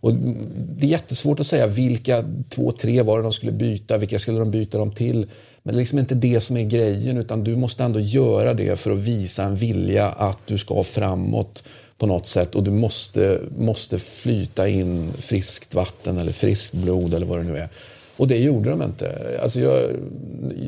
[0.04, 4.20] Och det är jättesvårt att säga vilka två, tre var det de skulle byta, vilka
[4.20, 5.28] skulle de byta dem till.
[5.64, 8.80] Men det är liksom inte det som är grejen, utan du måste ändå göra det
[8.80, 11.64] för att visa en vilja att du ska framåt
[11.98, 17.26] på något sätt och du måste, måste flyta in friskt vatten eller friskt blod eller
[17.26, 17.70] vad det nu är.
[18.18, 19.38] Och det gjorde de inte.
[19.42, 19.90] Alltså jag,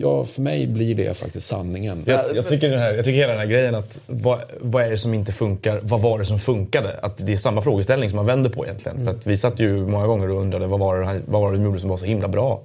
[0.01, 2.03] jag, för mig blir det faktiskt sanningen.
[2.05, 4.89] Jag, jag, tycker, den här, jag tycker hela den här grejen att vad, vad är
[4.89, 5.79] det som inte funkar?
[5.83, 6.99] Vad var det som funkade?
[7.01, 8.97] Att det är samma frågeställning som man vänder på egentligen.
[8.97, 9.05] Mm.
[9.05, 11.57] För att vi satt ju många gånger och undrade vad var det, vad var det
[11.57, 12.61] de gjorde som var så himla bra?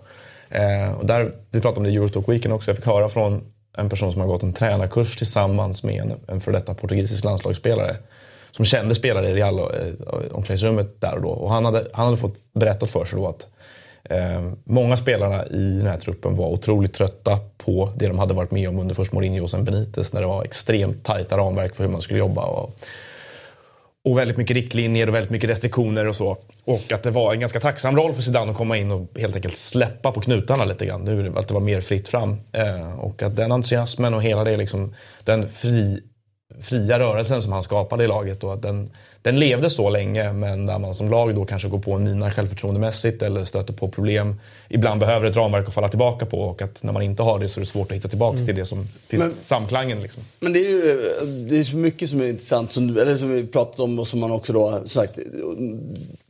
[0.50, 2.70] Eh, och där, vi pratade om det i Eurotalk Weekend också.
[2.70, 3.40] Jag fick höra från
[3.76, 7.96] en person som har gått en tränarkurs tillsammans med en, en före detta portugisisk landslagsspelare
[8.50, 9.64] som kände spelare i Real, eh,
[10.32, 11.28] omklädningsrummet där och då.
[11.28, 13.46] Och han hade, han hade fått berättat för sig då att
[14.04, 18.50] Eh, många spelarna i den här truppen var otroligt trötta på det de hade varit
[18.50, 21.84] med om under först Mourinho och sen Benitez när det var extremt tajta ramverk för
[21.84, 22.42] hur man skulle jobba.
[22.42, 22.74] Och,
[24.04, 26.36] och väldigt mycket riktlinjer och väldigt mycket restriktioner och så.
[26.64, 29.36] Och att det var en ganska tacksam roll för Zidane att komma in och helt
[29.36, 31.04] enkelt släppa på knutarna lite grann.
[31.04, 32.36] Nu, att det var mer fritt fram.
[32.52, 34.94] Eh, och att den entusiasmen och hela det liksom,
[35.24, 36.00] den fri,
[36.60, 38.90] fria rörelsen som han skapade i laget och att den,
[39.22, 42.32] den levde så länge men där man som lag då kanske går på en mina
[42.32, 44.40] självförtroendemässigt eller stöter på problem.
[44.68, 47.48] Ibland behöver ett ramverk att falla tillbaka på och att när man inte har det
[47.48, 48.46] så är det svårt att hitta tillbaka mm.
[48.46, 50.02] till det som, till men, samklangen.
[50.02, 50.22] Liksom.
[50.40, 51.02] Men det är ju
[51.48, 54.20] det är så mycket som är intressant som, eller som vi pratat om och som
[54.20, 55.18] man också då sagt.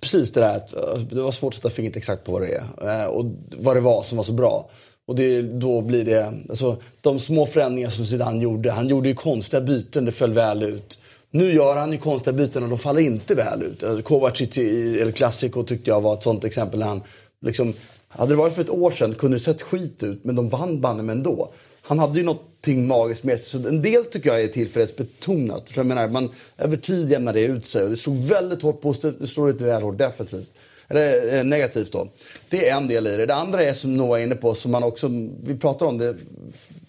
[0.00, 0.74] Precis det där att
[1.10, 3.24] det var svårt att sätta fingret exakt på vad det är eh, och
[3.56, 4.68] vad det var som var så bra.
[5.06, 8.70] Och det, då blir det, alltså, de små förändringar som Zidane gjorde.
[8.70, 10.98] Han gjorde ju konstiga byten, det föll väl ut.
[11.30, 13.84] Nu gör han ju konstiga byten och de faller inte väl ut.
[13.84, 16.78] Alltså, Kovacic i El Clasico tyckte jag var ett sånt exempel.
[16.78, 17.02] När han,
[17.40, 17.74] liksom,
[18.08, 20.80] hade det varit för ett år sedan kunde det sett skit ut, men de vann
[20.80, 21.52] banne med ändå.
[21.82, 23.62] Han hade ju någonting magiskt med sig.
[23.62, 25.70] Så en del tycker jag är tillfällighetsbetonat.
[25.70, 27.84] För jag menar, man, över tid jämnar det ut sig.
[27.84, 30.50] Och det slog väldigt hårt positivt, nu slår det lite väl hårt defensivt.
[30.88, 32.08] eller eh, negativt då.
[32.48, 33.26] Det är en del i det.
[33.26, 35.08] Det andra är som Noah är inne på, som man också,
[35.42, 36.16] vi pratar om det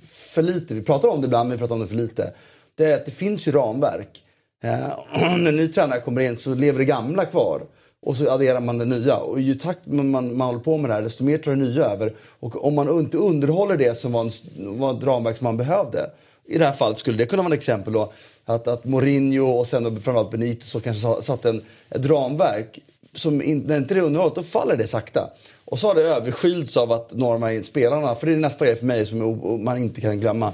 [0.07, 0.73] för lite.
[0.73, 2.33] Vi pratar om det ibland, men vi pratar om det för lite.
[2.75, 4.23] Det är att det finns ju ramverk.
[4.63, 4.89] Eh,
[5.37, 7.61] när en ny tränare kommer in så lever det gamla kvar.
[8.03, 9.17] Och så adderar man det nya.
[9.17, 11.57] Och ju takt man, man, man håller på med det här, desto mer tar det
[11.57, 12.13] nya över.
[12.39, 16.09] Och om man inte underhåller det som var, en, var ett ramverk som man behövde.
[16.47, 18.11] I det här fallet skulle det kunna vara ett exempel då.
[18.45, 22.79] Att, att Mourinho och sen då framförallt Benito så kanske satt en, ett ramverk.
[23.13, 25.29] Som in, när inte det är underhållet, då faller det sakta.
[25.65, 28.37] Och så har det överskylts av att några av de här spelarna, för det är
[28.37, 30.53] nästa grej för mig som man inte kan glömma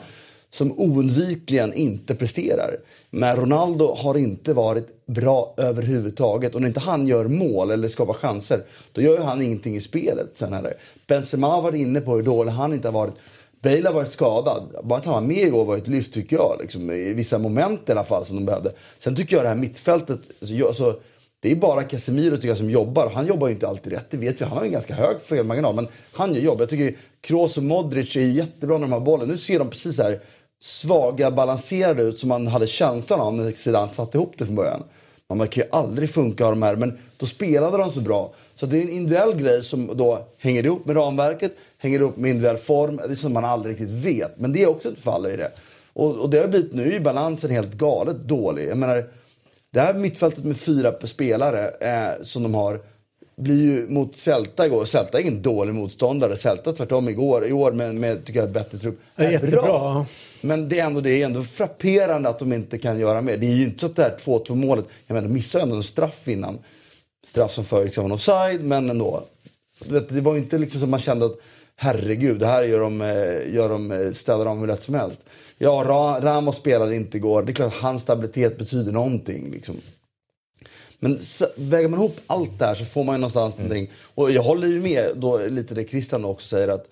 [0.51, 2.77] som oundvikligen inte presterar.
[3.09, 6.55] Men Ronaldo har inte varit bra överhuvudtaget.
[6.55, 10.31] Och när inte han gör mål eller skapar chanser, då gör han ingenting i spelet.
[10.33, 10.73] Sen heller.
[11.07, 13.13] Benzema var inne på hur dålig han inte har varit.
[13.61, 14.75] Bale har varit skadad.
[14.83, 16.57] Bara att han var med igår var ett lyft tycker jag.
[16.61, 18.71] Liksom, I vissa moment i alla fall som de behövde.
[18.99, 20.99] Sen tycker jag det här mittfältet, alltså, alltså
[21.39, 23.11] det är bara Casemiro tycker jag, som jobbar.
[23.15, 24.45] Han jobbar ju inte alltid rätt, det vet vi.
[24.45, 25.75] Han har en ganska hög felmarginal.
[25.75, 26.61] Men han gör jobb.
[26.61, 29.27] Jag tycker Kroos och Modric är jättebra när de har bollen.
[29.27, 30.19] Nu ser de precis här
[30.59, 34.83] svaga, balanserade ut som man hade känslan av när Zidane satte ihop det från början.
[35.33, 38.33] Man kan ju aldrig funka av de här, men då spelade de så bra.
[38.55, 42.29] Så det är en individuell grej som då hänger ihop med ramverket, hänger ihop med
[42.29, 42.95] individuell form.
[42.95, 45.51] Det är som man aldrig riktigt vet, men det är också ett fall i det.
[45.93, 48.69] Och, och det har blivit, nu är balansen helt galet dålig.
[48.69, 49.09] Jag menar,
[49.73, 52.81] det här mittfältet med fyra spelare eh, som de har
[53.37, 54.85] blir ju mot Celta igår.
[54.85, 56.35] Celta är ingen dålig motståndare.
[56.35, 58.99] Celta tvärtom igår, i år med, med tycker jag, bättre trupp.
[59.15, 59.61] Är jättebra.
[59.61, 60.05] Bra.
[60.41, 63.37] Men det är, ändå, det är ändå frapperande att de inte kan göra mer.
[63.37, 65.75] Det är ju inte så att det här 2-2 målet, jag menar de missade ändå
[65.75, 66.57] en straff innan.
[67.27, 69.23] Straff som för liksom offside, men ändå.
[69.85, 71.35] Vet, det var ju inte liksom som man kände att
[71.75, 75.25] herregud, det här gör de, eh, gör de, eh, ställer de hur lätt som helst.
[75.57, 75.83] Ja,
[76.21, 77.43] Ramos spelade inte igår.
[77.43, 79.51] Det är klart att hans stabilitet betyder någonting.
[79.51, 79.75] Liksom.
[80.99, 81.19] Men
[81.55, 83.67] väger man ihop allt det här så får man ju någonstans mm.
[83.67, 83.95] någonting.
[84.15, 86.87] Och jag håller ju med då, lite det Christian också säger att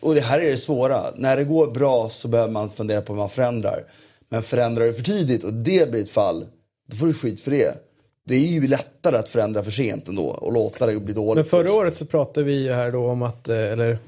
[0.00, 1.10] och det här är det svåra.
[1.16, 3.84] När det går bra så behöver man fundera på hur man förändrar.
[4.28, 6.46] Men förändrar du för tidigt och det blir ett fall,
[6.88, 7.85] då får du skit för det
[8.28, 11.34] det är ju lättare att förändra för sent ändå och låta det bli dåligt.
[11.34, 11.74] Men förra först.
[11.74, 13.98] året så pratade vi här då om att, eh, eller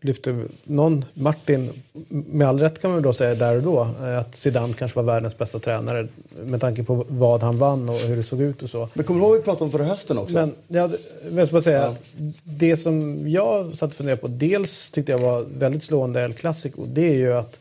[0.00, 1.70] lyfte någon, Martin,
[2.08, 5.02] med all rätt kan man då säga där och då, eh, att Zidane kanske var
[5.02, 6.08] världens bästa tränare
[6.44, 8.88] med tanke på vad han vann och hur det såg ut och så.
[8.94, 10.34] Men kommer du ihåg vad vi pratade om förra hösten också?
[10.34, 10.88] Men jag
[11.30, 11.86] vill bara säga ja.
[11.86, 12.02] att
[12.44, 16.84] det som jag satt och funderade på, dels tyckte jag var väldigt slående El Clasico,
[16.86, 17.58] det är ju att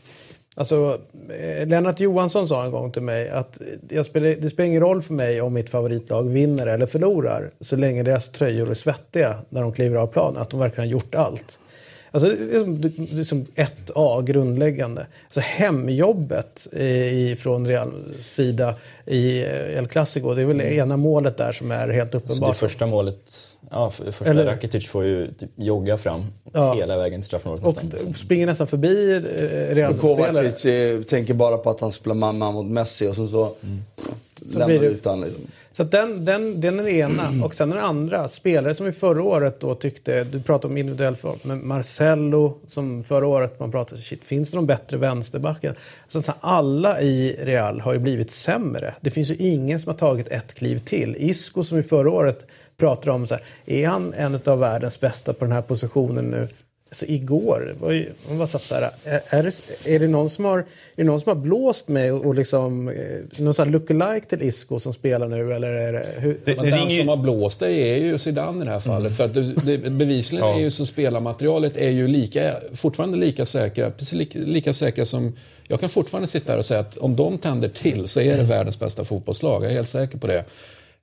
[0.58, 1.00] Alltså,
[1.40, 3.62] eh, Lennart Johansson sa en gång till mig att
[4.06, 8.04] spelar, det spelar ingen roll för mig om mitt favoritlag vinner eller förlorar så länge
[8.04, 11.60] deras tröjor är svettiga när de kliver av planen, att de verkligen har gjort allt.
[12.12, 15.08] Alltså, det är som, det är som 1A, grundläggande.
[15.24, 18.76] Alltså, hemjobbet i, från Real sida
[19.06, 20.80] i El Clasico, det är väl mm.
[20.80, 22.38] ena målet där som är helt uppenbart.
[22.38, 23.32] Så det första målet,
[23.72, 26.74] ja, första Eller, Rakitic får ju typ jogga fram ja.
[26.74, 27.66] hela vägen till straffområdet.
[27.66, 28.14] Och nästan.
[28.14, 29.98] springer nästan förbi eh, Real-spelare.
[29.98, 33.82] Kovacic tänker bara på att han spelar man mot Messi och så, så mm.
[34.42, 35.42] lämnar det, ut han liksom.
[35.78, 37.46] Så den, den, den är det ena.
[37.46, 38.28] Och sen är det andra.
[38.28, 43.04] Spelare som i förra året då tyckte, du pratade om individuell form, men Marcello som
[43.04, 45.78] förra året man pratade, shit, finns det någon bättre vänsterbackar?
[46.08, 48.94] Så att alla i Real har ju blivit sämre.
[49.02, 51.16] Det finns ju ingen som har tagit ett kliv till.
[51.20, 52.46] Isco som i förra året
[52.78, 56.48] pratade om så här, är han en av världens bästa på den här positionen nu?
[56.90, 60.46] Alltså igår, var man bara satt så här, är, är, det, är, det någon som
[60.46, 60.66] har, är
[60.96, 62.96] det någon som har blåst mig och liksom, eh,
[63.38, 66.08] någon sån här lookalike till Isco som spelar nu eller är det...
[66.18, 66.40] Hur?
[66.46, 69.06] det, det den som har blåst dig är ju Zidane i det här fallet.
[69.06, 69.16] Mm.
[69.16, 70.56] För att det, det, bevisligen ja.
[70.56, 75.36] är ju så spelarmaterialet är ju lika, fortfarande lika säkra, precis lika, lika säkra som...
[75.68, 78.44] Jag kan fortfarande sitta här och säga att om de tänder till så är det
[78.44, 79.64] världens bästa fotbollslag.
[79.64, 80.46] Jag är helt säker på det.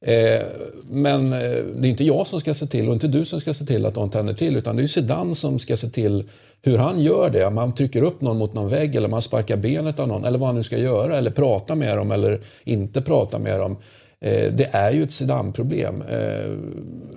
[0.02, 0.42] Eh,
[0.90, 1.38] men eh,
[1.76, 3.86] det är inte jag som ska se till och inte du som ska se till
[3.86, 6.24] att de tänder till utan det är Zidane som ska se till
[6.62, 7.50] hur han gör det.
[7.50, 10.48] Man trycker upp någon mot någon vägg eller man sparkar benet av någon eller vad
[10.48, 13.76] han nu ska göra eller prata med dem eller inte prata med dem.
[14.22, 16.02] Eh, det är ju ett Zidane-problem.
[16.10, 16.52] Eh,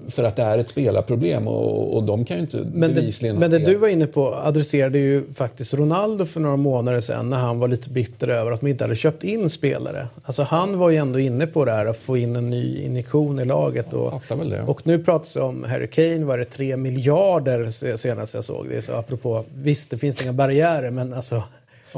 [0.09, 3.35] för att det är ett spelarproblem och, och de kan ju inte men bevisligen...
[3.35, 7.29] Det, men det du var inne på adresserade ju faktiskt Ronaldo för några månader sedan
[7.29, 10.07] när han var lite bitter över att man inte hade köpt in spelare.
[10.23, 13.39] Alltså han var ju ändå inne på det här att få in en ny injektion
[13.39, 13.93] i laget.
[13.93, 14.21] Och,
[14.67, 18.81] och nu pratas det om Harry Kane, var det 3 miljarder senast jag såg det.
[18.81, 21.43] Så apropå, visst det finns inga barriärer men alltså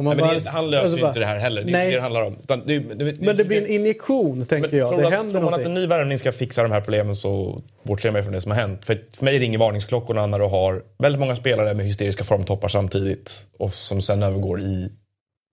[0.02, 1.64] Nej, bara, det, han löser alltså ju inte det här heller.
[1.64, 2.38] Det är inte det det handlar om.
[2.65, 4.99] Det, det, men det blir en injektion, tänker jag.
[4.99, 7.61] Det att, händer Tror man att en ny värvning ska fixa de här problemen så
[7.84, 8.86] bortser jag från det som har hänt.
[8.86, 13.45] För, för mig ringer varningsklockorna när du har väldigt många spelare med hysteriska formtoppar samtidigt
[13.57, 14.91] och som sen övergår i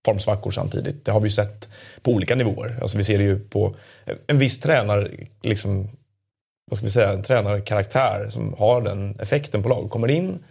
[0.05, 1.05] formsvackor samtidigt.
[1.05, 1.69] Det har vi sett
[2.01, 2.79] på olika nivåer.
[2.81, 3.75] Alltså vi ser det ju på
[4.27, 5.11] en viss tränare
[5.41, 5.89] liksom
[6.71, 9.89] vad ska vi säga, en tränarkaraktär som har den effekten på lag.
[9.89, 10.43] Kommer in,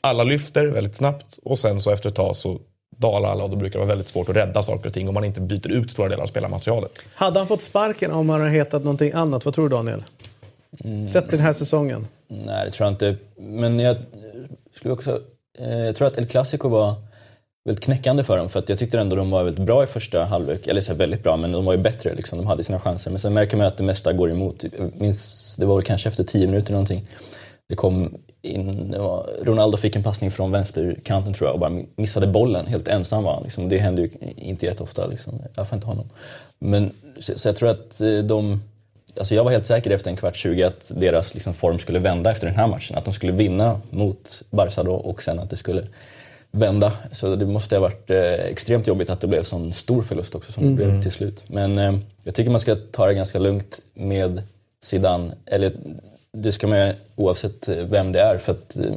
[0.00, 2.60] alla lyfter väldigt snabbt och sen så efter ett tag så
[2.98, 5.14] dalar alla och då brukar det vara väldigt svårt att rädda saker och ting om
[5.14, 6.92] man inte byter ut stora delar av spelarmaterialet.
[7.14, 9.44] Hade han fått sparken om han hade hetat någonting annat?
[9.44, 10.04] Vad tror du Daniel?
[10.84, 11.08] Mm.
[11.08, 12.06] Sett den här säsongen?
[12.28, 13.16] Nej, det tror jag inte.
[13.36, 13.96] Men jag
[14.74, 15.20] skulle också...
[15.58, 16.94] Eh, jag tror att El Clasico var
[17.64, 20.24] väldigt knäckande för dem för att jag tyckte ändå de var väldigt bra i första
[20.24, 20.66] halvlek.
[20.66, 22.38] Eller så väldigt bra, men de var ju bättre liksom.
[22.38, 23.10] De hade sina chanser.
[23.10, 24.64] Men sen märker man att det mesta går emot.
[24.94, 27.06] Minns, det var väl kanske efter tio minuter någonting.
[27.68, 28.14] Det kom
[28.48, 28.94] in,
[29.42, 32.66] Ronaldo fick en passning från vänsterkanten tror jag och bara missade bollen.
[32.66, 33.42] Helt ensam han.
[33.42, 33.68] Liksom.
[33.68, 35.06] Det händer ju inte jätteofta.
[35.06, 35.34] Liksom.
[35.34, 36.08] I alla fall inte honom.
[36.58, 38.62] Men, så, så jag tror att eh, de...
[39.18, 42.30] Alltså jag var helt säker efter en kvart 20 att deras liksom, form skulle vända
[42.30, 42.96] efter den här matchen.
[42.96, 45.82] Att de skulle vinna mot Barca då och sen att det skulle
[46.50, 46.92] vända.
[47.12, 50.52] Så det måste ha varit eh, extremt jobbigt att det blev sån stor förlust också
[50.52, 50.76] som mm.
[50.76, 51.44] det blev till slut.
[51.46, 51.94] Men eh,
[52.24, 54.42] jag tycker man ska ta det ganska lugnt med
[54.82, 55.34] Zidane.
[55.46, 55.72] Eller
[56.42, 58.92] det ska man göra oavsett eh, vem det är för att eh,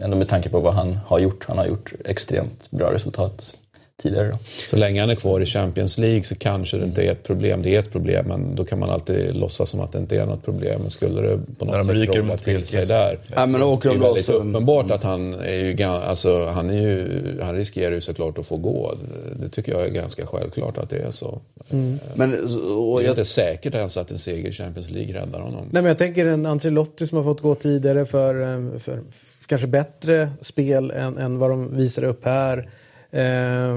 [0.00, 1.44] ändå med tanke på vad han har gjort.
[1.48, 3.54] Han har gjort extremt bra resultat
[4.02, 4.28] tidigare.
[4.28, 4.38] Då.
[4.44, 7.62] Så länge han är kvar i Champions League så kanske det inte är ett problem.
[7.62, 10.26] Det är ett problem men då kan man alltid låtsas som att det inte är
[10.26, 10.80] något problem.
[10.80, 13.18] Men skulle det på något sätt rolla till sig där.
[13.34, 17.40] Ja, men åker det är väldigt uppenbart att han är ju, alltså, han, är ju,
[17.42, 18.94] han riskerar ju såklart att få gå.
[19.40, 21.40] Det tycker jag är ganska självklart att det är så.
[21.70, 21.98] Mm.
[22.14, 22.32] Men,
[22.76, 25.68] och det är inte säkert ens att en seger i Champions League räddar honom.
[25.70, 29.00] Nej, men jag tänker en Ancelotti som har fått gå tidigare för, eh, för
[29.46, 32.68] kanske bättre spel än, än vad de visar upp här.
[33.10, 33.76] Eh,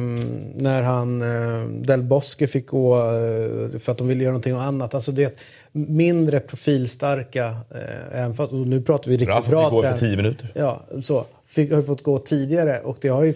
[0.56, 4.95] när han, eh, Del Bosque fick gå eh, för att de ville göra någonting annat.
[4.95, 5.39] Alltså det
[5.72, 7.45] mindre profilstarka.
[7.47, 9.41] Eh, även för, och nu pratar vi riktigt bra.
[9.49, 9.69] bra.
[9.69, 10.51] Fick gå efter tio minuter.
[10.56, 11.26] Ja, så.
[11.45, 13.34] Fick, har fått gå tidigare och det har ju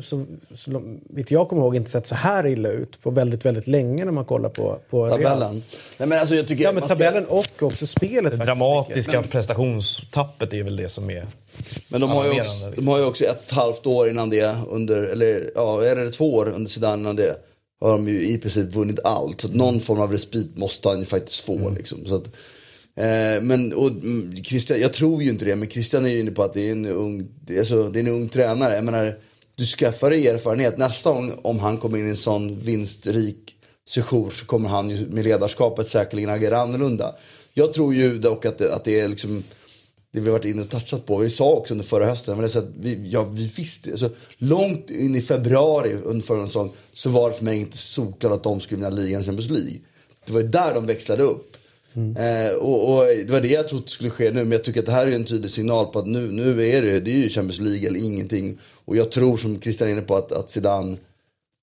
[0.00, 3.66] så, så vitt jag kommer ihåg inte sett så här illa ut på väldigt, väldigt
[3.66, 5.62] länge när man kollar på, på tabellen.
[5.98, 7.34] Nej, men alltså jag tycker ja, men tabellen ska...
[7.34, 8.38] och också spelet.
[8.38, 9.30] Det dramatiska men...
[9.30, 11.26] prestationstappet är väl det som är
[11.88, 15.02] Men de har, ju också, de har ju också ett halvt år innan det, under,
[15.02, 17.36] eller ja, är det två år under Zidane innan det,
[17.80, 19.40] har de ju i princip vunnit allt.
[19.40, 21.56] Så någon form av respit måste han ju faktiskt få.
[21.58, 21.74] Mm.
[21.74, 22.06] Liksom.
[22.06, 22.26] Så att,
[22.96, 26.30] eh, men och, mm, Christian, jag tror ju inte det, men Christian är ju inne
[26.30, 27.28] på att det är en ung,
[27.58, 28.74] alltså, det är en ung tränare.
[28.74, 29.18] Jag menar,
[29.56, 30.78] du skaffar dig erfarenhet.
[30.78, 33.56] Nästa gång om han kommer in i en sån vinstrik
[33.88, 37.14] sejour så kommer han ju med ledarskapet säkerligen agera annorlunda.
[37.54, 39.44] Jag tror ju dock att det, att det är liksom
[40.12, 41.18] det vi varit inne och touchat på.
[41.18, 44.10] Vi sa också under förra hösten, men det så att vi, ja, vi visste, alltså,
[44.38, 48.42] långt in i februari under förra säsongen så var det för mig inte solklart att
[48.42, 49.80] de skulle vinna ligan Champions League.
[50.26, 51.56] Det var där de växlade upp.
[51.94, 52.16] Mm.
[52.16, 54.86] Eh, och, och, det var det jag trodde skulle ske nu, men jag tycker att
[54.86, 57.28] det här är en tydlig signal på att nu, nu är det, det är ju
[57.28, 58.58] Champions League eller ingenting.
[58.86, 60.96] Och jag tror som Christian är inne på att, att Zidane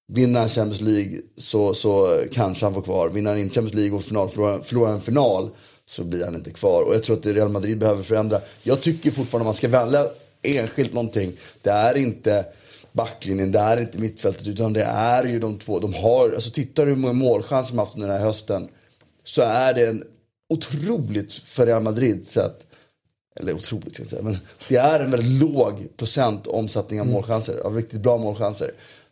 [0.08, 3.10] Vinner han Champions League så, så kanske han får kvar.
[3.10, 5.50] Vinner han inte Champions League och final, förlorar, förlorar en final
[5.86, 6.84] så blir han inte kvar.
[6.88, 8.42] Och jag tror att Real Madrid behöver förändra.
[8.64, 10.06] Jag tycker fortfarande man ska välja
[10.42, 11.34] enskilt någonting.
[11.62, 12.46] Det är inte
[12.92, 15.80] backlinjen, det är inte mittfältet utan det är ju de två.
[15.80, 18.68] De har, alltså tittar du hur många målchanser de haft under den här hösten
[19.24, 20.04] så är det en
[20.50, 22.68] otroligt för Real Madrid sett
[23.36, 24.38] eller otroligt ska jag säga, men
[24.68, 27.14] det är en väldigt låg procent omsättning av mm.
[27.14, 28.72] målchanser, av riktigt bra målchanser.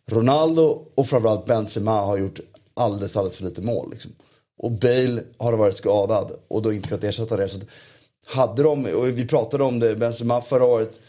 [0.09, 2.39] Ronaldo och framförallt Benzema har gjort
[2.73, 3.91] alldeles, alldeles för lite mål.
[3.91, 4.11] Liksom.
[4.57, 7.49] Och Bale har varit skadad och då inte kunnat ersätta det.
[7.49, 7.59] Så
[8.25, 10.99] hade de, och vi pratade om det, Benzema förra året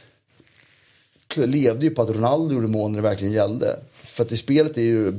[1.37, 3.77] levde ju på att Ronaldo gjorde mål när det verkligen gällde.
[3.95, 5.13] För att i spelet är ju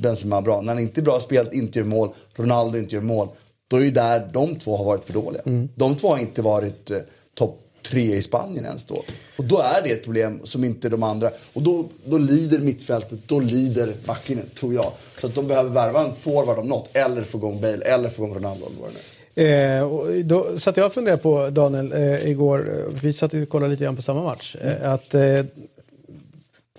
[0.00, 0.60] Benzema bra.
[0.60, 3.28] När han inte är bra i spelet, inte gör mål, Ronaldo inte gör mål.
[3.68, 5.42] Då är ju där de två har varit för dåliga.
[5.46, 5.68] Mm.
[5.74, 6.98] De två har inte varit eh,
[7.34, 9.02] topp tre i Spanien ens då.
[9.36, 11.30] Och då är det ett problem som inte de andra...
[11.52, 14.92] Och då, då lider mittfältet, då lider backlinjen, tror jag.
[15.18, 16.96] Så att de behöver värva en forward om något.
[16.96, 18.66] Eller få igång Bale, eller få igång Ronaldo.
[18.66, 19.00] Eller vad det
[19.34, 23.48] Eh, och då satt jag och funderade på, Daniel, eh, igår, eh, vi satt och
[23.48, 24.56] kollade lite grann på samma match.
[24.60, 25.44] Eh, att eh,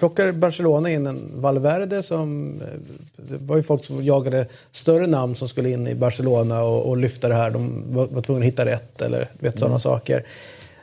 [0.03, 2.59] plockar Barcelona in en Valverde som...
[2.61, 2.67] Eh,
[3.15, 6.97] det var ju folk som jagade större namn som skulle in i Barcelona och, och
[6.97, 7.51] lyfta det här.
[7.51, 9.79] De var, var tvungna att hitta rätt eller vet sådana mm.
[9.79, 10.25] saker.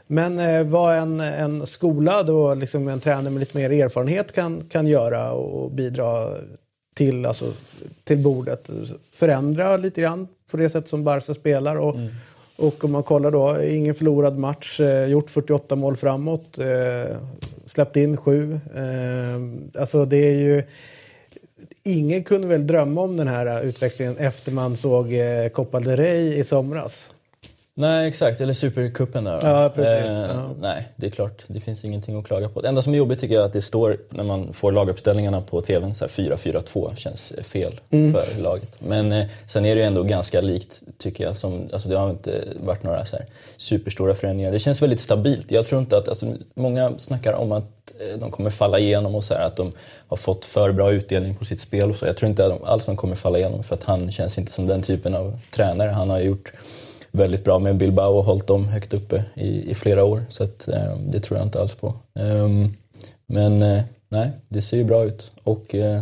[0.07, 4.63] Men eh, vad en, en skolad och liksom en tränare med lite mer erfarenhet kan,
[4.71, 6.35] kan göra och bidra
[6.95, 7.53] till, alltså,
[8.05, 8.71] till bordet.
[9.13, 11.77] Förändra lite grann på det sätt som Barca spelar.
[11.77, 12.09] Och, mm
[12.61, 17.17] och om man kollar då, ingen förlorad match, eh, gjort 48 mål framåt, eh,
[17.67, 18.53] släppt in sju.
[18.53, 20.63] Eh, alltså det är ju...
[21.83, 26.39] Ingen kunde väl drömma om den här utvecklingen efter man såg eh, Copa del Rey
[26.39, 27.11] i somras.
[27.75, 28.41] Nej, exakt.
[28.41, 29.41] Eller Supercupen där.
[29.43, 30.11] Ja, precis.
[30.17, 30.51] Eh, Ja.
[30.61, 31.45] Nej, det är klart.
[31.47, 32.61] Det finns ingenting att klaga på.
[32.61, 35.41] Det enda som är jobbigt tycker jag är att det står, när man får laguppställningarna
[35.43, 38.13] på TVn, så här 4-4-2 känns fel Mm.
[38.15, 38.77] för laget.
[38.81, 41.37] Men eh, sen är det ju ändå ganska likt, tycker jag.
[41.37, 43.27] Som, alltså det har inte varit några så här
[43.57, 44.53] superstora förändringar.
[44.53, 45.51] Det känns väldigt stabilt.
[45.51, 49.25] Jag tror inte att, alltså, många snackar om att eh, de kommer falla igenom och
[49.25, 49.73] så här, att de
[50.09, 52.07] har fått för bra utdelning på sitt spel och så.
[52.07, 54.83] Jag tror inte alls de kommer falla igenom för att han känns inte som den
[54.83, 55.91] typen av tränare.
[55.91, 56.53] Han har gjort
[57.13, 60.21] väldigt bra med Bilbao och hållit dem högt uppe i, i flera år.
[60.29, 61.95] Så att, eh, det tror jag inte alls på.
[62.15, 62.77] Ehm,
[63.27, 65.33] men eh, nej, det ser ju bra ut.
[65.45, 66.01] Och eh,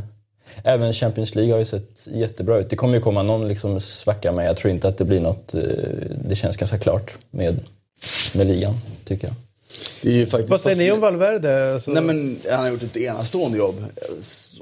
[0.63, 2.71] även Champions League har ju sett jättebra ut.
[2.71, 5.55] Det kommer ju komma någon liksom svacka men jag tror inte att det blir något...
[5.55, 5.61] Eh,
[6.25, 7.61] det känns ganska klart med,
[8.35, 8.75] med ligan,
[9.05, 9.37] tycker jag.
[10.03, 11.81] Det är ju faktiskt Vad säger ni om Valverde?
[11.81, 11.91] Så...
[11.91, 13.85] Nej, men han har gjort ett enastående jobb.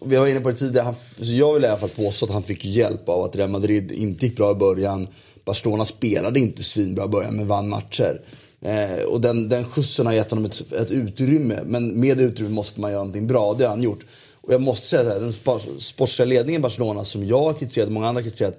[0.04, 0.84] Vi var inne på det tidigare.
[0.84, 3.50] Han, så jag vill i alla fall påstå att han fick hjälp av att Real
[3.50, 5.08] Madrid inte gick bra i början.
[5.46, 8.20] Barcelona spelade inte svinbra i början men vann matcher.
[8.60, 11.60] Eh, och den, den skjutsen har gett honom ett, ett utrymme.
[11.64, 13.54] Men med utrymme måste man göra någonting bra.
[13.54, 14.06] Det har han gjort.
[14.40, 15.32] Och jag måste säga här, den
[15.80, 18.58] sportsliga ledningen i Barcelona som jag har kritiserat, många andra har kritiserat.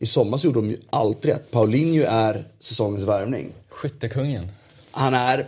[0.00, 1.50] I sommar så gjorde de ju allt rätt.
[1.50, 3.52] Paulinho är säsongens värvning.
[3.68, 4.48] Skyttekungen.
[4.90, 5.46] Han är...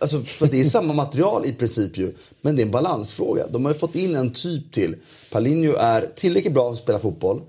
[0.00, 2.12] Alltså, för det är samma material i princip ju.
[2.40, 3.46] Men det är en balansfråga.
[3.46, 4.96] De har fått in en typ till.
[5.30, 7.40] Paulinho är tillräckligt bra på att spela fotboll.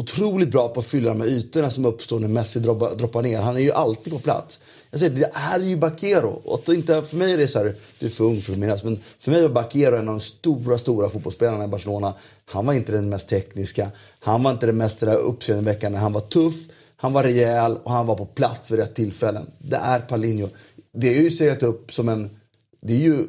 [0.00, 3.38] Otroligt bra på att fylla de här ytorna som uppstår när Messi droppar, droppar ner.
[3.38, 4.60] Han är ju alltid på plats.
[4.90, 6.28] Jag säger, det här är ju Bakero.
[6.44, 8.84] Och inte, för mig är det så här, du är för ung för att minnas,
[8.84, 12.14] men för mig var Bakero en av de stora, stora fotbollsspelarna i Barcelona.
[12.50, 13.90] Han var inte den mest tekniska.
[14.20, 15.98] Han var inte den mest uppseendeväckande.
[15.98, 16.54] Han var tuff,
[16.96, 19.46] han var rejäl och han var på plats vid rätt tillfällen.
[19.58, 20.48] Det är Palinho.
[20.92, 22.30] Det är ju seglat upp som en...
[22.80, 23.26] Det är ju...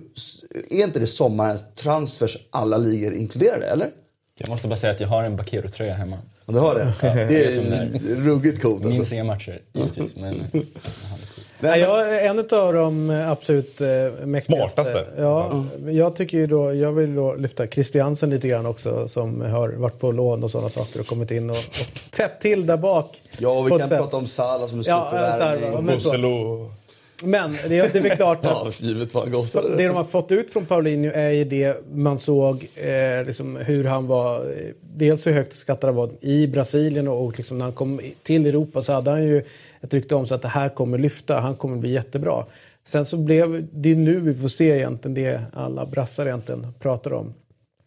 [0.70, 3.90] Är inte det sommarens transfers alla ligor inkluderade, eller?
[4.38, 6.18] Jag måste bara säga att jag har en Bakero-tröja hemma.
[6.50, 6.94] Ja, du har det?
[7.02, 9.16] Det vet om är ruggigt coolt Minns alltså.
[9.16, 10.62] inga matcher givetvis, men är.
[11.60, 13.88] Nej, jag är en av de absolut eh,
[14.26, 14.74] mäktigaste.
[14.74, 15.06] Smartaste.
[15.18, 15.52] Ja,
[15.90, 20.00] jag, tycker ju då, jag vill då lyfta Christiansen lite grann också som har varit
[20.00, 23.22] på lån och sådana saker och kommit in och, och täppt till där bak.
[23.38, 24.00] Ja, och vi kan sätt.
[24.00, 25.86] prata om Salah som en Ja, supervärvning.
[25.86, 26.72] Musselo.
[27.24, 29.78] Men det, det är väl klart att givet vad kostade.
[29.78, 33.84] det de har fått ut från Paulinho är ju det man såg eh, liksom hur
[33.84, 34.36] han var.
[34.52, 34.58] eh,
[34.96, 38.46] Dels hur högt skattad han var i Brasilien och, och liksom när han kom till
[38.46, 39.44] Europa så hade han ju
[39.82, 42.46] ett rykte om sig att det här kommer lyfta, han kommer bli jättebra.
[42.88, 47.34] Sen så blev det nu vi får se egentligen det alla brassar egentligen pratar om.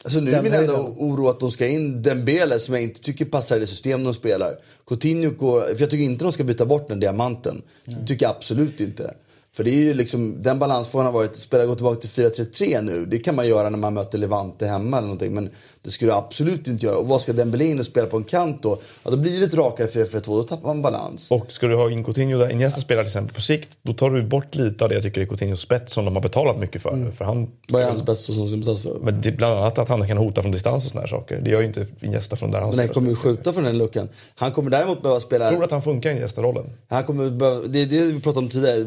[0.04, 3.24] Alltså nu är min enda oro att de ska in Dembele som jag inte tycker
[3.24, 4.58] passar i det system de spelar.
[4.86, 7.62] Coutinho går, för jag tycker inte de ska byta bort den diamanten.
[7.84, 9.14] Det tycker jag absolut inte.
[9.54, 13.06] För det är ju liksom, den balansfrågan har varit, spela gå tillbaka till 4-3-3 nu.
[13.06, 15.34] Det kan man göra när man möter Levante hemma eller någonting.
[15.34, 15.50] Men
[15.84, 16.96] det skulle du absolut inte göra.
[16.96, 18.78] Och vad ska Dembele in och spela på en kant då?
[19.04, 21.30] Ja, då blir det ett rakare 4-4-2, då tappar man balans.
[21.30, 24.10] Och ska du ha in Coutinho där Iniesta spelar till exempel på sikt, då tar
[24.10, 26.82] du bort lite av det jag tycker är Coutinhos spets som de har betalat mycket
[26.82, 27.10] för.
[27.10, 28.98] för han, Vad är hans bästa som ska betalas för?
[29.02, 31.40] men det bland annat att han kan hota från distans och såna här saker.
[31.40, 33.78] Det gör ju inte Iniesta från där han Men han kommer ju skjuta från den
[33.78, 34.09] luckan.
[34.34, 35.44] Han kommer däremot behöva spela...
[35.44, 36.64] Jag tror att han funkar i Iniesta-rollen.
[36.88, 38.86] Han kommer behöva, det är det vi pratade om tidigare.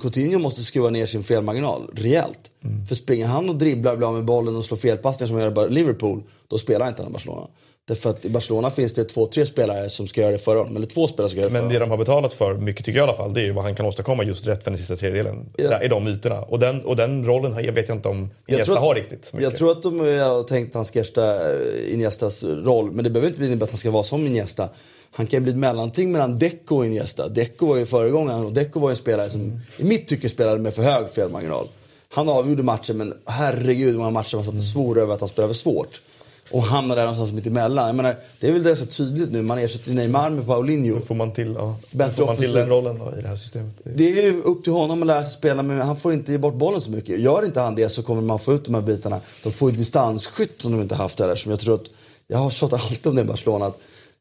[0.00, 2.50] Coutinho måste skruva ner sin felmarginal rejält.
[2.88, 5.66] För springer han och dribblar, blir av med bollen och slår felpassningar som gör bara
[5.66, 7.46] Liverpool, då spelar inte han i Barcelona.
[7.88, 10.76] Därför att i Barcelona finns det två, tre spelare som ska göra det före honom.
[10.76, 12.84] Eller två spelare som ska göra det Men före det de har betalat för, mycket
[12.86, 14.70] tycker jag i alla fall, det är ju vad han kan åstadkomma just rätt för
[14.70, 15.48] den sista tredjedelen.
[15.56, 15.68] Ja.
[15.70, 16.40] Där, I de ytorna.
[16.42, 19.32] Och den, och den rollen jag vet jag inte om Iniesta att- har riktigt.
[19.32, 19.40] mycket.
[19.42, 22.90] Jag tror att de har tänkt att han ska ersätta eh, Iniestas roll.
[22.92, 24.68] Men det behöver inte innebära att han ska vara som Iniesta.
[25.10, 27.28] Han kan ju bli ett mellanting mellan Deco och Iniesta.
[27.28, 30.58] Deco var ju föregångaren och Deco var ju en spelare som i mitt tycke spelade
[30.58, 31.66] med för hög felmarginal.
[32.12, 35.28] Han avgjorde matchen men herregud hur många matcher man satt och svor över att han
[35.28, 36.02] spelade för svårt.
[36.50, 37.86] Och hamnade där någonstans mitt emellan.
[37.86, 39.42] Jag menar, det är väl så tydligt nu.
[39.42, 40.94] Man ersätter Neymar med Paulinho.
[40.98, 43.36] Då får man till, ja, Bättre får man till den rollen då, i det här
[43.36, 43.72] systemet.
[43.84, 46.32] Det- Det är ju upp till honom att lära sig spela men han får inte
[46.32, 47.20] ge bort bollen så mycket.
[47.20, 49.20] Gör inte han det så kommer man få ut de här bitarna.
[49.42, 51.34] De får ju distansskytt som de inte haft heller.
[51.34, 51.84] Som jag tror att,
[52.26, 53.66] jag har tjatat alltid om det i Barcelona.
[53.66, 53.78] Att,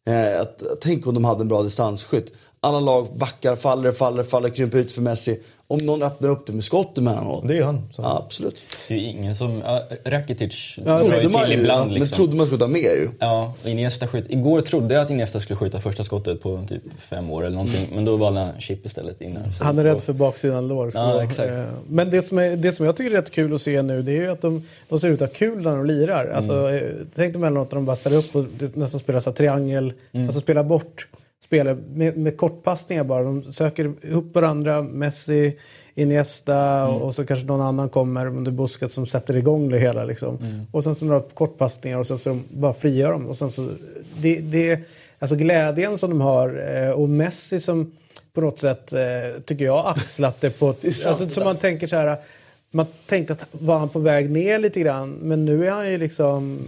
[0.07, 2.33] eh, att, tänk om de hade en bra distansskytt.
[2.65, 5.39] Alla lag backar, faller, faller, faller, krymper ut för Messi.
[5.67, 7.47] Om någon öppnar upp det med skott emellanåt.
[7.47, 7.81] Det är han.
[7.95, 8.01] Så.
[8.01, 8.65] Ja, absolut.
[8.87, 9.59] Det är ju ingen som...
[9.65, 12.15] Ja, Rakitic Ja, Trodde man ju, ibland Men liksom.
[12.15, 13.09] trodde man skulle ta med ju.
[13.19, 14.25] Ja, Iniesta skjut.
[14.29, 17.95] Igår trodde jag att Iniesta skulle skjuta första skottet på typ fem år eller någonting.
[17.95, 19.43] Men då valde han chip istället innan.
[19.61, 20.91] Han är rädd för baksidan lår.
[20.93, 21.51] Ja, exakt.
[21.51, 24.01] eh, Men det som, är, det som jag tycker är rätt kul att se nu
[24.01, 26.29] det är ju att de, de ser ut att ha kul när de lirar.
[26.29, 26.81] Alltså, eh,
[27.15, 29.93] tänk dig emellanåt när de bara ställer upp och nästan spelar så här triangel.
[30.13, 31.07] Alltså spelar bort
[31.45, 33.23] spelare med, med kortpassningar bara.
[33.23, 34.81] De söker upp varandra.
[34.81, 35.57] Messi,
[35.95, 40.03] Iniesta och, och så kanske någon annan kommer under busket som sätter igång det hela.
[40.03, 40.65] Liksom.
[40.71, 43.27] Och sen så några kortpassningar och sen så de bara frigör dem.
[43.27, 43.69] Och sen så,
[44.21, 44.79] det, det,
[45.19, 47.91] alltså glädjen som de har eh, och Messi som
[48.33, 50.75] på något sätt, eh, tycker jag, axlat det på...
[50.81, 52.17] Det är sant, alltså, så man tänker så här,
[52.71, 55.97] man tänkte att var han på väg ner lite grann, men nu är han ju
[55.97, 56.59] liksom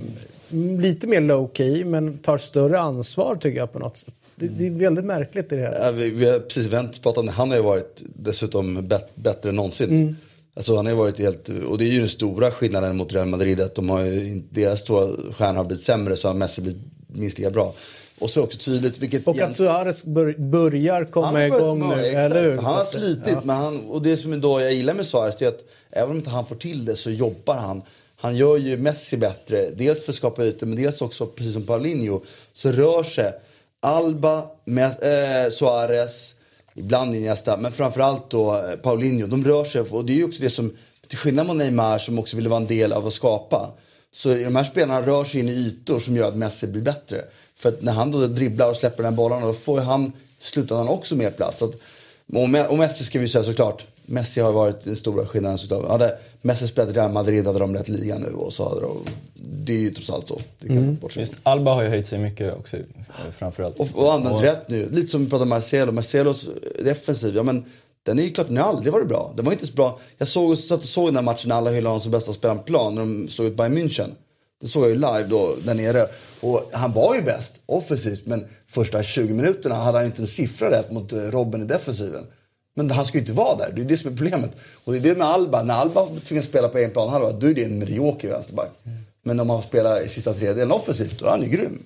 [0.79, 4.13] lite mer low key, men tar större ansvar tycker jag på något sätt.
[4.39, 5.73] Det, det är väldigt märkligt i det här.
[5.81, 7.31] Ja, vi, vi har precis vänt pratat om det.
[7.31, 9.89] Han har ju varit dessutom bet, bättre än någonsin.
[9.89, 10.15] Mm.
[10.53, 13.27] Alltså han har ju varit helt, och det är ju den stora skillnaden mot Real
[13.27, 13.61] Madrid.
[13.61, 17.37] Att de har ju, deras stora stjärnor har blivit sämre så har Messi blivit minst
[17.37, 17.73] lika bra.
[18.19, 19.27] Och så också tydligt vilket...
[19.27, 22.15] Och att Suarez bör, börjar komma igång nu, exakt.
[22.15, 22.57] eller hur?
[22.57, 23.41] Han har slitit, ja.
[23.43, 26.29] men han, och det som då jag gillar med Suarez är att även om inte
[26.29, 27.81] han får till det så jobbar han.
[28.15, 31.63] Han gör ju Messi bättre, dels för att skapa ytor men dels också, precis som
[31.63, 32.21] Paulinho,
[32.53, 33.33] så rör sig
[33.87, 36.35] Alba, Mes, eh, Suarez,
[36.75, 39.27] ibland Iniesta, men framförallt då eh, Paulinho.
[39.27, 40.73] De rör sig, och det är ju också det som,
[41.07, 43.71] till skillnad mot Neymar som också ville vara en del av att skapa,
[44.11, 47.21] så de här spelarna rör sig in i ytor som gör att Messi blir bättre.
[47.55, 50.11] För att när han då dribblar och släpper den bollen då får ju han i
[50.37, 51.59] slutändan också mer plats.
[51.59, 51.75] Så att,
[52.33, 55.89] och och Messi ska vi säga såklart, Messi har varit den stora skillnaden såklart.
[55.89, 58.97] Hade Messi spelat i Real Madrid hade de lett ligan nu och så hade de,
[59.33, 60.41] det är ju trots allt så.
[60.59, 61.33] Det kan bortse Just.
[61.43, 62.83] Alba har ju höjt sig mycket också, eh,
[63.37, 63.79] framförallt.
[63.79, 64.89] Och, och används rätt nu.
[64.89, 65.91] Lite som vi pratade om Marcelo.
[65.91, 66.49] Marcelos
[66.83, 67.65] defensiv, ja men
[68.03, 69.33] den är ju klart, den har aldrig varit bra.
[69.35, 69.99] Den var inte så bra.
[70.17, 72.57] Jag såg, satt och såg den här matchen när alla hyllade honom som bästa spelaren
[72.57, 72.95] på plan.
[72.95, 74.09] När de slog ut Bayern München.
[74.61, 76.07] Det såg jag ju live då, där nere.
[76.39, 78.25] Och han var ju bäst offensivt.
[78.25, 81.65] Men första 20 minuterna hade han ju inte en siffra rätt mot eh, Robben i
[81.65, 82.23] defensiven.
[82.77, 83.71] Men han ska ju inte vara där.
[83.75, 84.51] Det är det som är problemet.
[84.83, 85.63] Och det är det med Alba.
[85.63, 88.69] När Alba tvingas spela på en plan halva, då är det en medioker vänsterback.
[89.23, 91.83] Men om han spelar i sista tredjedelen offensivt, då är han ju grym.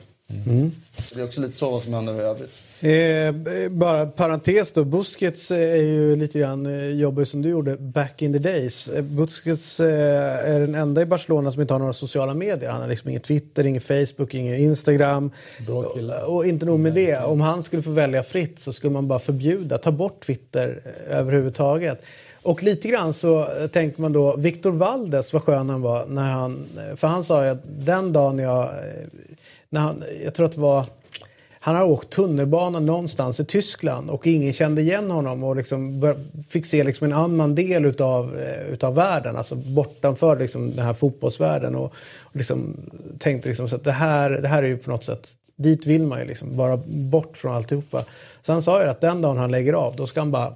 [1.13, 2.61] Det är också lite så vad som händer i övrigt.
[2.83, 8.21] Eh, bara parentes då, Busquets är ju lite grann eh, jobbar som du gjorde back
[8.21, 8.89] in the days.
[8.89, 12.69] Eh, Busquets eh, är den enda i Barcelona som inte har några sociala medier.
[12.69, 15.31] Han har liksom ingen Twitter, ingen Facebook, ingen Instagram.
[15.69, 19.07] Och, och inte nog med det, om han skulle få välja fritt så skulle man
[19.07, 22.03] bara förbjuda, ta bort Twitter eh, överhuvudtaget.
[22.43, 26.31] Och lite grann så eh, tänker man då, Victor Valdes, vad skön han var när
[26.31, 28.69] han, eh, för han sa ju att den dagen jag, eh,
[29.72, 30.85] när han, jag tror att det var
[31.64, 36.14] han har åkt tunnelbana någonstans i Tyskland och ingen kände igen honom och liksom
[36.49, 40.93] fick se liksom en annan del utav, eh, utav världen, alltså bortanför liksom den här
[40.93, 41.76] fotbollsvärlden.
[41.76, 42.77] Och, och liksom
[43.19, 46.07] tänkte liksom så att det här, det här är ju på något sätt, dit vill
[46.07, 48.06] man ju liksom, bara bort från alltihopa.
[48.41, 50.53] Så han sa ju att den dagen han lägger av, då ska han bara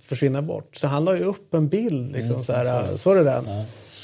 [0.00, 0.76] försvinna bort.
[0.76, 3.44] Så han la ju upp en bild, liksom, så här, såg du den?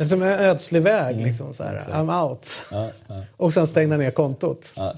[0.08, 2.48] Som en ödslig väg, liksom, så här, I'm out.
[2.70, 3.22] Ja, ja.
[3.36, 4.64] Och sen stängde han ner kontot.
[4.76, 4.94] Ja.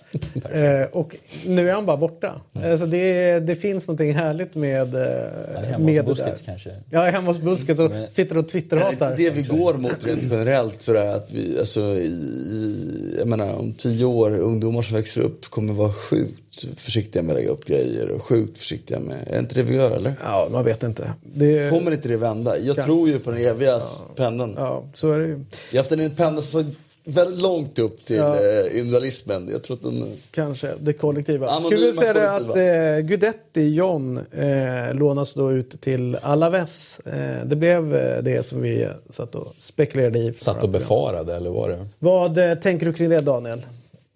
[0.52, 1.16] Eh, och
[1.46, 2.40] nu är han bara borta.
[2.64, 6.30] Alltså det, det finns någonting härligt med, eh, är hemma med hos det där.
[6.30, 6.70] Busquets kanske.
[6.90, 9.10] Ja, hemma hos Busquets och Men- sitter och Är det twitterhatar.
[9.10, 10.82] inte det vi går mot rent generellt?
[10.82, 12.06] Sådär, att vi, alltså, i,
[12.52, 16.41] i, jag menar, om tio år, ungdomar som växer upp kommer vara sjukt
[16.76, 19.16] försiktiga med att lägga upp grejer och sjukt försiktiga med...
[19.28, 20.14] Är det inte det vi gör eller?
[20.22, 21.12] Ja, man vet inte.
[21.22, 22.58] Det, Kommer inte det vända?
[22.58, 23.80] Jag Kan- tror ju på den eviga
[24.16, 24.54] pendeln.
[24.58, 25.32] ja, så är det ju.
[25.72, 26.74] Jag har haft en pendel som
[27.04, 28.34] väldigt långt upp till Ja.
[28.36, 29.48] eh, individualismen.
[29.52, 30.04] Jag tror att den...
[30.30, 31.46] Kanske, det kollektiva.
[31.48, 32.96] Anonyma Skulle vi säga det att kollektiva.
[32.96, 36.98] eh, Gudetti, John, eh, lånas då ut till Alaves.
[37.04, 40.32] Eh, det blev eh, det som vi satt och spekulerade i.
[40.36, 41.86] Satt och befarade, eller var det?
[41.98, 43.62] Vad eh, tänker du kring det, Daniel?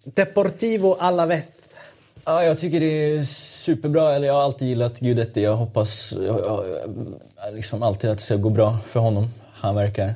[0.03, 1.43] Deportivo Alaves.
[2.29, 4.15] Ja, jag tycker det är superbra.
[4.15, 5.43] Eller jag har alltid gillat Guidetti.
[5.43, 6.65] Jag hoppas jag, jag,
[7.45, 9.27] jag, liksom alltid att det ska gå bra för honom.
[9.53, 10.13] Han verkar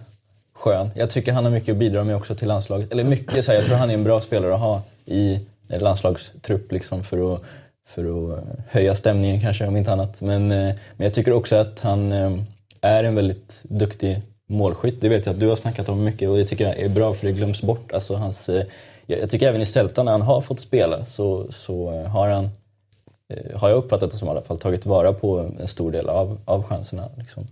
[0.56, 0.90] skön.
[0.96, 2.92] Jag tycker han har mycket att bidra med också till landslaget.
[2.92, 5.40] Eller mycket, så här, jag tror han är en bra spelare att ha i
[5.70, 7.42] en landslagstrupp liksom för att,
[7.88, 10.22] för att höja stämningen kanske om inte annat.
[10.22, 12.38] Men, eh, men jag tycker också att han eh,
[12.82, 15.02] är en väldigt duktig målskytt.
[15.02, 17.14] Det vet jag att du har snackat om mycket och det tycker jag är bra
[17.14, 17.92] för det glöms bort.
[17.92, 18.64] Alltså hans, eh,
[19.06, 22.30] jag jag tycker även i Celta när han har fått spela så, så eh, har
[22.30, 22.50] han
[23.30, 26.10] eh, har jag uppfattat det som i alla fall, tagit vara på en stor del
[26.10, 27.10] av, av chanserna.
[27.18, 27.48] Liksom.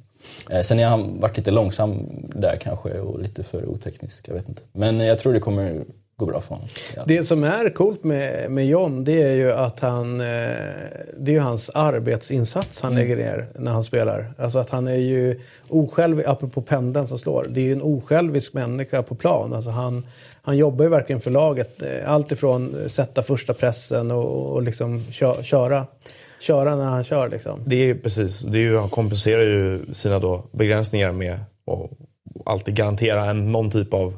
[0.49, 2.05] Eh, sen har han varit lite långsam
[2.35, 4.61] där kanske och lite för oteknisk, jag vet inte.
[4.71, 5.83] Men jag tror det kommer
[6.15, 6.69] gå bra för honom.
[6.95, 7.03] Ja.
[7.07, 10.25] Det som är coolt med, med John det är ju att han, det
[11.25, 14.31] är ju hans arbetsinsats han lägger ner när han spelar.
[14.37, 18.53] Alltså att han är ju osjälvisk, apropå pendeln som slår, det är ju en osjälvisk
[18.53, 19.53] människa på plan.
[19.53, 20.05] Alltså han,
[20.41, 21.81] han jobbar ju verkligen för laget.
[21.81, 25.87] Eh, allt ifrån eh, sätta första pressen och, och liksom kö, köra,
[26.39, 27.59] köra när han kör liksom.
[27.65, 31.89] Det är ju precis, det är ju, han kompenserar ju sina då begränsningar med att
[32.45, 34.15] alltid garantera en, någon typ av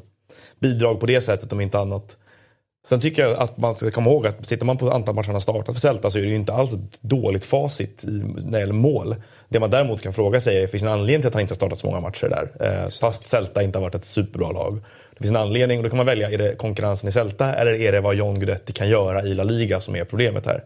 [0.60, 2.16] bidrag på det sättet om inte annat.
[2.84, 5.34] Sen tycker jag att man ska komma ihåg att tittar man på antal matcher han
[5.34, 8.50] har startat för Celta så är det ju inte alls ett dåligt facit i, när
[8.50, 9.16] det gäller mål.
[9.48, 11.52] Det man däremot kan fråga sig är, finns det en anledning till att han inte
[11.52, 12.66] har startat så många matcher där?
[12.66, 14.80] Eh, fast Celta inte har varit ett superbra lag.
[15.10, 17.72] Det finns en anledning och då kan man välja, är det konkurrensen i Celta eller
[17.72, 20.64] är det vad John Guidetti kan göra i La Liga som är problemet här?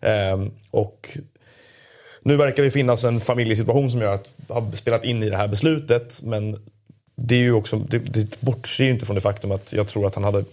[0.00, 1.18] Eh, och
[2.22, 5.48] Nu verkar det finnas en familjesituation som gör att har spelat in i det här
[5.48, 6.20] beslutet.
[6.22, 6.66] Men
[7.16, 10.06] det är ju också, det, det bortser ju inte från det faktum att jag tror
[10.06, 10.44] att han hade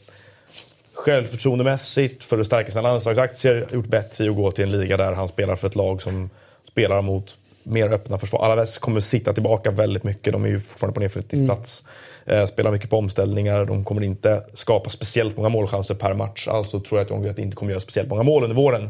[0.96, 5.14] självförtroendemässigt för att stärka sina landslagsaktier gjort bättre i att gå till en liga där
[5.14, 6.30] han spelar för ett lag som
[6.72, 8.46] spelar mot mer öppna försvar.
[8.46, 10.34] Alaves kommer sitta tillbaka väldigt mycket.
[10.34, 11.86] De är ju fortfarande på nedflyttningsplats.
[12.26, 12.42] Mm.
[12.42, 13.66] Eh, spelar mycket på omställningar.
[13.66, 16.48] De kommer inte skapa speciellt många målchanser per match.
[16.48, 18.90] Alltså tror jag att John Guidetti inte kommer göra speciellt många mål under våren.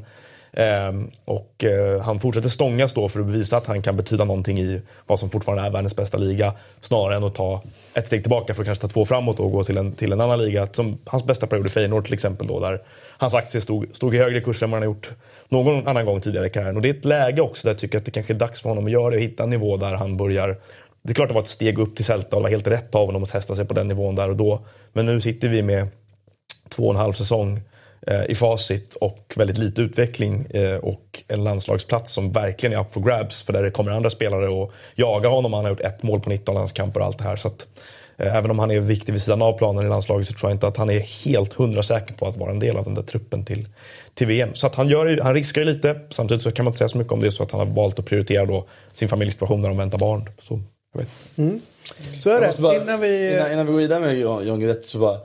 [0.55, 4.59] Ehm, och eh, han fortsätter stångas då för att bevisa att han kan betyda någonting
[4.59, 6.53] i vad som fortfarande är världens bästa liga.
[6.81, 7.61] Snarare än att ta
[7.93, 10.21] ett steg tillbaka för att kanske ta två framåt och gå till en, till en
[10.21, 10.67] annan liga.
[10.71, 12.47] Som hans bästa period i Feyenoord till exempel.
[12.47, 12.81] Då, där
[13.17, 15.13] hans aktier stod, stod i högre kurs än vad han har gjort
[15.49, 16.75] någon annan gång tidigare i karriären.
[16.75, 18.69] Och det är ett läge också där jag tycker att det kanske är dags för
[18.69, 20.57] honom att göra det och hitta en nivå där han börjar
[21.05, 22.95] det är klart det var ett steg upp till Celta och det var helt rätt
[22.95, 24.65] av honom att testa sig på den nivån där och då.
[24.93, 25.87] Men nu sitter vi med
[26.69, 27.61] två och en halv säsong
[28.27, 33.01] i facit och väldigt lite utveckling eh, och en landslagsplats som verkligen är up for
[33.01, 35.53] grabs för där det kommer andra spelare och jaga honom.
[35.53, 37.35] Han har gjort ett mål på 19 landskamper och allt det här.
[37.35, 37.67] Så att,
[38.17, 40.55] eh, även om han är viktig vid sidan av planen i landslaget så tror jag
[40.55, 43.03] inte att han är helt hundra säker på att vara en del av den där
[43.03, 43.67] truppen till,
[44.13, 44.49] till VM.
[44.53, 45.99] Så att han, gör, han riskar ju lite.
[46.09, 47.99] Samtidigt så kan man inte säga så mycket om det så att han har valt
[47.99, 50.29] att prioritera då sin familjesituation när de väntar barn.
[50.39, 50.61] Så,
[50.93, 51.09] jag vet.
[51.37, 51.61] Mm.
[52.19, 52.57] Så är det.
[52.59, 53.33] Bara, innan, vi...
[53.33, 55.17] innan, innan vi går vidare med John Guidetti så bara.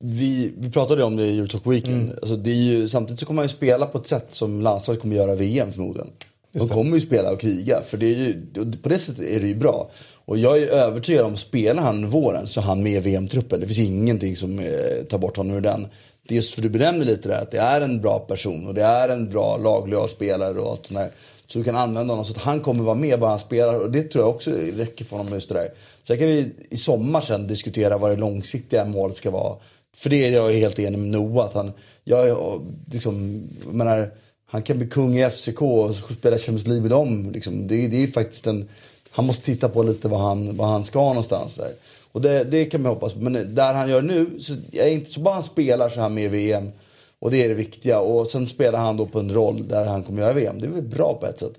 [0.00, 2.04] Vi, vi pratade ju om det i Eurotalk Weekend.
[2.04, 2.16] Mm.
[2.22, 5.02] Alltså det är ju, samtidigt så kommer han ju spela på ett sätt som landslaget
[5.02, 6.10] kommer göra VM förmodligen.
[6.52, 7.82] De kommer ju spela och kriga.
[7.82, 8.42] För det är ju,
[8.82, 9.90] på det sättet är det ju bra.
[10.24, 13.60] Och jag är övertygad om, spelar han våren så är han med i VM-truppen.
[13.60, 15.86] Det finns ingenting som eh, tar bort honom ur den.
[16.28, 18.74] Det är just för du benämner lite det att det är en bra person och
[18.74, 21.10] det är en bra laglig spelare och allt sånt där.
[21.46, 23.90] Så du kan använda honom så att han kommer vara med vad han spelar och
[23.90, 25.68] det tror jag också räcker för honom just det där.
[26.02, 29.56] Sen kan vi i sommar sen diskutera vad det långsiktiga målet ska vara.
[29.94, 31.46] För det är jag helt enig med Noah.
[31.46, 31.72] Att han,
[32.04, 32.60] jag,
[32.90, 34.10] liksom, menar,
[34.46, 37.30] han kan bli kung i FCK och spela Champions League med dem.
[37.30, 37.66] Liksom.
[37.66, 38.68] Det, det är faktiskt en,
[39.10, 41.72] han måste titta på lite vad han, vad han ska någonstans där.
[42.12, 45.10] Och det, det kan man hoppas Men där han gör nu, så, jag är inte
[45.10, 46.70] så bara han spelar så här med VM.
[47.18, 48.00] Och det är det viktiga.
[48.00, 50.60] Och sen spelar han då på en roll där han kommer göra VM.
[50.60, 51.52] Det är väl bra på ett sätt.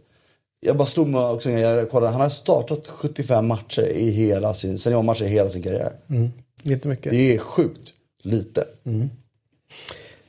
[0.60, 2.12] Jag bara slog mig också jag kollade.
[2.12, 5.94] Han har startat 75 matcher i hela sin, seniormatcher i hela sin karriär.
[6.10, 6.32] Mm.
[6.64, 7.12] Inte mycket.
[7.12, 7.95] Det är sjukt
[8.26, 8.68] lite.
[8.86, 9.10] Mm.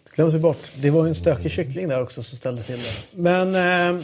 [0.05, 0.73] Det glöms vi bort.
[0.81, 3.23] Det var ju en stökig kyckling där också som ställde till det.
[3.23, 3.55] Men...
[3.97, 4.03] Eh,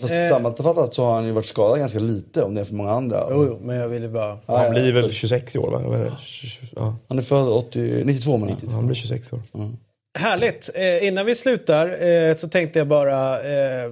[0.00, 2.74] Fast eh, sammanfattat så har han ju varit skadad ganska lite om det är för
[2.74, 3.26] många andra.
[3.30, 4.38] Jo, jo men jag ville bara...
[4.46, 6.06] Ja, han blir väl 26 i år va?
[6.76, 6.96] Ja.
[7.08, 8.70] Han är född 80, 92 menar jag.
[8.70, 9.42] Han blir 26 år.
[9.54, 9.76] Mm.
[10.18, 10.70] Härligt.
[10.74, 13.42] Eh, innan vi slutar eh, så tänkte jag bara...
[13.42, 13.90] Eh,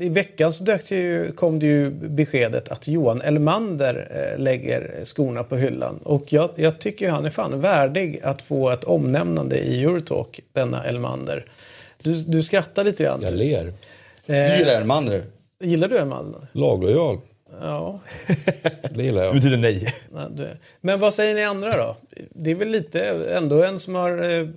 [0.00, 5.00] I veckan så dök det ju, kom det ju beskedet att Johan Elmander eh, lägger
[5.04, 5.98] skorna på hyllan.
[6.02, 10.84] Och jag, jag tycker han är fan värdig att få ett omnämnande i Eurotalk, denna
[10.84, 11.46] Elmander.
[12.02, 13.20] Du, du skrattar lite grann.
[13.22, 13.72] Jag ler.
[14.26, 15.22] Eh, gillar Elmander?
[15.60, 16.40] Gillar du Elmander?
[16.52, 17.18] Laglojal.
[17.60, 18.00] Ja.
[18.90, 19.34] det gillar jag.
[19.34, 19.94] Det betyder nej.
[20.80, 21.96] Men vad säger ni andra då?
[22.30, 23.00] Det är väl lite
[23.36, 24.48] ändå en som har eh,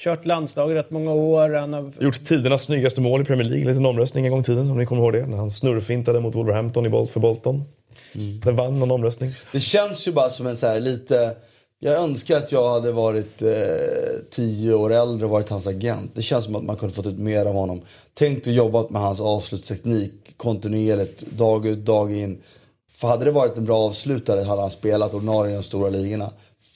[0.00, 1.50] kört landslag rätt många år.
[1.50, 1.92] Han har...
[2.00, 3.62] Gjort tidernas snyggaste mål i Premier League.
[3.62, 5.26] En liten omröstning en gång i tiden om ni kommer ihåg det.
[5.26, 7.64] När han snurrfintade mot Wolverhampton i Bol för Bolton.
[8.14, 8.40] Mm.
[8.40, 9.32] Den vann någon omröstning.
[9.52, 11.36] Det känns ju bara som en så här lite...
[11.82, 13.48] Jag önskar att jag hade varit eh,
[14.30, 16.10] tio år äldre och varit hans agent.
[16.14, 17.80] Det känns som att man kunde fått ut mer av honom.
[18.14, 22.42] Tänkt och jobbat med hans avslutsteknik kontinuerligt, dag ut, dag in.
[22.90, 26.30] För hade det varit en bra avslutare hade han spelat ordinarie i de stora ligorna.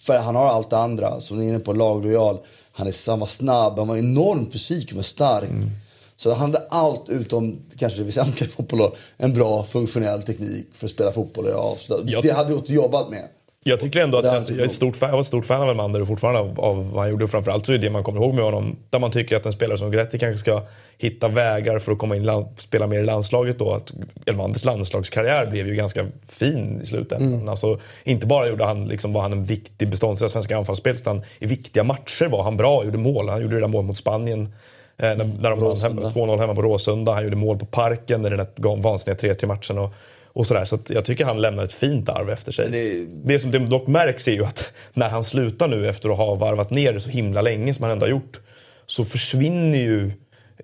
[0.06, 2.38] För han har allt det andra, som ni är inne på, laglojal.
[2.74, 5.50] Han, är, var snabb, han var enorm fysik, han var stark.
[5.50, 5.70] Mm.
[6.16, 10.90] Så han hade allt utom kanske det väsentliga fotboll En bra funktionell teknik för att
[10.90, 11.78] spela fotboll och.
[12.22, 13.28] Det hade gått jobbat med.
[13.66, 15.70] Jag tycker ändå att jag, jag, är stort fan, jag var ett stort fan av
[15.70, 17.24] Elmander och fortfarande av, av vad han gjorde.
[17.24, 18.76] Och framförallt så är det man kommer ihåg med honom.
[18.90, 20.62] Där man tycker att en spelare som Gretti kanske ska
[20.98, 23.74] hitta vägar för att komma in och spela mer i landslaget då.
[23.74, 23.92] Att
[24.26, 27.34] Elmanders landslagskarriär blev ju ganska fin i slutändan.
[27.34, 27.48] Mm.
[27.48, 31.22] Alltså, inte bara gjorde han, liksom, var han en viktig beståndsdel av svenska anfallsspelet utan
[31.38, 33.28] i viktiga matcher var han bra, gjorde mål.
[33.28, 34.54] Han gjorde det där mål mot Spanien.
[34.96, 37.12] Eh, när, när de vann 2-0 hemma på Råsunda.
[37.12, 39.88] Han gjorde mål på Parken i den där vansinniga 3-3 matchen.
[40.34, 40.64] Och, sådär.
[40.64, 42.70] Så jag tycker han lämnar ett fint arv efter sig.
[42.70, 43.06] Det...
[43.32, 46.34] det som det dock märks är ju att när han slutar nu efter att ha
[46.34, 48.40] varvat ner det så himla länge som han ändå har gjort.
[48.86, 50.12] Så försvinner ju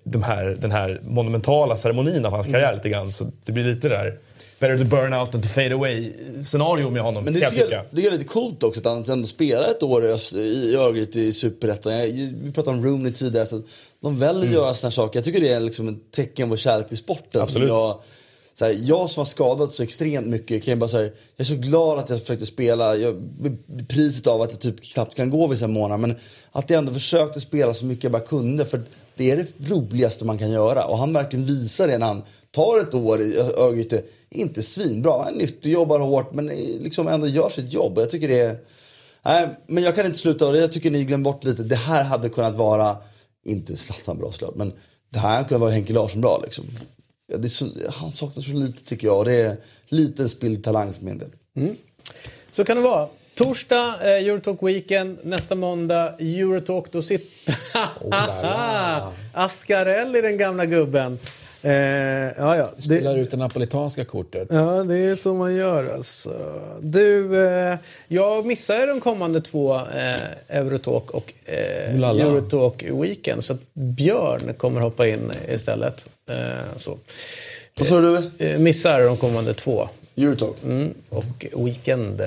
[0.03, 2.75] de här, den här monumentala ceremonin av hans karriär mm.
[2.75, 3.11] lite grann.
[3.11, 4.17] Så det blir lite där
[4.61, 6.11] better to burn out than to fade away
[6.43, 7.23] scenario med honom.
[7.23, 10.05] Men det, tycker jag, det är lite coolt också att han ändå spelar ett år
[10.05, 11.93] i Örgryte i Superettan.
[12.43, 13.45] Vi pratade om Rooney tidigare.
[13.45, 13.61] Så
[14.01, 14.53] de väljer att mm.
[14.53, 15.17] göra sådana saker.
[15.17, 17.41] Jag tycker det är liksom ett tecken på kärlek till sporten.
[17.41, 17.69] Absolut.
[17.69, 17.99] Jag,
[18.61, 21.43] så här, jag som har skadat så extremt mycket kan jag bara säga, jag är
[21.43, 22.95] så glad att jag försökte spela.
[22.95, 23.15] Jag,
[23.87, 26.07] priset av att jag typ knappt kan gå vissa månader.
[26.07, 26.17] Men
[26.51, 28.65] att jag ändå försökte spela så mycket jag bara kunde.
[28.65, 28.83] För
[29.15, 30.85] det är det roligaste man kan göra.
[30.85, 34.03] Och han verkligen visar det när han tar ett år i Örgryte.
[34.29, 36.47] Inte svinbra, han är nyttig, jobbar hårt men
[36.79, 37.97] liksom ändå gör sitt jobb.
[37.97, 38.57] Jag tycker det är...
[39.25, 40.55] Nej, men jag kan inte sluta.
[40.55, 41.63] Jag tycker ni glömmer bort lite.
[41.63, 42.97] Det här hade kunnat vara,
[43.45, 44.73] inte Zlatan bra men
[45.09, 46.39] det här hade kunnat vara Henke Larsson bra.
[46.43, 46.65] Liksom.
[47.31, 49.17] Ja, det så, han saknar så lite tycker jag.
[49.17, 51.29] Och det är liten spilld talang för min del.
[51.55, 51.75] Mm.
[52.51, 53.07] Så kan det vara.
[53.35, 55.17] Torsdag, eh, Eurotalk Weekend.
[55.23, 56.91] Nästa måndag, Eurotalk.
[56.91, 57.55] Då sitter...
[58.01, 61.19] oh, Ascarelli, den gamla gubben.
[61.63, 61.71] Eh,
[62.37, 62.69] ja, ja.
[62.77, 64.47] Spelar ut det napolitanska kortet.
[64.51, 66.31] Ja, det är så man gör alltså.
[66.81, 67.77] Du, eh,
[68.07, 73.43] jag missar ju de kommande två eh, Eurotalk och eh, Eurotalk Weekend.
[73.43, 76.05] Så att Björn kommer hoppa in istället.
[76.31, 76.97] Eh, så.
[77.77, 78.31] Vad sa du?
[78.37, 79.89] Eh, missar de kommande två.
[80.17, 80.55] Eurotalk?
[80.63, 82.21] Mm, och Weekend.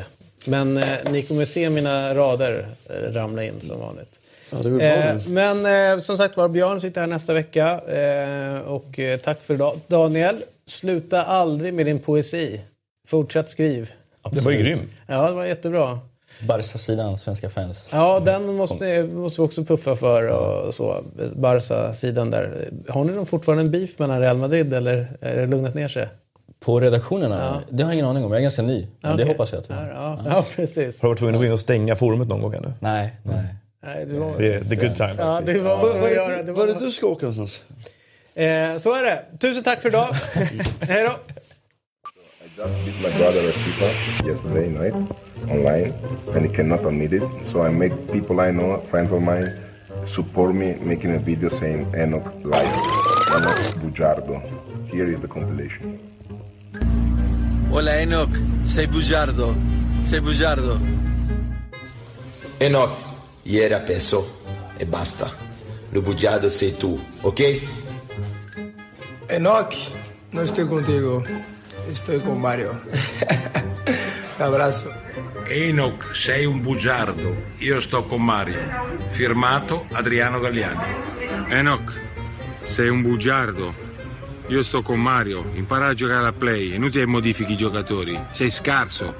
[0.45, 4.09] Men eh, ni kommer se mina rader eh, ramla in som vanligt.
[4.51, 7.81] Ja, eh, men eh, som sagt var, Björn sitter här nästa vecka.
[7.81, 9.81] Eh, och eh, tack för idag.
[9.87, 10.37] Daniel,
[10.67, 12.61] sluta aldrig med din poesi.
[13.09, 13.91] Fortsätt skriv.
[14.23, 14.45] Absolut.
[14.45, 14.79] Det var ju grym.
[15.07, 15.99] Ja, det var jättebra.
[16.41, 17.89] Barca-sidan, svenska fans.
[17.93, 20.29] Ja, den måste, måste vi också puffa för.
[20.29, 21.05] Och så.
[21.35, 22.71] Barca-sidan där.
[22.89, 26.09] Har ni fortfarande en beef mellan Real Madrid eller är det lugnat ner sig?
[26.61, 27.37] På redaktionerna?
[27.37, 27.61] Ja.
[27.69, 28.31] Det har jag ingen aning om.
[28.31, 28.87] Jag är ganska ny.
[29.01, 29.25] Men okay.
[29.25, 29.89] det hoppas jag att vi har.
[29.89, 31.03] Ja, ja, precis.
[31.03, 32.73] Har du varit tvungen att gå in och stänga forumet någon gång ännu?
[32.81, 33.45] Nej, nej.
[33.87, 34.39] Nej, det var...
[34.39, 35.17] Det är the good times.
[35.19, 37.63] Ja, det var, var, var, det, var det du ska åka någonstans?
[38.35, 39.25] Eh, så är det.
[39.41, 40.09] Tusen tack för idag.
[40.81, 41.13] Hej då.
[45.51, 45.93] Online,
[46.35, 47.23] and he cannot admit it.
[47.51, 49.53] So I make people I know, friends of mine,
[50.07, 52.67] support me making a video saying Enoch liar,
[53.37, 54.41] Enoch Bujardo.
[54.91, 55.99] Here is the compilation.
[57.71, 58.31] Hola Enoch,
[58.65, 59.55] sei Bujardo,
[60.01, 60.79] sei Bujardo.
[62.61, 62.97] Enoch,
[63.45, 64.25] ieri peso
[64.79, 65.31] e basta.
[65.91, 67.41] Lo bugiado sei tu, ok?
[69.29, 69.75] Enoch,
[70.33, 71.23] no estoy contigo,
[71.89, 72.73] estoy con Mario.
[74.39, 75.04] un abrazo.
[75.47, 78.59] Enoch, sei un bugiardo, io sto con Mario.
[79.09, 80.95] Firmato Adriano Galliani.
[81.49, 82.01] Enoch,
[82.63, 83.75] sei un bugiardo,
[84.47, 85.51] io sto con Mario.
[85.55, 89.15] Impara a giocare a play, inutile modifichi i giocatori, sei scarso.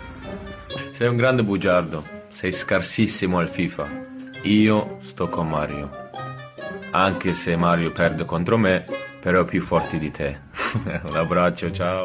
[0.93, 3.87] Sei un grande bugiardo, sei scarsissimo al FIFA.
[4.45, 5.91] Io sto con Mario.
[6.93, 8.85] Anche se Mario perde contro me,
[9.21, 10.41] però è più forte di te.
[11.07, 12.05] Un abbraccio, ciao.